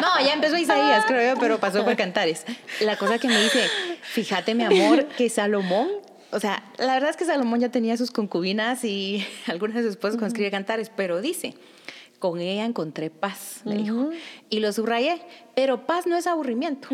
No, 0.00 0.24
ya 0.24 0.32
empezó 0.32 0.56
Isaías, 0.56 1.04
creo 1.06 1.34
yo, 1.34 1.40
pero 1.40 1.58
pasó 1.58 1.84
por 1.84 1.96
Cantares. 1.96 2.44
La 2.80 2.96
cosa 2.96 3.18
que 3.18 3.28
me 3.28 3.40
dice, 3.40 3.68
fíjate, 4.02 4.54
mi 4.54 4.64
amor, 4.64 5.06
que 5.08 5.28
Salomón, 5.28 5.88
o 6.30 6.40
sea, 6.40 6.62
la 6.78 6.94
verdad 6.94 7.10
es 7.10 7.16
que 7.16 7.24
Salomón 7.24 7.60
ya 7.60 7.68
tenía 7.68 7.96
sus 7.96 8.10
concubinas 8.10 8.84
y 8.84 9.26
algunas 9.46 9.76
de 9.76 9.82
sus 9.82 9.90
esposas 9.92 10.16
cuando 10.16 10.28
escribe 10.28 10.50
Cantares, 10.50 10.90
pero 10.94 11.20
dice, 11.20 11.54
con 12.18 12.40
ella 12.40 12.64
encontré 12.64 13.10
paz, 13.10 13.60
le 13.64 13.76
dijo. 13.76 14.10
Y 14.50 14.60
lo 14.60 14.72
subrayé, 14.72 15.20
pero 15.54 15.86
paz 15.86 16.06
no 16.06 16.16
es 16.16 16.26
aburrimiento. 16.26 16.88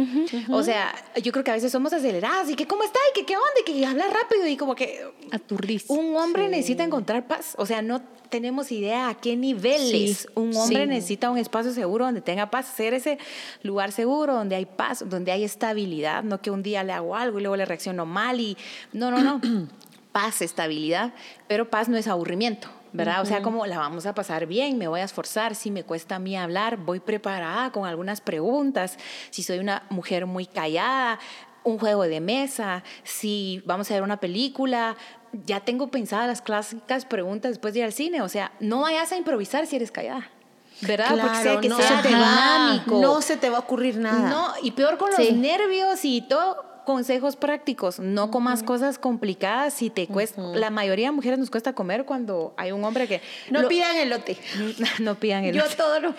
O 0.50 0.62
sea, 0.62 0.94
yo 1.22 1.32
creo 1.32 1.44
que 1.44 1.50
a 1.50 1.54
veces 1.54 1.70
somos 1.72 1.92
aceleradas 1.92 2.50
y 2.50 2.54
que 2.56 2.66
cómo 2.66 2.82
está 2.82 2.98
y 3.10 3.18
que 3.20 3.26
qué 3.26 3.36
onda 3.36 3.48
y 3.60 3.64
que 3.72 3.86
habla 3.86 4.06
rápido 4.08 4.46
y 4.46 4.56
como 4.56 4.74
que 4.74 5.04
Aturdís. 5.30 5.84
un 5.88 6.16
hombre 6.16 6.48
necesita 6.48 6.84
encontrar 6.84 7.26
paz. 7.26 7.54
O 7.58 7.66
sea, 7.66 7.82
no 7.82 8.02
tenemos 8.30 8.72
idea 8.72 9.08
a 9.10 9.14
qué 9.14 9.36
niveles 9.36 10.20
Sí, 10.20 10.26
un 10.34 10.56
hombre 10.56 10.84
sí. 10.84 10.86
necesita 10.86 11.30
un 11.30 11.36
espacio 11.38 11.72
seguro 11.72 12.06
donde 12.06 12.22
tenga 12.22 12.50
paz, 12.50 12.66
ser 12.74 12.94
ese 12.94 13.18
lugar 13.62 13.92
seguro, 13.92 14.34
donde 14.34 14.56
hay 14.56 14.64
paz, 14.66 15.04
donde 15.06 15.32
hay 15.32 15.44
estabilidad, 15.44 16.22
no 16.22 16.40
que 16.40 16.50
un 16.50 16.62
día 16.62 16.82
le 16.82 16.92
hago 16.92 17.14
algo 17.14 17.38
y 17.38 17.42
luego 17.42 17.56
le 17.56 17.66
reacciono 17.66 18.06
mal 18.06 18.40
y 18.40 18.56
no, 18.92 19.10
no, 19.10 19.20
no. 19.22 19.40
paz, 20.12 20.42
estabilidad, 20.42 21.12
pero 21.48 21.68
paz 21.70 21.88
no 21.88 21.96
es 21.96 22.06
aburrimiento. 22.08 22.68
¿Verdad? 22.92 23.22
O 23.22 23.24
sea, 23.24 23.40
como 23.42 23.64
la 23.66 23.78
vamos 23.78 24.04
a 24.06 24.14
pasar 24.14 24.46
bien, 24.46 24.76
me 24.78 24.86
voy 24.88 25.00
a 25.00 25.04
esforzar, 25.04 25.54
si 25.54 25.70
me 25.70 25.82
cuesta 25.84 26.16
a 26.16 26.18
mí 26.18 26.36
hablar, 26.36 26.76
voy 26.76 27.00
preparada 27.00 27.72
con 27.72 27.86
algunas 27.86 28.20
preguntas, 28.20 28.98
si 29.30 29.42
soy 29.42 29.58
una 29.60 29.84
mujer 29.88 30.26
muy 30.26 30.44
callada, 30.46 31.18
un 31.64 31.78
juego 31.78 32.02
de 32.02 32.20
mesa, 32.20 32.82
si 33.04 33.62
vamos 33.64 33.90
a 33.90 33.94
ver 33.94 34.02
una 34.02 34.18
película, 34.18 34.96
ya 35.46 35.60
tengo 35.60 35.88
pensadas 35.90 36.26
las 36.28 36.42
clásicas 36.42 37.06
preguntas 37.06 37.52
después 37.52 37.72
de 37.72 37.80
ir 37.80 37.86
al 37.86 37.92
cine. 37.92 38.20
O 38.20 38.28
sea, 38.28 38.52
no 38.60 38.82
vayas 38.82 39.10
a 39.12 39.16
improvisar 39.16 39.66
si 39.66 39.76
eres 39.76 39.90
callada. 39.90 40.28
¿Verdad? 40.82 41.06
Porque 41.10 41.28
sea 41.36 41.42
Claro, 41.42 41.60
que 41.60 41.68
no 41.68 41.76
sea 41.76 42.02
se 42.02 42.08
te 42.08 42.14
va, 42.14 42.84
no 42.88 43.22
se 43.22 43.36
te 43.36 43.48
va 43.48 43.56
a 43.58 43.60
ocurrir 43.60 43.96
nada. 43.98 44.28
No, 44.28 44.48
y 44.62 44.72
peor 44.72 44.98
con 44.98 45.10
los 45.10 45.16
Sí. 45.16 45.32
nervios 45.32 46.04
y 46.04 46.22
todo. 46.22 46.71
Consejos 46.84 47.36
prácticos, 47.36 47.98
no 48.00 48.30
comas 48.30 48.62
cosas 48.62 48.98
complicadas 48.98 49.72
si 49.74 49.88
te 49.90 50.06
cuesta. 50.06 50.42
La 50.42 50.70
mayoría 50.70 51.06
de 51.08 51.12
mujeres 51.12 51.38
nos 51.38 51.50
cuesta 51.50 51.74
comer 51.74 52.04
cuando 52.04 52.54
hay 52.56 52.72
un 52.72 52.84
hombre 52.84 53.06
que 53.06 53.20
No 53.50 53.62
lo- 53.62 53.68
pidan 53.68 53.96
elote. 53.96 54.36
no 55.00 55.14
pidan 55.14 55.44
el 55.44 55.54
Yo 55.54 55.62
todo 55.76 56.00
lo 56.00 56.14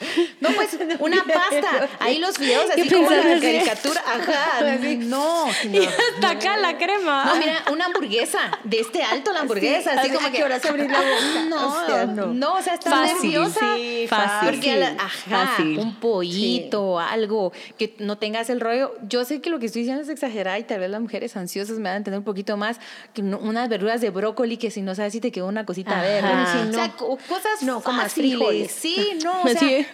no, 0.40 0.50
pues 0.50 0.70
una 1.00 1.24
pasta. 1.24 1.88
Ahí 2.00 2.18
los 2.18 2.38
videos 2.38 2.70
así 2.70 2.88
como 2.88 3.10
la 3.10 3.22
caricatura. 3.40 4.02
Ajá. 4.06 4.72
Así. 4.74 4.96
No. 4.96 5.46
Y 5.72 5.78
hasta 5.84 6.30
acá 6.30 6.56
la 6.56 6.76
crema. 6.78 7.24
No, 7.26 7.36
mira, 7.36 7.62
una 7.72 7.86
hamburguesa, 7.86 8.38
de 8.64 8.80
este 8.80 9.02
alto 9.02 9.32
la 9.32 9.40
hamburguesa, 9.40 9.92
Sí, 9.92 9.98
así 9.98 10.10
como 10.10 10.26
¿a 10.26 10.30
que 10.30 10.36
qué 10.38 10.44
hora 10.44 10.60
se 10.60 10.68
abrir 10.68 10.90
la 10.90 10.98
boca? 11.00 11.44
No, 11.48 11.68
O 11.82 11.86
sea, 11.86 12.06
no, 12.06 12.26
no. 12.26 12.54
o 12.54 12.62
sea, 12.62 12.74
está 12.74 12.90
Fácil, 12.90 13.14
nerviosa. 13.32 13.60
sí, 13.76 14.06
fácil. 14.08 14.50
Porque, 14.50 14.76
la- 14.76 14.88
ajá, 14.98 15.46
Fácil. 15.46 15.78
un 15.78 15.94
pollito, 15.96 16.98
algo, 16.98 17.52
que 17.78 17.94
no 17.98 18.18
tengas 18.18 18.50
el 18.50 18.60
rollo. 18.60 18.94
Yo 19.08 19.24
sé 19.24 19.40
que 19.40 19.50
lo 19.50 19.58
que 19.58 19.66
estoy 19.66 19.82
diciendo 19.82 20.02
es 20.02 20.08
exagerada 20.08 20.58
y 20.58 20.64
tal 20.64 20.80
vez 20.80 20.90
las 20.90 21.00
mujeres 21.00 21.36
ansiosas 21.36 21.76
me 21.78 21.84
van 21.84 21.94
a 21.94 21.96
entender 21.96 22.18
un 22.18 22.24
poquito 22.24 22.56
más 22.56 22.78
que 23.14 23.22
no- 23.22 23.38
unas 23.38 23.68
verduras 23.68 24.00
de 24.00 24.10
brócoli 24.10 24.56
que 24.56 24.70
si 24.70 24.82
no 24.82 24.94
sabes 24.94 25.12
si 25.12 25.20
te 25.20 25.30
quedó 25.32 25.46
una 25.46 25.64
cosita 25.64 25.92
Ajá. 25.92 26.02
verde. 26.02 26.28
Sí, 26.52 26.68
O 26.68 26.72
sea, 26.72 26.86
no. 26.88 26.96
co- 26.96 27.18
cosas 27.28 27.62
No, 27.62 27.80
fáciles. 27.80 28.12
frijoles. 28.12 28.72
Sí, 28.72 29.18
no, 29.24 29.42
o 29.42 29.48
sea. 29.48 29.85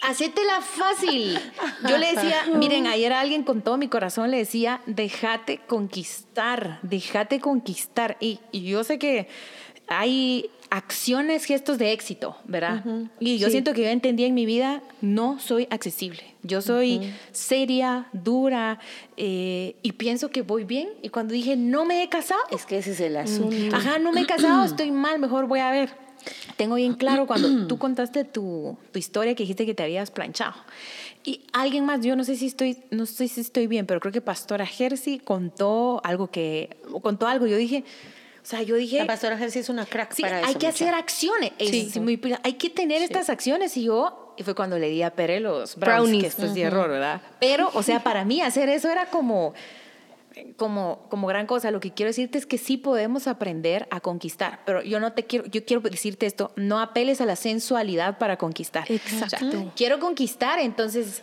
Hacétela 0.00 0.60
fácil. 0.60 1.38
Yo 1.88 1.98
le 1.98 2.12
decía, 2.14 2.46
miren, 2.54 2.86
ayer 2.86 3.12
a 3.12 3.20
alguien 3.20 3.42
con 3.42 3.62
todo 3.62 3.76
mi 3.76 3.88
corazón 3.88 4.30
le 4.30 4.38
decía, 4.38 4.80
déjate 4.86 5.58
conquistar, 5.66 6.78
déjate 6.82 7.40
conquistar. 7.40 8.16
Y, 8.20 8.38
y 8.52 8.62
yo 8.62 8.84
sé 8.84 8.98
que 8.98 9.28
hay 9.88 10.50
acciones, 10.70 11.44
gestos 11.46 11.78
de 11.78 11.92
éxito, 11.92 12.36
¿verdad? 12.44 12.84
Y 13.18 13.38
yo 13.38 13.46
Sí. 13.48 13.52
siento 13.52 13.72
que 13.72 13.82
yo 13.82 13.88
entendí 13.88 14.24
en 14.24 14.34
mi 14.34 14.46
vida, 14.46 14.82
no 15.00 15.40
soy 15.40 15.66
accesible. 15.70 16.22
Yo 16.42 16.62
soy 16.62 17.12
seria, 17.32 18.06
dura, 18.12 18.78
eh, 19.16 19.74
y 19.82 19.92
pienso 19.92 20.30
que 20.30 20.42
voy 20.42 20.62
bien. 20.64 20.88
Y 21.02 21.08
cuando 21.08 21.34
dije, 21.34 21.56
no 21.56 21.84
me 21.84 22.02
he 22.04 22.08
casado, 22.08 22.40
Es 22.50 22.66
que 22.66 22.78
ese 22.78 22.92
es 22.92 23.00
el 23.00 23.16
asunto. 23.16 23.74
Ajá, 23.74 23.98
no 23.98 24.12
me 24.12 24.20
he 24.20 24.26
casado, 24.26 24.64
estoy 24.64 24.90
mal, 24.92 25.18
mejor 25.18 25.46
voy 25.48 25.60
a 25.60 25.70
ver. 25.72 25.90
Tengo 26.56 26.74
bien 26.76 26.94
claro 26.94 27.26
cuando 27.26 27.66
tú 27.68 27.78
contaste 27.78 28.24
tu, 28.24 28.76
tu 28.92 28.98
historia 28.98 29.34
que 29.34 29.42
dijiste 29.44 29.64
que 29.66 29.74
te 29.74 29.82
habías 29.82 30.10
planchado. 30.10 30.54
Y 31.24 31.42
alguien 31.52 31.84
más, 31.84 32.00
yo 32.00 32.16
no 32.16 32.24
sé 32.24 32.36
si 32.36 32.46
estoy, 32.46 32.78
no 32.90 33.04
sé 33.06 33.28
si 33.28 33.40
estoy 33.40 33.66
bien, 33.66 33.86
pero 33.86 34.00
creo 34.00 34.12
que 34.12 34.20
Pastora 34.20 34.66
Jersey 34.66 35.18
contó 35.18 36.00
algo 36.04 36.30
que, 36.30 36.76
contó 37.02 37.26
algo. 37.26 37.46
Yo 37.46 37.56
dije, 37.56 37.84
o 38.42 38.46
sea, 38.46 38.62
yo 38.62 38.76
dije, 38.76 38.98
La 38.98 39.06
pastora 39.06 39.36
Jersey 39.36 39.60
es 39.60 39.68
una 39.68 39.84
crack 39.84 40.14
Sí, 40.14 40.22
para 40.22 40.38
hay 40.38 40.50
eso. 40.50 40.58
que 40.58 40.66
hacer 40.68 40.94
acciones. 40.94 41.52
Es 41.58 41.92
Sí. 41.92 42.00
muy 42.00 42.18
hay 42.42 42.54
que 42.54 42.70
tener 42.70 43.02
estas 43.02 43.28
acciones. 43.28 43.76
Y 43.76 43.84
yo, 43.84 44.34
y 44.38 44.42
fue 44.42 44.54
cuando 44.54 44.78
le 44.78 44.88
di 44.88 45.02
a 45.02 45.10
Pere 45.14 45.40
los 45.40 45.76
brownies, 45.76 45.98
Brownies. 46.00 46.22
que 46.22 46.28
esto 46.28 46.46
es 46.46 46.54
de 46.54 46.62
error, 46.62 46.88
¿verdad? 46.88 47.20
Pero, 47.40 47.70
o 47.74 47.82
sea, 47.82 48.02
para 48.02 48.24
mí 48.24 48.40
hacer 48.40 48.68
eso 48.70 48.88
era 48.90 49.06
como, 49.06 49.52
como, 50.56 51.06
como 51.08 51.26
gran 51.26 51.46
cosa. 51.46 51.70
Lo 51.70 51.80
que 51.80 51.92
quiero 51.92 52.08
decirte 52.08 52.38
es 52.38 52.46
que 52.46 52.58
sí 52.58 52.76
podemos 52.76 53.26
aprender 53.26 53.86
a 53.90 54.00
conquistar. 54.00 54.60
Pero 54.64 54.82
yo 54.82 55.00
no 55.00 55.12
te 55.12 55.24
quiero, 55.24 55.46
yo 55.46 55.64
quiero 55.64 55.82
decirte 55.82 56.26
esto, 56.26 56.52
no 56.56 56.80
apeles 56.80 57.20
a 57.20 57.26
la 57.26 57.36
sensualidad 57.36 58.18
para 58.18 58.36
conquistar. 58.36 58.90
Exacto. 58.90 59.46
O 59.46 59.50
sea, 59.50 59.72
quiero 59.76 59.98
conquistar, 59.98 60.58
entonces 60.58 61.22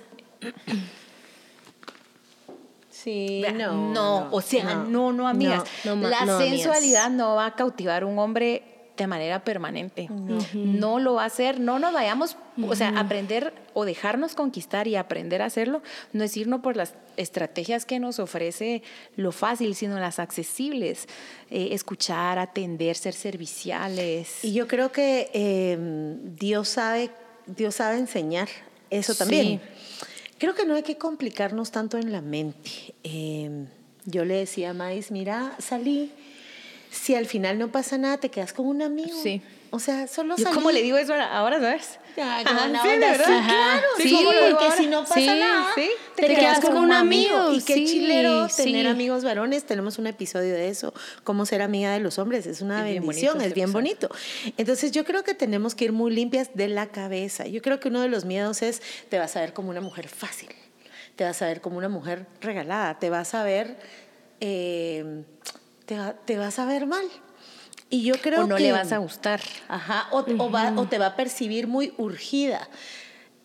Sí, 2.90 3.44
no. 3.54 3.92
no, 3.94 4.28
o 4.32 4.42
sea, 4.42 4.76
no, 4.76 5.14
no, 5.14 5.28
amigas. 5.28 5.64
No, 5.84 5.96
la 5.96 6.20
amigas. 6.22 6.40
sensualidad 6.40 7.10
no 7.12 7.36
va 7.36 7.46
a 7.48 7.56
cautivar 7.56 8.04
un 8.04 8.18
hombre 8.18 8.75
de 8.98 9.08
manera 9.08 9.44
permanente. 9.44 10.08
No. 10.54 11.00
lo 11.00 11.16
va 11.16 11.24
a 11.24 11.26
hacer. 11.26 11.60
No 11.60 11.80
nos 11.80 11.94
vayamos, 11.94 12.38
o 12.62 12.76
sea, 12.76 12.98
aprender 13.00 13.54
o 13.74 13.86
dejarnos 13.86 14.36
conquistar 14.36 14.88
y 14.88 14.96
aprender 14.96 15.42
a 15.42 15.46
hacerlo 15.46 15.82
no 16.14 16.24
es 16.24 16.36
irnos 16.38 16.62
por 16.62 16.76
las 16.76 16.94
estrategias 17.18 17.86
que 17.86 18.00
nos 18.00 18.20
ofrece 18.20 18.84
lo 19.16 19.32
fácil, 19.32 19.76
sino 19.76 20.00
las 20.00 20.20
accesibles. 20.20 21.08
Eh, 21.50 21.70
escuchar, 21.72 22.40
atender, 22.40 22.96
ser 22.96 23.14
serviciales. 23.14 24.44
Y 24.44 24.54
yo 24.54 24.68
creo 24.68 24.92
que 24.92 25.30
eh, 25.34 25.78
Dios 26.38 26.70
sabe, 26.70 27.12
Dios 27.46 27.76
sabe 27.76 27.98
enseñar 27.98 28.48
eso 28.90 29.16
también. 29.16 29.62
Creo 30.38 30.54
que 30.54 30.66
no 30.66 30.76
hay 30.76 30.84
que 30.84 30.98
complicarnos 30.98 31.72
tanto 31.72 31.98
en 31.98 32.12
la 32.12 32.22
mente. 32.22 32.94
Eh, 33.04 33.66
yo 34.06 34.26
le 34.26 34.36
decía 34.36 34.72
a 34.72 34.74
Mais, 34.74 35.12
mira, 35.12 35.56
salí, 35.60 36.12
si 36.96 37.16
al 37.16 37.26
final 37.26 37.60
no 37.60 37.70
pasa 37.72 37.98
nada, 37.98 38.18
te 38.18 38.30
quedas 38.30 38.54
con 38.54 38.66
un 38.68 38.82
amigo. 38.82 39.18
Sí. 39.22 39.42
O 39.72 39.80
sea, 39.80 40.08
solo 40.08 40.38
Yo 40.38 40.44
salí. 40.44 40.56
¿Cómo 40.56 40.72
le 40.72 40.82
digo 40.82 40.98
eso 40.98 41.14
ahora, 41.14 41.60
sabes? 41.60 42.00
Ya, 42.16 42.38
Ajá, 42.40 42.70
sí, 42.70 42.88
onda 42.88 43.12
verdad. 43.12 43.26
claro. 43.26 43.82
Sí, 43.98 44.04
Sí, 44.04 44.16
¿cómo 44.16 44.32
lo 44.32 44.38
digo 44.46 44.50
porque 44.52 44.64
ahora? 44.66 44.78
si 44.78 44.88
no 44.88 45.02
pasa 45.02 45.16
Sí, 45.16 45.26
nada, 45.26 45.68
sí, 45.76 45.90
te, 46.16 46.28
quedas 46.28 46.60
con 46.62 46.78
un 46.78 46.94
amigo. 46.94 47.52
Y 47.52 47.62
qué 47.62 47.74
sí, 47.74 47.86
chilero 47.86 48.48
sí. 48.48 48.64
tener 48.64 48.88
amigos 48.88 49.26
varones. 49.26 49.66
Tenemos 49.66 49.98
un 49.98 50.08
episodio 50.08 50.54
de 50.54 50.70
eso, 50.70 50.94
cómo 51.26 51.46
ser 51.46 51.62
amiga 51.62 51.92
de 51.92 52.00
los 52.00 52.18
hombres. 52.20 52.46
Es 52.48 52.62
una 52.62 52.88
Es 52.90 52.94
bendición, 53.02 53.42
es 53.42 53.54
bien 53.54 53.70
episodio. 53.70 53.74
bonito. 53.74 54.10
Entonces 54.56 54.94
yo 54.94 55.04
creo 55.04 55.26
que 55.26 55.34
tenemos 55.34 55.76
que 55.76 55.86
ir 55.86 55.92
muy 55.92 56.14
limpias 56.14 56.52
de 56.54 56.70
la 56.70 56.88
cabeza. 56.88 57.46
Yo 57.48 57.62
creo 57.62 57.82
que 57.82 57.90
uno 57.90 58.00
de 58.02 58.08
los 58.08 58.24
miedos 58.24 58.62
es, 58.62 58.82
te 59.10 59.20
vas 59.20 59.36
a 59.36 59.42
ver 59.42 59.52
como 59.52 59.70
una 59.72 59.82
mujer 59.82 60.08
fácil, 60.08 60.50
te 61.18 61.26
vas 61.26 61.42
a 61.42 61.48
ver 61.48 61.60
como 61.60 61.78
una 61.78 61.90
mujer 61.90 62.28
regalada, 62.40 62.98
te 62.98 63.10
vas 63.10 63.34
a 63.34 63.44
ver, 63.44 63.76
eh, 64.40 65.24
te, 65.86 65.98
va- 65.98 66.14
te 66.14 66.38
vas 66.38 66.60
a 66.60 66.66
ver 66.66 66.86
mal. 66.88 67.06
Y 67.90 68.04
yo 68.04 68.16
creo 68.22 68.44
O 68.44 68.48
no 68.48 68.56
que 68.56 68.64
le 68.64 68.72
vas 68.72 68.92
a 68.92 68.98
gustar. 68.98 69.42
Ajá, 69.68 70.08
o, 70.12 70.26
o 70.40 70.52
va- 70.52 70.74
o 70.76 70.88
te 70.88 70.98
va 70.98 71.08
a 71.08 71.16
percibir 71.16 71.68
muy 71.68 71.94
urgida. 71.98 72.68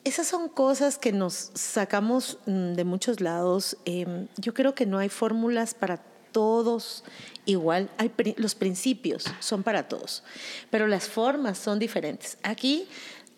Esas 0.03 0.26
son 0.26 0.48
cosas 0.48 0.96
que 0.96 1.12
nos 1.12 1.50
sacamos 1.55 2.38
mm, 2.46 2.72
de 2.72 2.85
muchos 2.85 3.20
lados. 3.20 3.76
Em, 3.85 4.29
yo 4.38 4.55
creo 4.55 4.74
que 4.74 4.87
no 4.87 4.98
hay 4.98 5.11
fórmulas 5.11 5.74
para 5.74 5.98
todos 6.33 7.05
igual. 7.44 7.90
Hay 7.98 8.11
los 8.37 8.55
principios 8.55 9.24
son 9.40 9.62
para 9.62 9.88
todos, 9.88 10.22
pero 10.70 10.87
las 10.87 11.07
formas 11.09 11.59
son 11.59 11.79
diferentes. 11.79 12.38
Aquí 12.42 12.88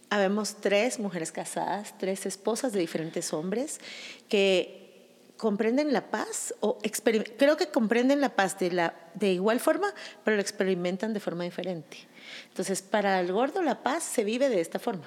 habemos 0.08 0.56
tres 0.60 0.98
mujeres 1.00 1.32
casadas, 1.32 1.94
tres 1.98 2.26
esposas 2.26 2.72
de 2.72 2.78
diferentes 2.80 3.32
hombres 3.32 3.80
que 4.28 4.81
comprenden 5.42 5.92
la 5.92 6.08
paz 6.08 6.54
o 6.60 6.78
creo 7.36 7.56
que 7.56 7.66
comprenden 7.66 8.20
la 8.20 8.36
paz 8.36 8.60
de, 8.60 8.70
la, 8.70 8.94
de 9.14 9.32
igual 9.32 9.58
forma, 9.58 9.92
pero 10.22 10.36
lo 10.36 10.40
experimentan 10.40 11.12
de 11.12 11.18
forma 11.18 11.42
diferente. 11.42 11.96
Entonces, 12.46 12.80
para 12.80 13.18
el 13.18 13.32
gordo 13.32 13.60
la 13.60 13.82
paz 13.82 14.04
se 14.04 14.22
vive 14.22 14.48
de 14.48 14.60
esta 14.60 14.78
forma. 14.78 15.06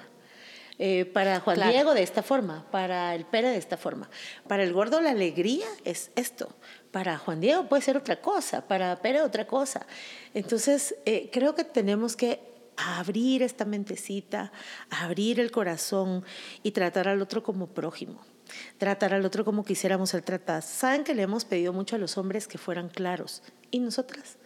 Eh, 0.78 1.06
para 1.06 1.40
Juan 1.40 1.56
Claro. 1.56 1.72
Diego 1.72 1.94
de 1.94 2.02
esta 2.02 2.22
forma, 2.22 2.70
para 2.70 3.14
el 3.14 3.24
Pere 3.24 3.48
de 3.48 3.56
esta 3.56 3.78
forma. 3.78 4.10
Para 4.46 4.62
el 4.62 4.74
gordo 4.74 5.00
la 5.00 5.12
alegría 5.12 5.64
es 5.86 6.10
esto. 6.16 6.54
Para 6.90 7.16
Juan 7.16 7.40
Diego 7.40 7.66
puede 7.66 7.80
ser 7.80 7.96
otra 7.96 8.20
cosa, 8.20 8.68
para 8.68 8.94
Pere 8.96 9.22
otra 9.22 9.46
cosa. 9.46 9.86
Entonces, 10.34 10.96
eh, 11.06 11.30
creo 11.32 11.54
que 11.54 11.64
tenemos 11.64 12.14
que 12.14 12.40
abrir 12.76 13.42
esta 13.42 13.64
mentecita, 13.64 14.52
abrir 14.90 15.40
el 15.40 15.50
corazón 15.50 16.26
y 16.62 16.72
tratar 16.72 17.08
al 17.08 17.22
otro 17.22 17.42
como 17.42 17.68
prójimo. 17.68 18.35
Tratar 18.78 19.14
al 19.14 19.24
otro 19.24 19.44
como 19.44 19.64
quisiéramos 19.64 20.10
ser 20.10 20.22
tratadas. 20.22 20.64
Saben 20.64 21.04
que 21.04 21.14
le 21.14 21.22
hemos 21.22 21.44
pedido 21.44 21.72
mucho 21.72 21.96
a 21.96 21.98
los 21.98 22.18
hombres 22.18 22.46
que 22.46 22.58
fueran 22.58 22.88
claros. 22.88 23.42
¿Y 23.70 23.80
nosotras? 23.80 24.36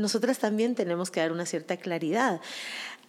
nosotras 0.00 0.38
también 0.38 0.74
tenemos 0.74 1.10
que 1.10 1.20
dar 1.20 1.32
una 1.32 1.46
cierta 1.46 1.76
claridad. 1.76 2.40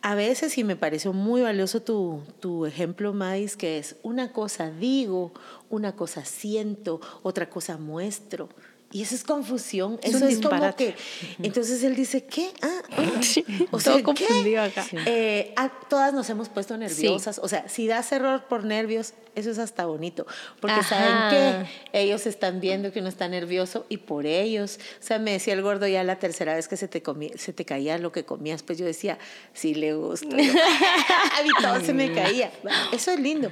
A 0.03 0.15
veces, 0.15 0.57
y 0.57 0.63
me 0.63 0.75
pareció 0.75 1.13
muy 1.13 1.41
valioso 1.41 1.81
tu, 1.81 2.23
tu 2.39 2.65
ejemplo, 2.65 3.13
Mais, 3.13 3.55
que 3.55 3.77
es 3.77 3.97
una 4.01 4.31
cosa 4.31 4.71
digo, 4.71 5.31
una 5.69 5.95
cosa 5.95 6.25
siento, 6.25 6.99
otra 7.23 7.49
cosa 7.49 7.77
muestro. 7.77 8.49
Y 8.91 9.03
eso 9.03 9.15
es 9.15 9.23
confusión, 9.23 9.99
Es 10.03 10.15
eso 10.15 10.27
es 10.27 10.35
como 10.37 10.49
disparate. 10.55 10.95
que... 10.95 11.43
Entonces 11.47 11.83
él 11.83 11.95
dice, 11.95 12.25
¿qué? 12.25 12.51
Ah, 12.61 12.81
ah. 12.97 13.21
o 13.71 13.77
todo 13.79 14.03
confundido 14.03 14.61
acá. 14.63 14.85
Eh, 15.05 15.55
todas 15.89 16.13
nos 16.13 16.29
hemos 16.29 16.49
puesto 16.49 16.75
nerviosas. 16.77 17.39
O 17.39 17.47
sea, 17.47 17.67
si 17.69 17.87
das 17.87 18.11
error 18.11 18.45
por 18.49 18.65
nervios, 18.65 19.13
eso 19.33 19.49
es 19.49 19.59
hasta 19.59 19.85
bonito. 19.85 20.27
Porque 20.59 20.75
Ajá. 20.81 21.29
¿saben 21.29 21.65
qué? 21.93 22.01
Ellos 22.03 22.27
están 22.27 22.59
viendo 22.59 22.91
que 22.91 22.99
uno 22.99 23.07
está 23.07 23.29
nervioso 23.29 23.85
y 23.87 23.97
por 23.97 24.25
ellos. 24.25 24.77
O 24.99 25.03
sea, 25.03 25.19
me 25.19 25.31
decía 25.31 25.53
el 25.53 25.61
gordo 25.61 25.87
ya 25.87 26.03
la 26.03 26.19
tercera 26.19 26.55
vez 26.55 26.67
que 26.67 26.75
se 26.75 26.89
te, 26.89 27.01
comí- 27.01 27.35
se 27.37 27.53
te 27.53 27.63
caía 27.63 27.97
lo 27.97 28.11
que 28.11 28.25
comías, 28.25 28.61
pues 28.61 28.77
yo 28.77 28.85
decía, 28.85 29.17
sí 29.53 29.73
le 29.73 29.93
gusta. 29.93 30.35
a 30.35 30.37
mí 31.43 31.49
todo 31.61 31.79
se 31.79 31.93
me 31.93 32.11
caía. 32.13 32.51
Eso 32.91 33.11
es 33.11 33.19
lindo. 33.21 33.51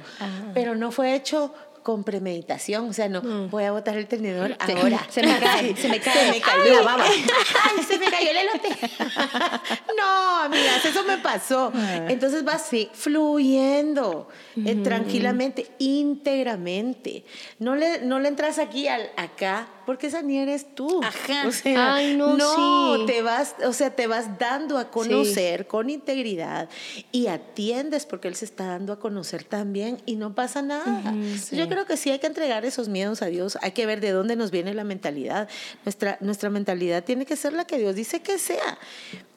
Pero 0.52 0.74
no 0.76 0.92
fue 0.92 1.14
hecho 1.14 1.54
con 1.82 2.04
premeditación, 2.04 2.88
o 2.88 2.92
sea, 2.92 3.08
no, 3.08 3.48
voy 3.48 3.64
a 3.64 3.72
botar 3.72 3.96
el 3.96 4.06
tenedor 4.06 4.56
Se- 4.66 4.72
ahora. 4.72 5.06
se 5.10 5.22
me 5.22 5.38
cae, 5.38 5.76
se 5.76 5.88
me 5.88 6.00
cae. 6.00 6.26
Se 6.26 6.32
me 6.32 6.40
cayó 6.40 6.74
la 6.74 6.82
baba. 6.82 7.04
Ay, 7.06 7.84
se 7.84 7.98
me 7.98 8.06
cayó 8.10 8.30
el 8.30 8.36
elote. 8.36 8.68
no, 9.96 10.36
amigas, 10.42 10.84
eso 10.84 11.02
me 11.04 11.18
pasó. 11.18 11.72
Entonces 12.08 12.44
vas 12.44 12.70
fluyendo 12.92 14.28
eh, 14.64 14.76
tranquilamente, 14.76 15.66
íntegramente. 15.78 17.24
No 17.58 17.76
le, 17.76 18.00
no 18.00 18.20
le 18.20 18.28
entras 18.28 18.58
aquí 18.58 18.88
al 18.88 19.10
acá, 19.16 19.68
porque 19.90 20.06
esa 20.06 20.22
ni 20.22 20.38
eres 20.38 20.72
tú. 20.76 21.00
Ajá. 21.02 21.48
O 21.48 21.50
sea, 21.50 21.94
Ay, 21.96 22.16
no, 22.16 22.94
sí. 22.98 23.06
te 23.06 23.22
vas, 23.22 23.56
o 23.66 23.72
sea, 23.72 23.90
te 23.90 24.06
vas 24.06 24.38
dando 24.38 24.78
a 24.78 24.88
conocer 24.88 25.66
con 25.66 25.90
integridad 25.90 26.68
y 27.10 27.26
atiendes 27.26 28.06
porque 28.06 28.28
él 28.28 28.36
se 28.36 28.44
está 28.44 28.66
dando 28.66 28.92
a 28.92 29.00
conocer 29.00 29.42
también 29.42 30.00
y 30.06 30.14
no 30.14 30.32
pasa 30.32 30.62
nada. 30.62 31.12
Yo 31.50 31.68
creo 31.68 31.86
que 31.86 31.96
sí 31.96 32.08
hay 32.08 32.20
que 32.20 32.28
entregar 32.28 32.64
esos 32.64 32.88
miedos 32.88 33.20
a 33.20 33.26
Dios, 33.26 33.58
hay 33.62 33.72
que 33.72 33.84
ver 33.84 34.00
de 34.00 34.12
dónde 34.12 34.36
nos 34.36 34.52
viene 34.52 34.74
la 34.74 34.84
mentalidad. 34.84 35.48
Nuestra, 35.84 36.18
nuestra 36.20 36.50
mentalidad 36.50 37.02
tiene 37.02 37.26
que 37.26 37.34
ser 37.34 37.52
la 37.52 37.64
que 37.64 37.76
Dios 37.76 37.96
dice 37.96 38.20
que 38.22 38.38
sea. 38.38 38.78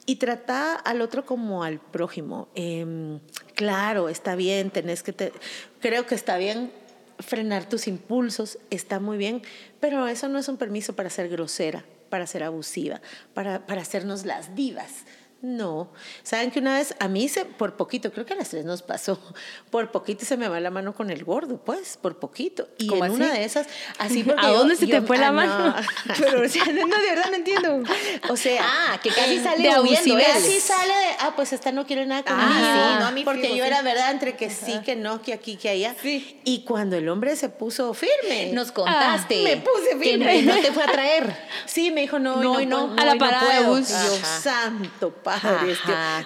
Y 0.06 0.18
trata 0.18 0.76
al 0.76 1.02
otro 1.02 1.26
como 1.26 1.64
al 1.64 1.80
prójimo. 1.80 2.48
Em, 2.54 3.20
claro, 3.56 4.08
está 4.08 4.36
bien, 4.36 4.70
tenés 4.70 5.02
que... 5.02 5.14
te- 5.14 5.32
creo 5.80 6.06
que 6.06 6.14
está 6.14 6.38
bien 6.38 6.72
frenar 7.20 7.68
tus 7.68 7.88
impulsos, 7.88 8.58
está 8.70 9.00
muy 9.00 9.18
bien, 9.18 9.42
pero 9.80 10.08
eso 10.08 10.28
no 10.30 10.40
es 10.40 10.48
un 10.48 10.58
permiso 10.58 10.96
para 10.96 11.10
ser 11.10 11.30
grosera, 11.30 11.84
para 12.10 12.28
ser 12.28 12.44
abusiva, 12.44 13.02
para, 13.34 13.66
para 13.66 13.82
hacernos 13.82 14.26
las 14.26 14.56
divas. 14.56 15.06
No. 15.44 15.90
Saben 16.24 16.52
que 16.52 16.60
una 16.60 16.76
vez 16.78 16.96
a 17.02 17.10
mí 17.10 17.28
se, 17.28 17.44
por 17.44 17.76
poquito, 17.76 18.14
creo 18.14 18.26
que 18.26 18.32
a 18.32 18.38
las 18.38 18.48
tres 18.50 18.64
nos 18.64 18.82
pasó, 18.82 19.20
por 19.72 19.92
poquito 19.92 20.24
se 20.26 20.38
me 20.38 20.48
va 20.48 20.62
la 20.62 20.70
mano 20.70 20.96
con 20.96 21.10
el 21.10 21.26
gordo, 21.26 21.58
pues, 21.58 21.98
por 22.02 22.18
poquito. 22.18 22.70
Y 22.78 22.88
¿Cómo 22.88 23.04
en 23.04 23.12
así? 23.12 23.22
una 23.22 23.34
de 23.34 23.44
esas, 23.44 23.68
así 24.00 24.24
porque 24.24 24.40
¿A 24.42 24.52
yo- 24.52 24.60
dónde 24.60 24.78
se 24.78 24.88
te 24.88 24.94
yo- 24.94 25.04
fue 25.04 25.18
la 25.18 25.28
ah, 25.28 25.32
no. 25.32 25.36
mano? 25.36 25.76
Pero, 26.18 26.46
o 26.46 26.48
sea, 26.48 26.64
no, 26.68 26.88
de 26.98 27.10
verdad 27.10 27.26
no 27.30 27.36
entiendo. 27.36 27.84
O 28.30 28.38
sea, 28.38 28.62
Ah, 28.66 29.00
que 29.04 29.10
casi 29.10 29.36
eh, 29.36 29.44
sale 29.44 29.64
de 29.70 29.80
huyendo. 29.82 30.16
Casi 30.18 30.60
sale 30.62 30.94
de, 30.94 31.10
ah, 31.20 31.34
pues 31.36 31.52
esta 31.52 31.74
no 31.74 31.86
quiere 31.86 32.06
nada 32.06 32.24
conmigo. 32.24 32.48
Ah, 32.50 32.94
sí, 32.96 33.00
no, 33.02 33.08
a 33.08 33.12
mí 33.12 33.26
porque 33.26 33.42
fijo, 33.42 33.56
yo 33.56 33.64
sí. 33.64 33.68
era 33.68 33.82
verdad 33.82 34.12
entre 34.12 34.38
que 34.38 34.50
sí, 34.50 34.80
que 34.86 34.96
no, 34.96 35.22
que 35.22 35.34
aquí, 35.34 35.58
que 35.58 35.68
allá. 35.68 35.94
Sí. 36.02 36.40
Y 36.46 36.64
cuando 36.64 36.96
el 36.96 37.10
hombre 37.10 37.36
se 37.36 37.50
puso 37.50 37.94
firme. 37.94 38.52
Nos 38.54 38.72
contaste. 38.72 39.42
Ah, 39.42 39.44
me 39.44 39.58
puse 39.58 39.90
que 39.90 39.98
firme. 40.12 40.42
no, 40.44 40.56
no 40.56 40.62
te 40.62 40.72
fue 40.72 40.84
a 40.84 40.88
traer. 40.88 41.36
Sí, 41.66 41.92
me 41.92 42.00
dijo, 42.00 42.18
no, 42.18 42.38
No, 42.42 42.62
no, 42.62 42.88
no, 42.88 43.02
a 43.02 43.04
la 43.04 43.16
parada 43.18 43.60
de 43.60 43.66
bus. 43.66 43.90
Yo, 43.90 43.96
santo 44.42 45.12
padre. 45.12 45.33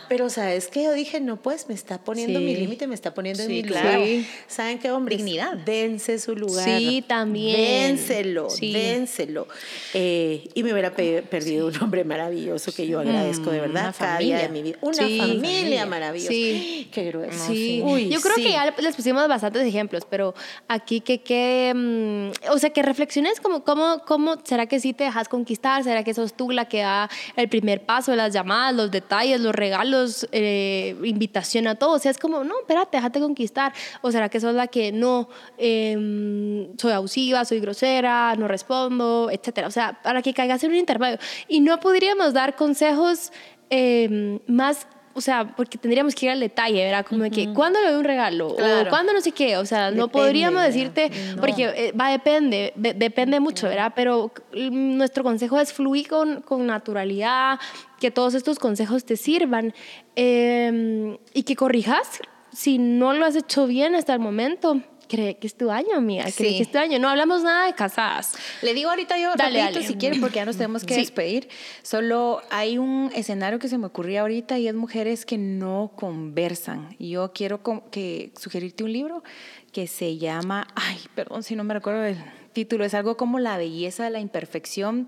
Pero, 0.09 0.29
¿sabes 0.29 0.67
qué? 0.67 0.83
Yo 0.83 0.93
dije, 0.93 1.19
no, 1.19 1.37
pues 1.37 1.67
me 1.69 1.75
está 1.75 1.97
poniendo 1.99 2.39
Sí. 2.39 2.45
mi 2.45 2.55
límite, 2.55 2.87
me 2.87 2.95
está 2.95 3.13
poniendo 3.13 3.43
en 3.43 3.49
Sí, 3.49 3.55
mi 3.55 3.63
claro. 3.63 3.91
lugar. 3.93 4.05
Sí. 4.07 4.27
¿Saben 4.47 4.79
qué, 4.79 4.91
hombres? 4.91 5.17
Dignidad. 5.17 5.53
Dense 5.57 6.19
su 6.19 6.35
lugar. 6.35 6.65
Sí, 6.65 7.03
también. 7.07 7.55
Dénselo, 7.97 8.49
Sí. 8.49 8.73
dénselo. 8.73 9.47
Eh, 9.93 10.49
y 10.53 10.63
me 10.63 10.71
hubiera 10.73 10.93
pe- 10.95 11.23
perdido 11.23 11.67
un 11.67 11.77
hombre 11.81 12.03
maravilloso 12.03 12.73
que 12.73 12.87
yo 12.87 12.99
agradezco 12.99 13.51
de 13.51 13.61
verdad 13.61 13.83
una 13.83 13.93
cada 13.93 14.17
día 14.19 14.37
de 14.37 14.43
familia. 14.47 14.63
mi 14.63 14.69
vida. 14.69 14.77
Una 14.81 14.93
Sí. 14.93 15.17
familia 15.19 15.57
Familia. 15.59 15.85
maravillosa. 15.85 16.29
Sí. 16.31 16.89
Qué 16.93 17.03
grueso. 17.05 17.45
Sí, 17.47 17.81
Uy, 17.83 18.09
yo 18.09 18.19
creo 18.21 18.35
sí. 18.35 18.43
que 18.43 18.51
ya 18.51 18.73
les 18.79 18.95
pusimos 18.95 19.27
bastantes 19.27 19.63
ejemplos, 19.63 20.03
pero 20.09 20.33
aquí 20.67 21.01
que, 21.01 21.21
que 21.21 21.73
mm, 21.75 22.51
o 22.51 22.57
sea, 22.59 22.69
que 22.71 22.81
reflexiones 22.81 23.39
como, 23.39 23.63
cómo, 23.63 24.03
cómo, 24.05 24.35
¿será 24.43 24.65
que 24.67 24.79
sí 24.79 24.93
te 24.93 25.03
dejas 25.05 25.27
conquistar? 25.27 25.83
¿Será 25.83 26.03
que 26.03 26.13
sos 26.13 26.33
tú 26.35 26.51
la 26.51 26.65
que 26.67 26.79
da 26.81 27.09
el 27.35 27.49
primer 27.49 27.81
paso, 27.85 28.15
las 28.15 28.33
llamadas, 28.33 28.75
los 28.75 28.91
detalles, 29.01 29.41
los 29.41 29.53
regalos, 29.53 30.27
eh, 30.31 30.95
invitación 31.03 31.67
a 31.67 31.75
todo? 31.75 31.91
O 31.91 31.99
sea, 31.99 32.11
es 32.11 32.17
como, 32.17 32.43
no, 32.43 32.59
espérate, 32.59 32.97
déjate 32.97 33.19
conquistar. 33.19 33.73
¿O 34.01 34.11
será 34.11 34.29
que 34.29 34.39
sos 34.39 34.53
la 34.53 34.67
que 34.67 34.91
no, 34.91 35.29
eh, 35.57 36.67
soy 36.77 36.91
abusiva, 36.91 37.45
soy 37.45 37.59
grosera, 37.59 38.35
no 38.35 38.47
respondo, 38.47 39.29
etcétera? 39.31 39.67
O 39.67 39.71
sea, 39.71 39.99
para 40.01 40.21
que 40.21 40.33
caigas 40.33 40.63
en 40.63 40.71
un 40.71 40.77
intermedio. 40.77 41.17
Y 41.47 41.59
no 41.59 41.79
podríamos 41.79 42.33
dar 42.33 42.55
consejos 42.55 43.31
eh, 43.69 44.39
más 44.47 44.87
o 45.17 45.21
sea, 45.21 45.53
porque 45.55 45.77
tendríamos 45.79 46.13
que 46.13 46.27
ir 46.27 46.31
al 46.31 46.39
detalle, 46.39 46.83
¿verdad? 46.85 47.05
Como 47.05 47.23
de 47.23 47.31
que, 47.31 47.51
¿cuándo 47.53 47.79
le 47.81 47.87
doy 47.89 47.97
un 47.99 48.03
regalo? 48.03 48.55
Claro. 48.55 48.87
O 48.87 48.89
¿cuándo 48.89 49.11
no 49.13 49.19
sé 49.21 49.31
qué? 49.31 49.57
O 49.57 49.65
sea, 49.65 49.89
no 49.89 50.07
podríamos 50.09 50.61
decirte, 50.61 51.09
No. 51.35 51.41
porque 51.41 51.63
eh, 51.75 51.91
va, 51.99 52.09
depende, 52.11 52.71
de- 52.75 52.93
depende 52.93 53.39
mucho, 53.39 53.67
¿verdad? 53.67 53.93
Pero 53.95 54.31
nuestro 54.53 55.23
consejo 55.23 55.59
es 55.59 55.73
fluir 55.73 56.07
con, 56.07 56.41
con 56.41 56.67
naturalidad, 56.67 57.59
que 57.99 58.11
todos 58.11 58.35
estos 58.35 58.59
consejos 58.59 59.05
te 59.05 59.17
sirvan 59.17 59.73
eh, 60.15 61.17
y 61.33 61.43
que 61.43 61.55
corrijas 61.55 62.19
si 62.53 62.77
no 62.77 63.13
lo 63.13 63.25
has 63.25 63.35
hecho 63.35 63.67
bien 63.67 63.95
hasta 63.95 64.13
el 64.13 64.19
momento. 64.19 64.81
Cree 65.07 65.37
que 65.37 65.47
es 65.47 65.55
tu 65.55 65.71
año, 65.71 65.95
amiga. 65.95 66.23
Cree 66.35 66.51
Sí. 66.51 66.57
que 66.57 66.63
es 66.63 66.71
tu 66.71 66.77
año. 66.77 66.99
No 66.99 67.07
hablamos 67.09 67.41
nada 67.43 67.65
de 67.67 67.73
casadas. 67.73 68.33
Le 68.61 68.73
digo 68.73 68.89
ahorita 68.89 69.17
yo 69.17 69.29
Dale, 69.35 69.59
rapidito 69.59 69.79
dale. 69.79 69.87
si 69.87 69.95
quieren 69.95 70.19
porque 70.19 70.35
ya 70.37 70.45
nos 70.45 70.57
tenemos 70.57 70.83
que 70.83 70.93
Sí. 70.95 70.99
despedir. 71.01 71.47
Solo 71.81 72.41
hay 72.49 72.77
un 72.77 73.11
escenario 73.15 73.59
que 73.59 73.67
se 73.69 73.77
me 73.77 73.87
ocurría 73.87 74.21
ahorita 74.21 74.59
y 74.59 74.67
es 74.67 74.75
mujeres 74.75 75.25
que 75.25 75.37
no 75.37 75.91
conversan. 75.95 76.95
Y 76.99 77.11
yo 77.11 77.31
quiero 77.33 77.61
que 77.91 78.31
sugerirte 78.39 78.83
un 78.83 78.91
libro 78.93 79.23
que 79.71 79.87
se 79.87 80.17
llama, 80.17 80.67
ay, 80.75 80.97
perdón 81.15 81.43
si 81.43 81.55
no 81.55 81.63
me 81.63 81.73
recuerdo 81.73 82.03
el 82.05 82.17
título, 82.53 82.83
es 82.83 82.93
algo 82.93 83.15
como 83.17 83.39
la 83.39 83.57
belleza 83.57 84.03
de 84.05 84.09
la 84.09 84.19
imperfección 84.19 85.07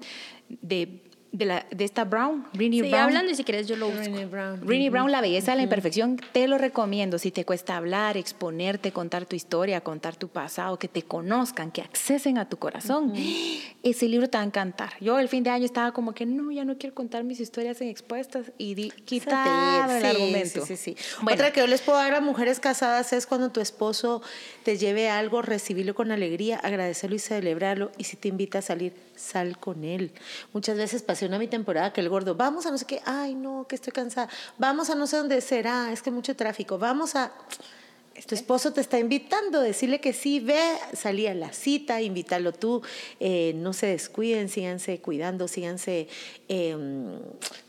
de 0.50 1.02
de, 1.32 1.46
la, 1.46 1.66
de 1.70 1.84
esta 1.86 2.06
Brown, 2.06 2.46
Rini 2.54 2.78
Sigue 2.78 2.90
Brown. 2.90 3.04
hablando 3.04 3.32
y 3.32 3.36
si 3.36 3.44
quieres 3.44 3.68
yo 3.68 3.76
lo 3.76 3.88
busco. 3.88 4.02
Brené 4.02 4.26
Brown. 4.26 4.62
Rini 4.68 4.90
Brown, 4.90 5.12
La 5.12 5.22
belleza 5.22 5.52
de 5.52 5.58
la 5.58 5.64
imperfección, 5.64 6.18
te 6.34 6.48
lo 6.48 6.58
recomiendo. 6.58 7.20
Si 7.20 7.32
te 7.32 7.46
cuesta 7.46 7.78
hablar, 7.78 8.18
exponerte, 8.18 8.92
contar 8.92 9.26
tu 9.26 9.36
historia, 9.36 9.82
contar 9.82 10.16
tu 10.16 10.28
pasado, 10.28 10.78
que 10.80 10.88
te 10.88 11.04
conozcan, 11.04 11.72
que 11.72 11.82
accesen 11.82 12.38
a 12.38 12.50
tu 12.50 12.58
corazón, 12.58 13.14
ese 13.84 14.08
libro 14.08 14.30
te 14.30 14.38
va 14.38 14.44
a 14.44 14.48
encantar. 14.48 14.94
Yo 15.02 15.20
el 15.20 15.28
fin 15.30 15.44
de 15.44 15.50
año 15.52 15.66
estaba 15.66 15.92
como 15.92 16.14
que 16.14 16.26
no, 16.26 16.52
ya 16.52 16.66
no 16.66 16.78
quiero 16.78 16.96
contar 16.96 17.24
mis 17.24 17.40
historias 17.40 17.80
en 17.82 17.90
expuestas 17.90 18.52
y 18.58 18.74
di, 18.76 18.90
quitar 19.06 19.90
el 19.92 20.02
Sí, 20.02 20.08
argumento. 20.08 20.66
Sí, 20.66 20.76
sí, 20.76 20.96
sí. 20.96 21.16
Bueno, 21.22 21.36
Otra 21.36 21.52
que 21.54 21.60
yo 21.62 21.68
les 21.68 21.82
puedo 21.82 21.98
dar 22.00 22.14
a 22.16 22.22
mujeres 22.22 22.60
casadas 22.60 23.14
es 23.14 23.26
cuando 23.28 23.52
tu 23.52 23.62
esposo 23.62 24.22
te 24.64 24.78
lleve 24.78 25.10
algo, 25.10 25.42
recibirlo 25.42 25.94
con 25.96 26.12
alegría, 26.12 26.58
agradecerlo 26.58 27.16
y 27.16 27.20
celebrarlo. 27.20 27.92
Y 27.98 28.06
si 28.06 28.18
te 28.18 28.28
invita 28.28 28.60
a 28.60 28.62
salir, 28.62 28.94
sal 29.20 29.58
con 29.58 29.84
él. 29.84 30.12
Muchas 30.54 30.78
veces 30.78 31.04
pasé 31.04 31.26
una 31.26 31.38
mi 31.38 31.48
temporada 31.48 31.94
que 31.94 32.02
el 32.02 32.10
gordo, 32.10 32.36
vamos 32.36 32.66
a 32.66 32.72
no 32.72 32.78
sé 32.78 32.86
qué, 32.86 33.02
ay 33.06 33.36
no, 33.36 33.68
que 33.68 33.76
estoy 33.76 33.94
cansada, 33.94 34.30
vamos 34.58 34.90
a 34.90 34.96
no 34.96 35.08
sé 35.08 35.18
dónde 35.18 35.42
será, 35.42 35.92
es 35.92 36.02
que 36.02 36.12
mucho 36.12 36.36
tráfico, 36.36 36.78
vamos 36.78 37.16
a... 37.16 37.32
Tu 38.28 38.36
esposo 38.36 38.74
te 38.74 38.82
está 38.82 39.00
invitando, 39.00 39.62
decirle 39.62 40.00
que 40.00 40.14
sí, 40.14 40.40
ve, 40.40 40.60
salí 40.94 41.28
a 41.28 41.34
la 41.34 41.52
cita, 41.54 42.02
invítalo 42.02 42.52
tú, 42.52 42.82
eh, 43.20 43.54
no 43.56 43.74
se 43.74 43.88
descuiden, 43.88 44.50
síganse 44.50 45.00
cuidando, 45.00 45.48
síganse 45.48 46.08
eh, 46.48 46.76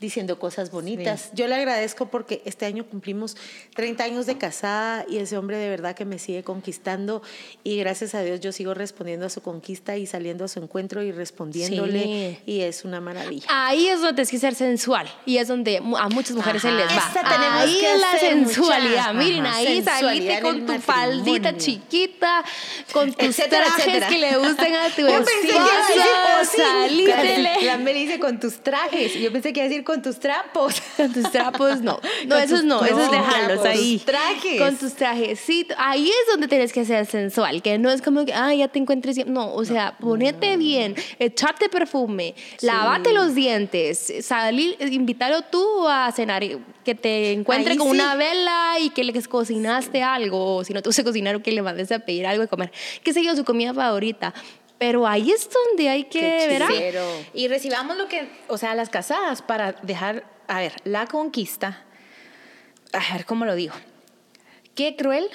diciendo 0.01 0.38
cosas 0.38 0.70
bonitas. 0.70 1.30
Yo 1.34 1.46
le 1.48 1.55
agradezco 1.55 2.07
porque 2.11 2.42
este 2.44 2.66
año 2.66 2.84
cumplimos 2.86 3.36
30 3.74 4.05
años 4.05 4.26
de 4.26 4.38
casada 4.38 5.05
y 5.09 5.18
ese 5.18 5.36
hombre 5.36 5.57
de 5.59 5.68
verdad 5.68 5.94
que 5.94 6.05
me 6.05 6.18
sigue 6.18 6.42
conquistando 6.42 7.22
y 7.64 7.76
gracias 7.78 8.14
a 8.14 8.22
Dios 8.22 8.40
yo 8.40 8.53
sigo 8.53 8.74
respondiendo 8.74 9.26
a 9.26 9.30
su 9.30 9.42
conquista 9.42 9.96
y 9.96 10.07
saliendo 10.07 10.44
a 10.44 10.48
su 10.48 10.61
encuentro 10.61 11.03
y 11.03 11.12
respondiéndole 11.12 12.01
Sí. 12.01 12.38
y 12.46 12.61
es 12.61 12.84
una 12.84 13.01
maravilla. 13.01 13.46
Ahí 13.48 13.86
es 13.88 14.01
donde 14.01 14.14
tienes 14.14 14.30
que 14.30 14.38
ser 14.38 14.55
sensual 14.55 15.09
y 15.26 15.36
es 15.38 15.48
donde 15.48 15.76
a 15.78 16.09
muchas 16.09 16.34
mujeres 16.36 16.62
se 16.62 16.70
les 16.70 16.86
va. 16.86 17.11
Tenemos 17.12 17.62
ahí 17.62 17.78
que 17.80 17.92
es 17.94 18.01
la 18.01 18.12
hacer, 18.12 18.30
sensualidad. 18.30 19.14
Miren, 19.14 19.46
Ajá. 19.46 19.57
ahí 19.57 19.66
Sensualidad 19.82 20.39
en 20.41 20.64
con 20.66 20.70
el 20.74 20.80
tu 20.80 20.82
faldita 20.82 21.57
chiquita, 21.57 22.45
con 22.93 23.12
tus 23.12 23.28
Etcétera, 23.38 23.64
trajes 23.66 23.86
etcétera. 23.86 24.09
que 24.09 24.18
le 24.18 24.36
gusten 24.38 24.74
a 24.74 24.88
tu 24.95 25.03
Yo 25.03 25.07
pensé. 25.24 25.53
"Oh, 25.55 26.45
sí". 26.45 26.57
Salítele. 26.61 27.62
La 27.62 27.76
Meli 27.76 28.07
dice 28.07 28.18
con 28.18 28.41
tus 28.41 28.62
trajes. 28.62 29.14
Yo 29.14 29.32
pensé 29.32 29.53
que 29.53 29.61
iba 29.61 29.66
a 29.66 29.68
decir 29.68 29.84
con 29.84 30.03
tus 30.03 30.18
trampos. 30.18 30.80
Con 30.97 31.12
tus 31.12 31.30
trapos, 31.30 31.80
no. 31.80 31.99
No, 32.26 32.34
Con 32.36 32.41
esos 32.45 32.64
no, 32.64 32.84
esos 32.84 33.11
dejarlos 33.11 33.59
con 33.61 33.66
ahí. 33.68 33.97
tus 33.97 34.05
trajes. 34.07 34.61
Con 34.61 34.76
tus 34.76 34.93
trajecitos. 34.95 35.76
Ahí 35.80 36.09
es 36.09 36.30
donde 36.30 36.47
tienes 36.49 36.72
que 36.72 36.84
ser 36.84 37.07
sensual, 37.07 37.62
que 37.62 37.78
no 37.78 37.91
es 37.91 38.03
como 38.03 38.24
que, 38.26 38.34
ah, 38.34 38.53
ya 38.55 38.68
te 38.68 38.78
encuentres 38.78 39.16
bien. 39.16 39.32
No, 39.32 39.53
o 39.55 39.64
sea, 39.64 39.97
ponete 39.99 40.57
bien, 40.57 40.95
echarte 41.18 41.68
perfume, 41.68 42.34
lavate 42.61 43.12
los 43.14 43.34
dientes, 43.34 44.12
salir, 44.22 44.76
invitarlo 44.80 45.43
tú 45.43 45.88
a 45.88 46.12
cenar, 46.12 46.43
que 46.84 46.95
te 46.95 47.32
encuentre 47.32 47.72
Ahí 47.72 47.78
con 47.78 47.88
sí. 47.88 47.95
una 47.95 48.14
vela 48.16 48.74
y 48.80 48.91
que 48.91 49.05
le 49.05 49.12
cocinaste 49.22 50.03
algo, 50.03 50.30
o 50.33 50.64
si 50.64 50.72
no 50.72 50.83
te 50.83 50.89
gusta 50.89 51.05
cocinar, 51.05 51.41
que 51.43 51.53
le 51.53 51.62
mandes 51.62 51.91
a 51.93 52.01
pedir 52.01 52.26
algo 52.26 52.43
de 52.43 52.49
comer. 52.49 52.72
Qué 53.03 53.12
sé 53.12 53.24
yo, 53.24 53.35
su 53.37 53.45
comida 53.45 53.74
favorita. 53.74 54.35
Pero 54.78 55.07
ahí 55.07 55.31
es 55.31 55.49
donde 55.51 55.91
hay 55.91 56.05
que 56.05 56.20
ver. 56.20 56.95
Y 57.35 57.49
recibamos 57.49 57.99
lo 57.99 58.09
que, 58.09 58.31
o 58.49 58.57
sea, 58.57 58.74
las 58.74 58.89
casadas 58.89 59.43
para 59.43 59.72
dejar, 59.72 60.24
a 60.49 60.61
ver, 60.61 60.72
la 60.85 61.07
conquista, 61.07 61.85
a 62.93 63.12
ver 63.12 63.26
cómo 63.26 63.45
lo 63.45 63.55
digo. 63.55 63.74
Qué 64.74 64.97
cruel 64.97 65.28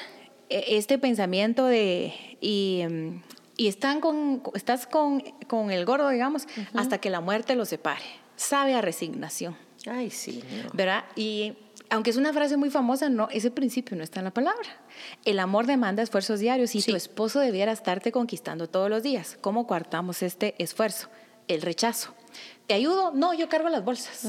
eh, 0.50 0.66
este 0.70 0.98
pensamiento 0.98 1.66
de, 1.66 2.12
y, 2.42 2.80
em, 2.82 3.22
y 3.56 3.68
están 3.68 4.02
con, 4.02 4.42
estás 4.56 4.88
con, 4.88 5.22
con 5.48 5.70
el 5.70 5.86
gordo, 5.86 6.10
digamos, 6.10 6.48
hasta 6.74 6.98
que 6.98 7.12
la 7.12 7.22
muerte 7.22 7.56
los 7.56 7.70
separe. 7.70 8.04
Sabe 8.36 8.74
a 8.74 8.82
resignación. 8.82 9.56
Ay, 9.88 10.10
sí. 10.10 10.44
no. 10.64 10.72
¿verdad? 10.74 11.06
Y 11.16 11.54
aunque 11.96 12.10
es 12.10 12.18
una 12.18 12.34
frase 12.34 12.58
muy 12.58 12.70
famosa, 12.70 13.10
no, 13.10 13.30
ese 13.32 13.52
principio 13.52 13.96
no 13.96 14.04
está 14.04 14.20
en 14.20 14.26
la 14.26 14.34
palabra. 14.34 14.68
El 15.24 15.40
amor 15.40 15.66
demanda 15.66 16.04
esfuerzos 16.04 16.42
diarios 16.42 16.76
y 16.76 16.82
tu 16.82 16.96
esposo 16.96 17.40
debiera 17.40 17.72
estarte 17.72 18.12
conquistando 18.12 18.68
todos 18.68 18.90
los 18.90 19.02
días. 19.02 19.38
¿Cómo 19.40 19.66
coartamos 19.66 20.22
este 20.22 20.56
esfuerzo? 20.62 21.08
El 21.48 21.62
rechazo. 21.62 22.14
¿Te 22.68 22.74
ayudo? 22.74 23.12
No, 23.14 23.34
yo 23.34 23.48
cargo 23.48 23.70
las 23.70 23.86
bolsas. 23.86 24.26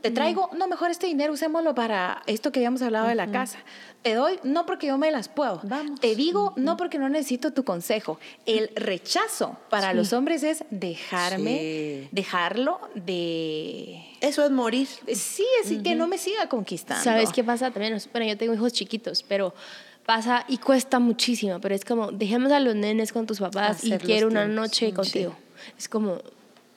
¿Te 0.00 0.10
traigo? 0.10 0.50
No, 0.56 0.66
mejor 0.66 0.90
este 0.90 1.06
dinero 1.06 1.32
usémoslo 1.32 1.74
para 1.74 2.22
esto 2.26 2.50
que 2.50 2.58
habíamos 2.58 2.82
hablado 2.82 3.06
de 3.06 3.14
la 3.14 3.30
casa. 3.30 3.58
¿Te 4.02 4.14
doy? 4.14 4.40
No 4.42 4.66
porque 4.66 4.88
yo 4.88 4.98
me 4.98 5.10
las 5.12 5.28
puedo. 5.28 5.60
Vamos. 5.62 6.00
Te 6.00 6.16
digo, 6.16 6.52
no 6.56 6.76
porque 6.76 6.98
no 6.98 7.08
necesito 7.08 7.52
tu 7.52 7.64
consejo. 7.64 8.18
El 8.44 8.70
rechazo 8.74 9.56
para 9.70 9.94
los 9.94 10.12
hombres 10.12 10.42
es 10.42 10.64
dejarme, 10.70 11.58
Sí. 11.58 12.08
dejarlo 12.10 12.80
de... 12.94 14.02
Eso 14.20 14.44
es 14.44 14.50
morir. 14.50 14.88
Sí, 15.14 15.46
así 15.62 15.82
que 15.82 15.94
no 15.94 16.08
me 16.08 16.18
siga 16.18 16.48
conquistando. 16.48 17.04
¿Sabes 17.04 17.30
qué 17.32 17.44
pasa 17.44 17.70
también? 17.70 17.96
Bueno, 18.10 18.26
yo 18.26 18.36
tengo 18.36 18.52
hijos 18.54 18.72
chiquitos, 18.72 19.22
pero 19.22 19.54
pasa 20.04 20.44
y 20.48 20.58
cuesta 20.58 20.98
muchísimo, 20.98 21.60
pero 21.60 21.74
es 21.74 21.84
como, 21.84 22.10
dejemos 22.12 22.50
a 22.52 22.60
los 22.60 22.74
nenes 22.74 23.12
con 23.12 23.26
tus 23.26 23.38
papás 23.40 23.84
y 23.84 23.90
quiero 23.98 24.28
una 24.28 24.46
noche 24.46 24.86
sí. 24.86 24.92
contigo. 24.92 25.36
Es 25.78 25.88
como, 25.88 26.18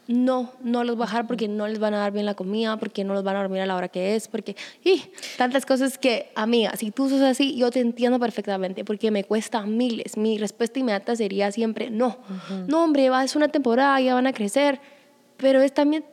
no, 0.09 0.53
no 0.63 0.83
los 0.83 0.95
voy 0.95 1.03
a 1.03 1.05
dejar 1.05 1.27
porque 1.27 1.47
no 1.47 1.67
les 1.67 1.77
van 1.77 1.93
a 1.93 1.99
dar 1.99 2.11
bien 2.11 2.25
la 2.25 2.33
comida, 2.33 2.77
porque 2.77 3.03
no 3.03 3.13
los 3.13 3.23
van 3.23 3.35
a 3.35 3.41
dormir 3.41 3.61
a 3.61 3.67
la 3.67 3.75
hora 3.75 3.89
que 3.89 4.15
es, 4.15 4.27
porque, 4.27 4.55
y 4.83 5.03
tantas 5.37 5.67
cosas 5.67 5.99
que, 5.99 6.31
amiga, 6.33 6.75
si 6.75 6.89
tú 6.89 7.07
sos 7.09 7.21
así, 7.21 7.55
yo 7.55 7.69
te 7.69 7.79
entiendo 7.79 8.19
perfectamente, 8.19 8.83
porque 8.83 9.11
me 9.11 9.23
cuesta 9.23 9.61
miles. 9.67 10.17
Mi 10.17 10.39
respuesta 10.39 10.79
inmediata 10.79 11.15
sería 11.15 11.51
siempre, 11.51 11.91
no, 11.91 12.17
no, 12.65 12.85
hombre, 12.85 13.11
va, 13.11 13.23
es 13.23 13.35
una 13.35 13.49
temporada, 13.49 14.01
ya 14.01 14.15
van 14.15 14.25
a 14.25 14.33
crecer, 14.33 14.81
pero 15.37 15.61
es 15.61 15.75
también 15.75 16.03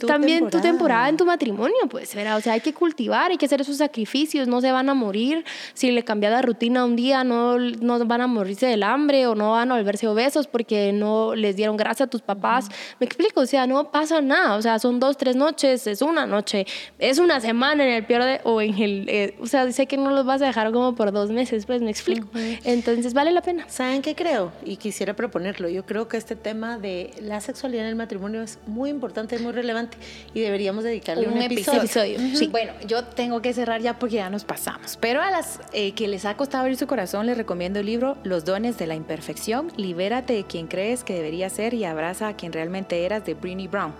Tu 0.00 0.06
también 0.06 0.44
tu 0.44 0.44
temporada. 0.44 0.72
temporada 0.72 1.08
en 1.10 1.16
tu 1.16 1.24
matrimonio, 1.26 1.76
pues, 1.90 2.14
¿verdad? 2.14 2.38
O 2.38 2.40
sea, 2.40 2.54
hay 2.54 2.60
que 2.60 2.72
cultivar, 2.72 3.30
hay 3.30 3.36
que 3.36 3.46
hacer 3.46 3.60
esos 3.60 3.76
sacrificios, 3.76 4.48
no 4.48 4.60
se 4.60 4.72
van 4.72 4.88
a 4.88 4.94
morir. 4.94 5.44
Si 5.74 5.90
le 5.90 6.02
cambia 6.02 6.30
la 6.30 6.40
rutina 6.40 6.84
un 6.84 6.96
día, 6.96 7.22
no, 7.22 7.58
no 7.58 8.04
van 8.06 8.22
a 8.22 8.26
morirse 8.26 8.66
del 8.66 8.82
hambre 8.82 9.26
o 9.26 9.34
no 9.34 9.50
van 9.52 9.70
a 9.70 9.76
volverse 9.76 10.08
obesos 10.08 10.46
porque 10.46 10.92
no 10.92 11.34
les 11.34 11.56
dieron 11.56 11.76
gracia 11.76 12.06
a 12.06 12.08
tus 12.08 12.22
papás. 12.22 12.68
Me 12.98 13.06
explico, 13.06 13.40
o 13.40 13.46
sea, 13.46 13.66
no 13.66 13.90
pasa 13.90 14.22
nada. 14.22 14.56
O 14.56 14.62
sea, 14.62 14.78
son 14.78 15.00
dos, 15.00 15.18
tres 15.18 15.36
noches, 15.36 15.86
es 15.86 16.00
una 16.00 16.26
noche, 16.26 16.66
es 16.98 17.18
una 17.18 17.40
semana 17.40 17.84
en 17.84 17.90
el 17.90 18.06
peor 18.06 18.24
de, 18.24 18.40
o 18.44 18.62
en 18.62 18.78
el, 18.78 19.08
eh, 19.08 19.36
o 19.40 19.46
sea, 19.46 19.70
sé 19.70 19.86
que 19.86 19.98
no 19.98 20.10
los 20.10 20.24
vas 20.24 20.40
a 20.40 20.46
dejar 20.46 20.72
como 20.72 20.94
por 20.94 21.12
dos 21.12 21.30
meses, 21.30 21.66
pues, 21.66 21.82
me 21.82 21.90
explico. 21.90 22.28
Entonces, 22.64 23.12
vale 23.12 23.32
la 23.32 23.42
pena. 23.42 23.66
¿Saben 23.68 24.00
qué 24.00 24.14
creo? 24.14 24.50
Y 24.64 24.76
quisiera 24.76 25.14
proponerlo. 25.14 25.68
Yo 25.68 25.84
creo 25.84 26.08
que 26.08 26.16
este 26.16 26.36
tema 26.36 26.78
de 26.78 27.10
la 27.20 27.40
sexualidad 27.40 27.84
en 27.84 27.90
el 27.90 27.96
matrimonio 27.96 28.42
es 28.42 28.58
muy 28.66 28.88
importante, 28.88 29.36
es 29.36 29.42
muy 29.42 29.52
relevante 29.52 29.73
y 30.32 30.40
deberíamos 30.40 30.84
dedicarle 30.84 31.26
un, 31.26 31.34
un 31.34 31.42
episodio. 31.42 31.80
episodio. 31.80 32.18
Sí. 32.34 32.48
Bueno, 32.48 32.72
yo 32.86 33.04
tengo 33.04 33.42
que 33.42 33.52
cerrar 33.52 33.80
ya 33.80 33.98
porque 33.98 34.16
ya 34.16 34.30
nos 34.30 34.44
pasamos. 34.44 34.98
Pero 35.00 35.20
a 35.20 35.30
las 35.30 35.60
eh, 35.72 35.92
que 35.92 36.08
les 36.08 36.24
ha 36.24 36.36
costado 36.36 36.62
abrir 36.62 36.76
su 36.76 36.86
corazón, 36.86 37.26
les 37.26 37.36
recomiendo 37.36 37.80
el 37.80 37.86
libro 37.86 38.16
Los 38.22 38.44
dones 38.44 38.78
de 38.78 38.86
la 38.86 38.94
imperfección. 38.94 39.72
Libérate 39.76 40.34
de 40.34 40.44
quien 40.44 40.66
crees 40.66 41.04
que 41.04 41.14
debería 41.14 41.48
ser 41.50 41.74
y 41.74 41.84
abraza 41.84 42.28
a 42.28 42.36
quien 42.36 42.52
realmente 42.52 43.04
eras 43.04 43.24
de 43.24 43.34
Brini 43.34 43.68
Brown. 43.68 43.92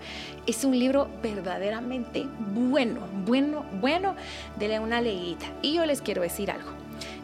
Es 0.47 0.63
un 0.63 0.77
libro 0.77 1.07
verdaderamente 1.21 2.25
bueno, 2.53 3.01
bueno, 3.25 3.65
bueno. 3.81 4.15
Dele 4.57 4.79
una 4.79 5.01
leída. 5.01 5.45
Y 5.61 5.75
yo 5.75 5.85
les 5.85 6.01
quiero 6.01 6.21
decir 6.21 6.51
algo. 6.51 6.69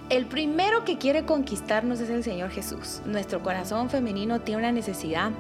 El 0.10 0.26
primero 0.26 0.84
que 0.84 0.98
quiere 0.98 1.24
conquistarnos 1.24 2.02
es 2.02 2.10
el 2.10 2.24
Señor 2.24 2.50
Jesús. 2.50 3.02
Nuestro 3.06 3.42
corazón 3.42 3.90
femenino 3.90 4.42
tiene 4.42 4.60
una 4.60 4.72
necesidad 4.74 5.32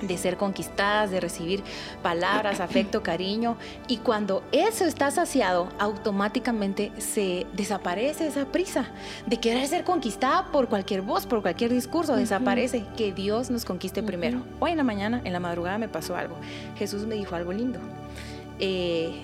de 0.00 0.18
ser 0.18 0.36
conquistadas, 0.36 1.10
de 1.10 1.20
recibir 1.20 1.62
palabras, 2.02 2.60
afecto, 2.60 3.02
cariño. 3.02 3.56
Y 3.88 3.98
cuando 3.98 4.42
eso 4.52 4.84
está 4.84 5.10
saciado, 5.10 5.68
automáticamente 5.78 6.92
se 6.98 7.46
desaparece 7.52 8.26
esa 8.26 8.46
prisa 8.46 8.86
de 9.26 9.38
querer 9.38 9.66
ser 9.66 9.84
conquistada 9.84 10.46
por 10.52 10.68
cualquier 10.68 11.02
voz, 11.02 11.26
por 11.26 11.42
cualquier 11.42 11.72
discurso. 11.72 12.16
Desaparece. 12.16 12.84
Que 12.96 13.12
Dios 13.12 13.50
nos 13.50 13.64
conquiste 13.64 14.02
primero. 14.02 14.42
Hoy 14.60 14.70
en 14.70 14.76
la 14.76 14.84
mañana, 14.84 15.20
en 15.24 15.32
la 15.32 15.40
madrugada, 15.40 15.78
me 15.78 15.88
pasó 15.88 16.16
algo. 16.16 16.36
Jesús 16.76 17.06
me 17.06 17.14
dijo 17.14 17.34
algo 17.34 17.52
lindo. 17.52 17.78
Eh, 18.58 19.14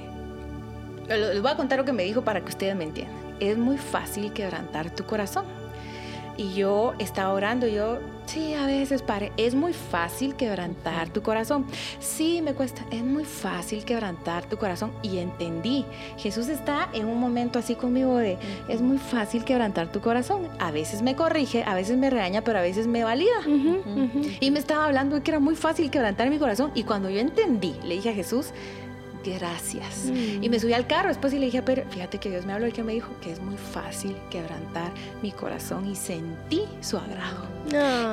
les 1.08 1.40
voy 1.40 1.50
a 1.50 1.56
contar 1.56 1.78
lo 1.78 1.84
que 1.84 1.92
me 1.92 2.04
dijo 2.04 2.22
para 2.22 2.40
que 2.40 2.48
ustedes 2.48 2.76
me 2.76 2.84
entiendan. 2.84 3.16
Es 3.40 3.56
muy 3.58 3.78
fácil 3.78 4.32
quebrantar 4.32 4.90
tu 4.90 5.04
corazón. 5.04 5.61
Y 6.36 6.54
yo 6.54 6.94
estaba 6.98 7.32
orando, 7.32 7.66
yo, 7.66 7.98
sí, 8.26 8.54
a 8.54 8.66
veces, 8.66 9.02
pare, 9.02 9.32
es 9.36 9.54
muy 9.54 9.72
fácil 9.72 10.34
quebrantar 10.34 11.10
tu 11.10 11.22
corazón. 11.22 11.66
Sí, 12.00 12.40
me 12.42 12.54
cuesta, 12.54 12.84
es 12.90 13.02
muy 13.02 13.24
fácil 13.24 13.84
quebrantar 13.84 14.46
tu 14.46 14.56
corazón. 14.56 14.92
Y 15.02 15.18
entendí, 15.18 15.84
Jesús 16.16 16.48
está 16.48 16.88
en 16.92 17.06
un 17.06 17.20
momento 17.20 17.58
así 17.58 17.74
conmigo 17.74 18.16
de, 18.16 18.38
es 18.68 18.80
muy 18.80 18.98
fácil 18.98 19.44
quebrantar 19.44 19.92
tu 19.92 20.00
corazón. 20.00 20.48
A 20.58 20.70
veces 20.70 21.02
me 21.02 21.14
corrige, 21.16 21.64
a 21.64 21.74
veces 21.74 21.96
me 21.96 22.10
regaña, 22.10 22.42
pero 22.42 22.58
a 22.58 22.62
veces 22.62 22.86
me 22.86 23.04
valida. 23.04 23.40
Y 24.40 24.50
me 24.50 24.58
estaba 24.58 24.86
hablando 24.86 25.16
de 25.16 25.22
que 25.22 25.30
era 25.30 25.40
muy 25.40 25.54
fácil 25.54 25.90
quebrantar 25.90 26.30
mi 26.30 26.38
corazón. 26.38 26.70
Y 26.74 26.84
cuando 26.84 27.10
yo 27.10 27.20
entendí, 27.20 27.74
le 27.84 27.96
dije 27.96 28.10
a 28.10 28.14
Jesús, 28.14 28.52
gracias. 29.24 30.06
Mm. 30.06 30.42
Y 30.44 30.48
me 30.48 30.58
subí 30.58 30.72
al 30.72 30.86
carro 30.86 31.08
después 31.08 31.32
y 31.32 31.38
le 31.38 31.46
dije, 31.46 31.62
pero 31.62 31.84
fíjate 31.90 32.18
que 32.18 32.30
Dios 32.30 32.44
me 32.46 32.52
habló 32.52 32.66
y 32.66 32.72
que 32.72 32.82
me 32.82 32.92
dijo 32.92 33.12
que 33.20 33.32
es 33.32 33.40
muy 33.40 33.56
fácil 33.56 34.16
quebrantar 34.30 34.92
mi 35.22 35.32
corazón 35.32 35.86
y 35.86 35.96
sentí 35.96 36.62
su 36.80 36.98
agrado. 36.98 37.46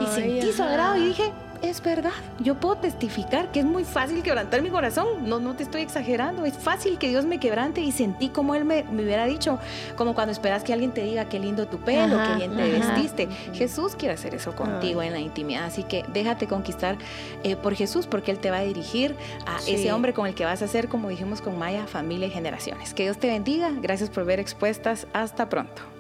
y 0.01 0.05
sentí 0.15 0.51
su 0.51 0.63
agrado 0.63 0.97
y 0.97 1.05
dije, 1.05 1.31
es 1.61 1.81
verdad. 1.81 2.11
Yo 2.39 2.55
puedo 2.55 2.77
testificar 2.77 3.51
que 3.51 3.59
es 3.59 3.65
muy 3.65 3.83
fácil 3.83 4.23
quebrantar 4.23 4.61
mi 4.61 4.69
corazón. 4.69 5.27
No, 5.27 5.39
no 5.39 5.55
te 5.55 5.63
estoy 5.63 5.81
exagerando. 5.81 6.45
Es 6.45 6.57
fácil 6.57 6.97
que 6.97 7.09
Dios 7.09 7.25
me 7.25 7.39
quebrante 7.39 7.81
y 7.81 7.91
sentí 7.91 8.29
como 8.29 8.55
Él 8.55 8.65
me, 8.65 8.83
me 8.83 9.03
hubiera 9.03 9.25
dicho, 9.25 9.59
como 9.95 10.15
cuando 10.15 10.31
esperas 10.31 10.63
que 10.63 10.73
alguien 10.73 10.91
te 10.91 11.03
diga 11.03 11.25
qué 11.25 11.39
lindo 11.39 11.67
tu 11.67 11.77
pelo, 11.79 12.17
qué 12.27 12.35
bien 12.35 12.55
te 12.55 12.71
vestiste. 12.71 13.27
Jesús 13.53 13.95
quiere 13.95 14.13
hacer 14.13 14.35
eso 14.35 14.55
contigo 14.55 15.01
en 15.01 15.13
la 15.13 15.19
intimidad. 15.19 15.65
Así 15.65 15.83
que 15.83 16.03
déjate 16.13 16.47
conquistar 16.47 16.97
eh, 17.43 17.55
por 17.55 17.75
Jesús 17.75 18.07
porque 18.07 18.31
Él 18.31 18.39
te 18.39 18.51
va 18.51 18.57
a 18.57 18.63
dirigir 18.63 19.15
a 19.45 19.57
ese 19.67 19.91
hombre 19.91 20.13
con 20.13 20.27
el 20.27 20.35
que 20.35 20.45
vas 20.45 20.61
a 20.61 20.67
ser, 20.67 20.87
como 20.87 21.09
dijimos 21.09 21.41
con 21.41 21.57
Maya, 21.57 21.87
familia 21.87 22.27
y 22.27 22.31
generaciones. 22.31 22.93
Que 22.93 23.03
Dios 23.03 23.17
te 23.17 23.27
bendiga. 23.27 23.71
Gracias 23.81 24.09
por 24.09 24.25
ver 24.25 24.39
expuestas. 24.39 25.07
Hasta 25.13 25.49
pronto. 25.49 25.98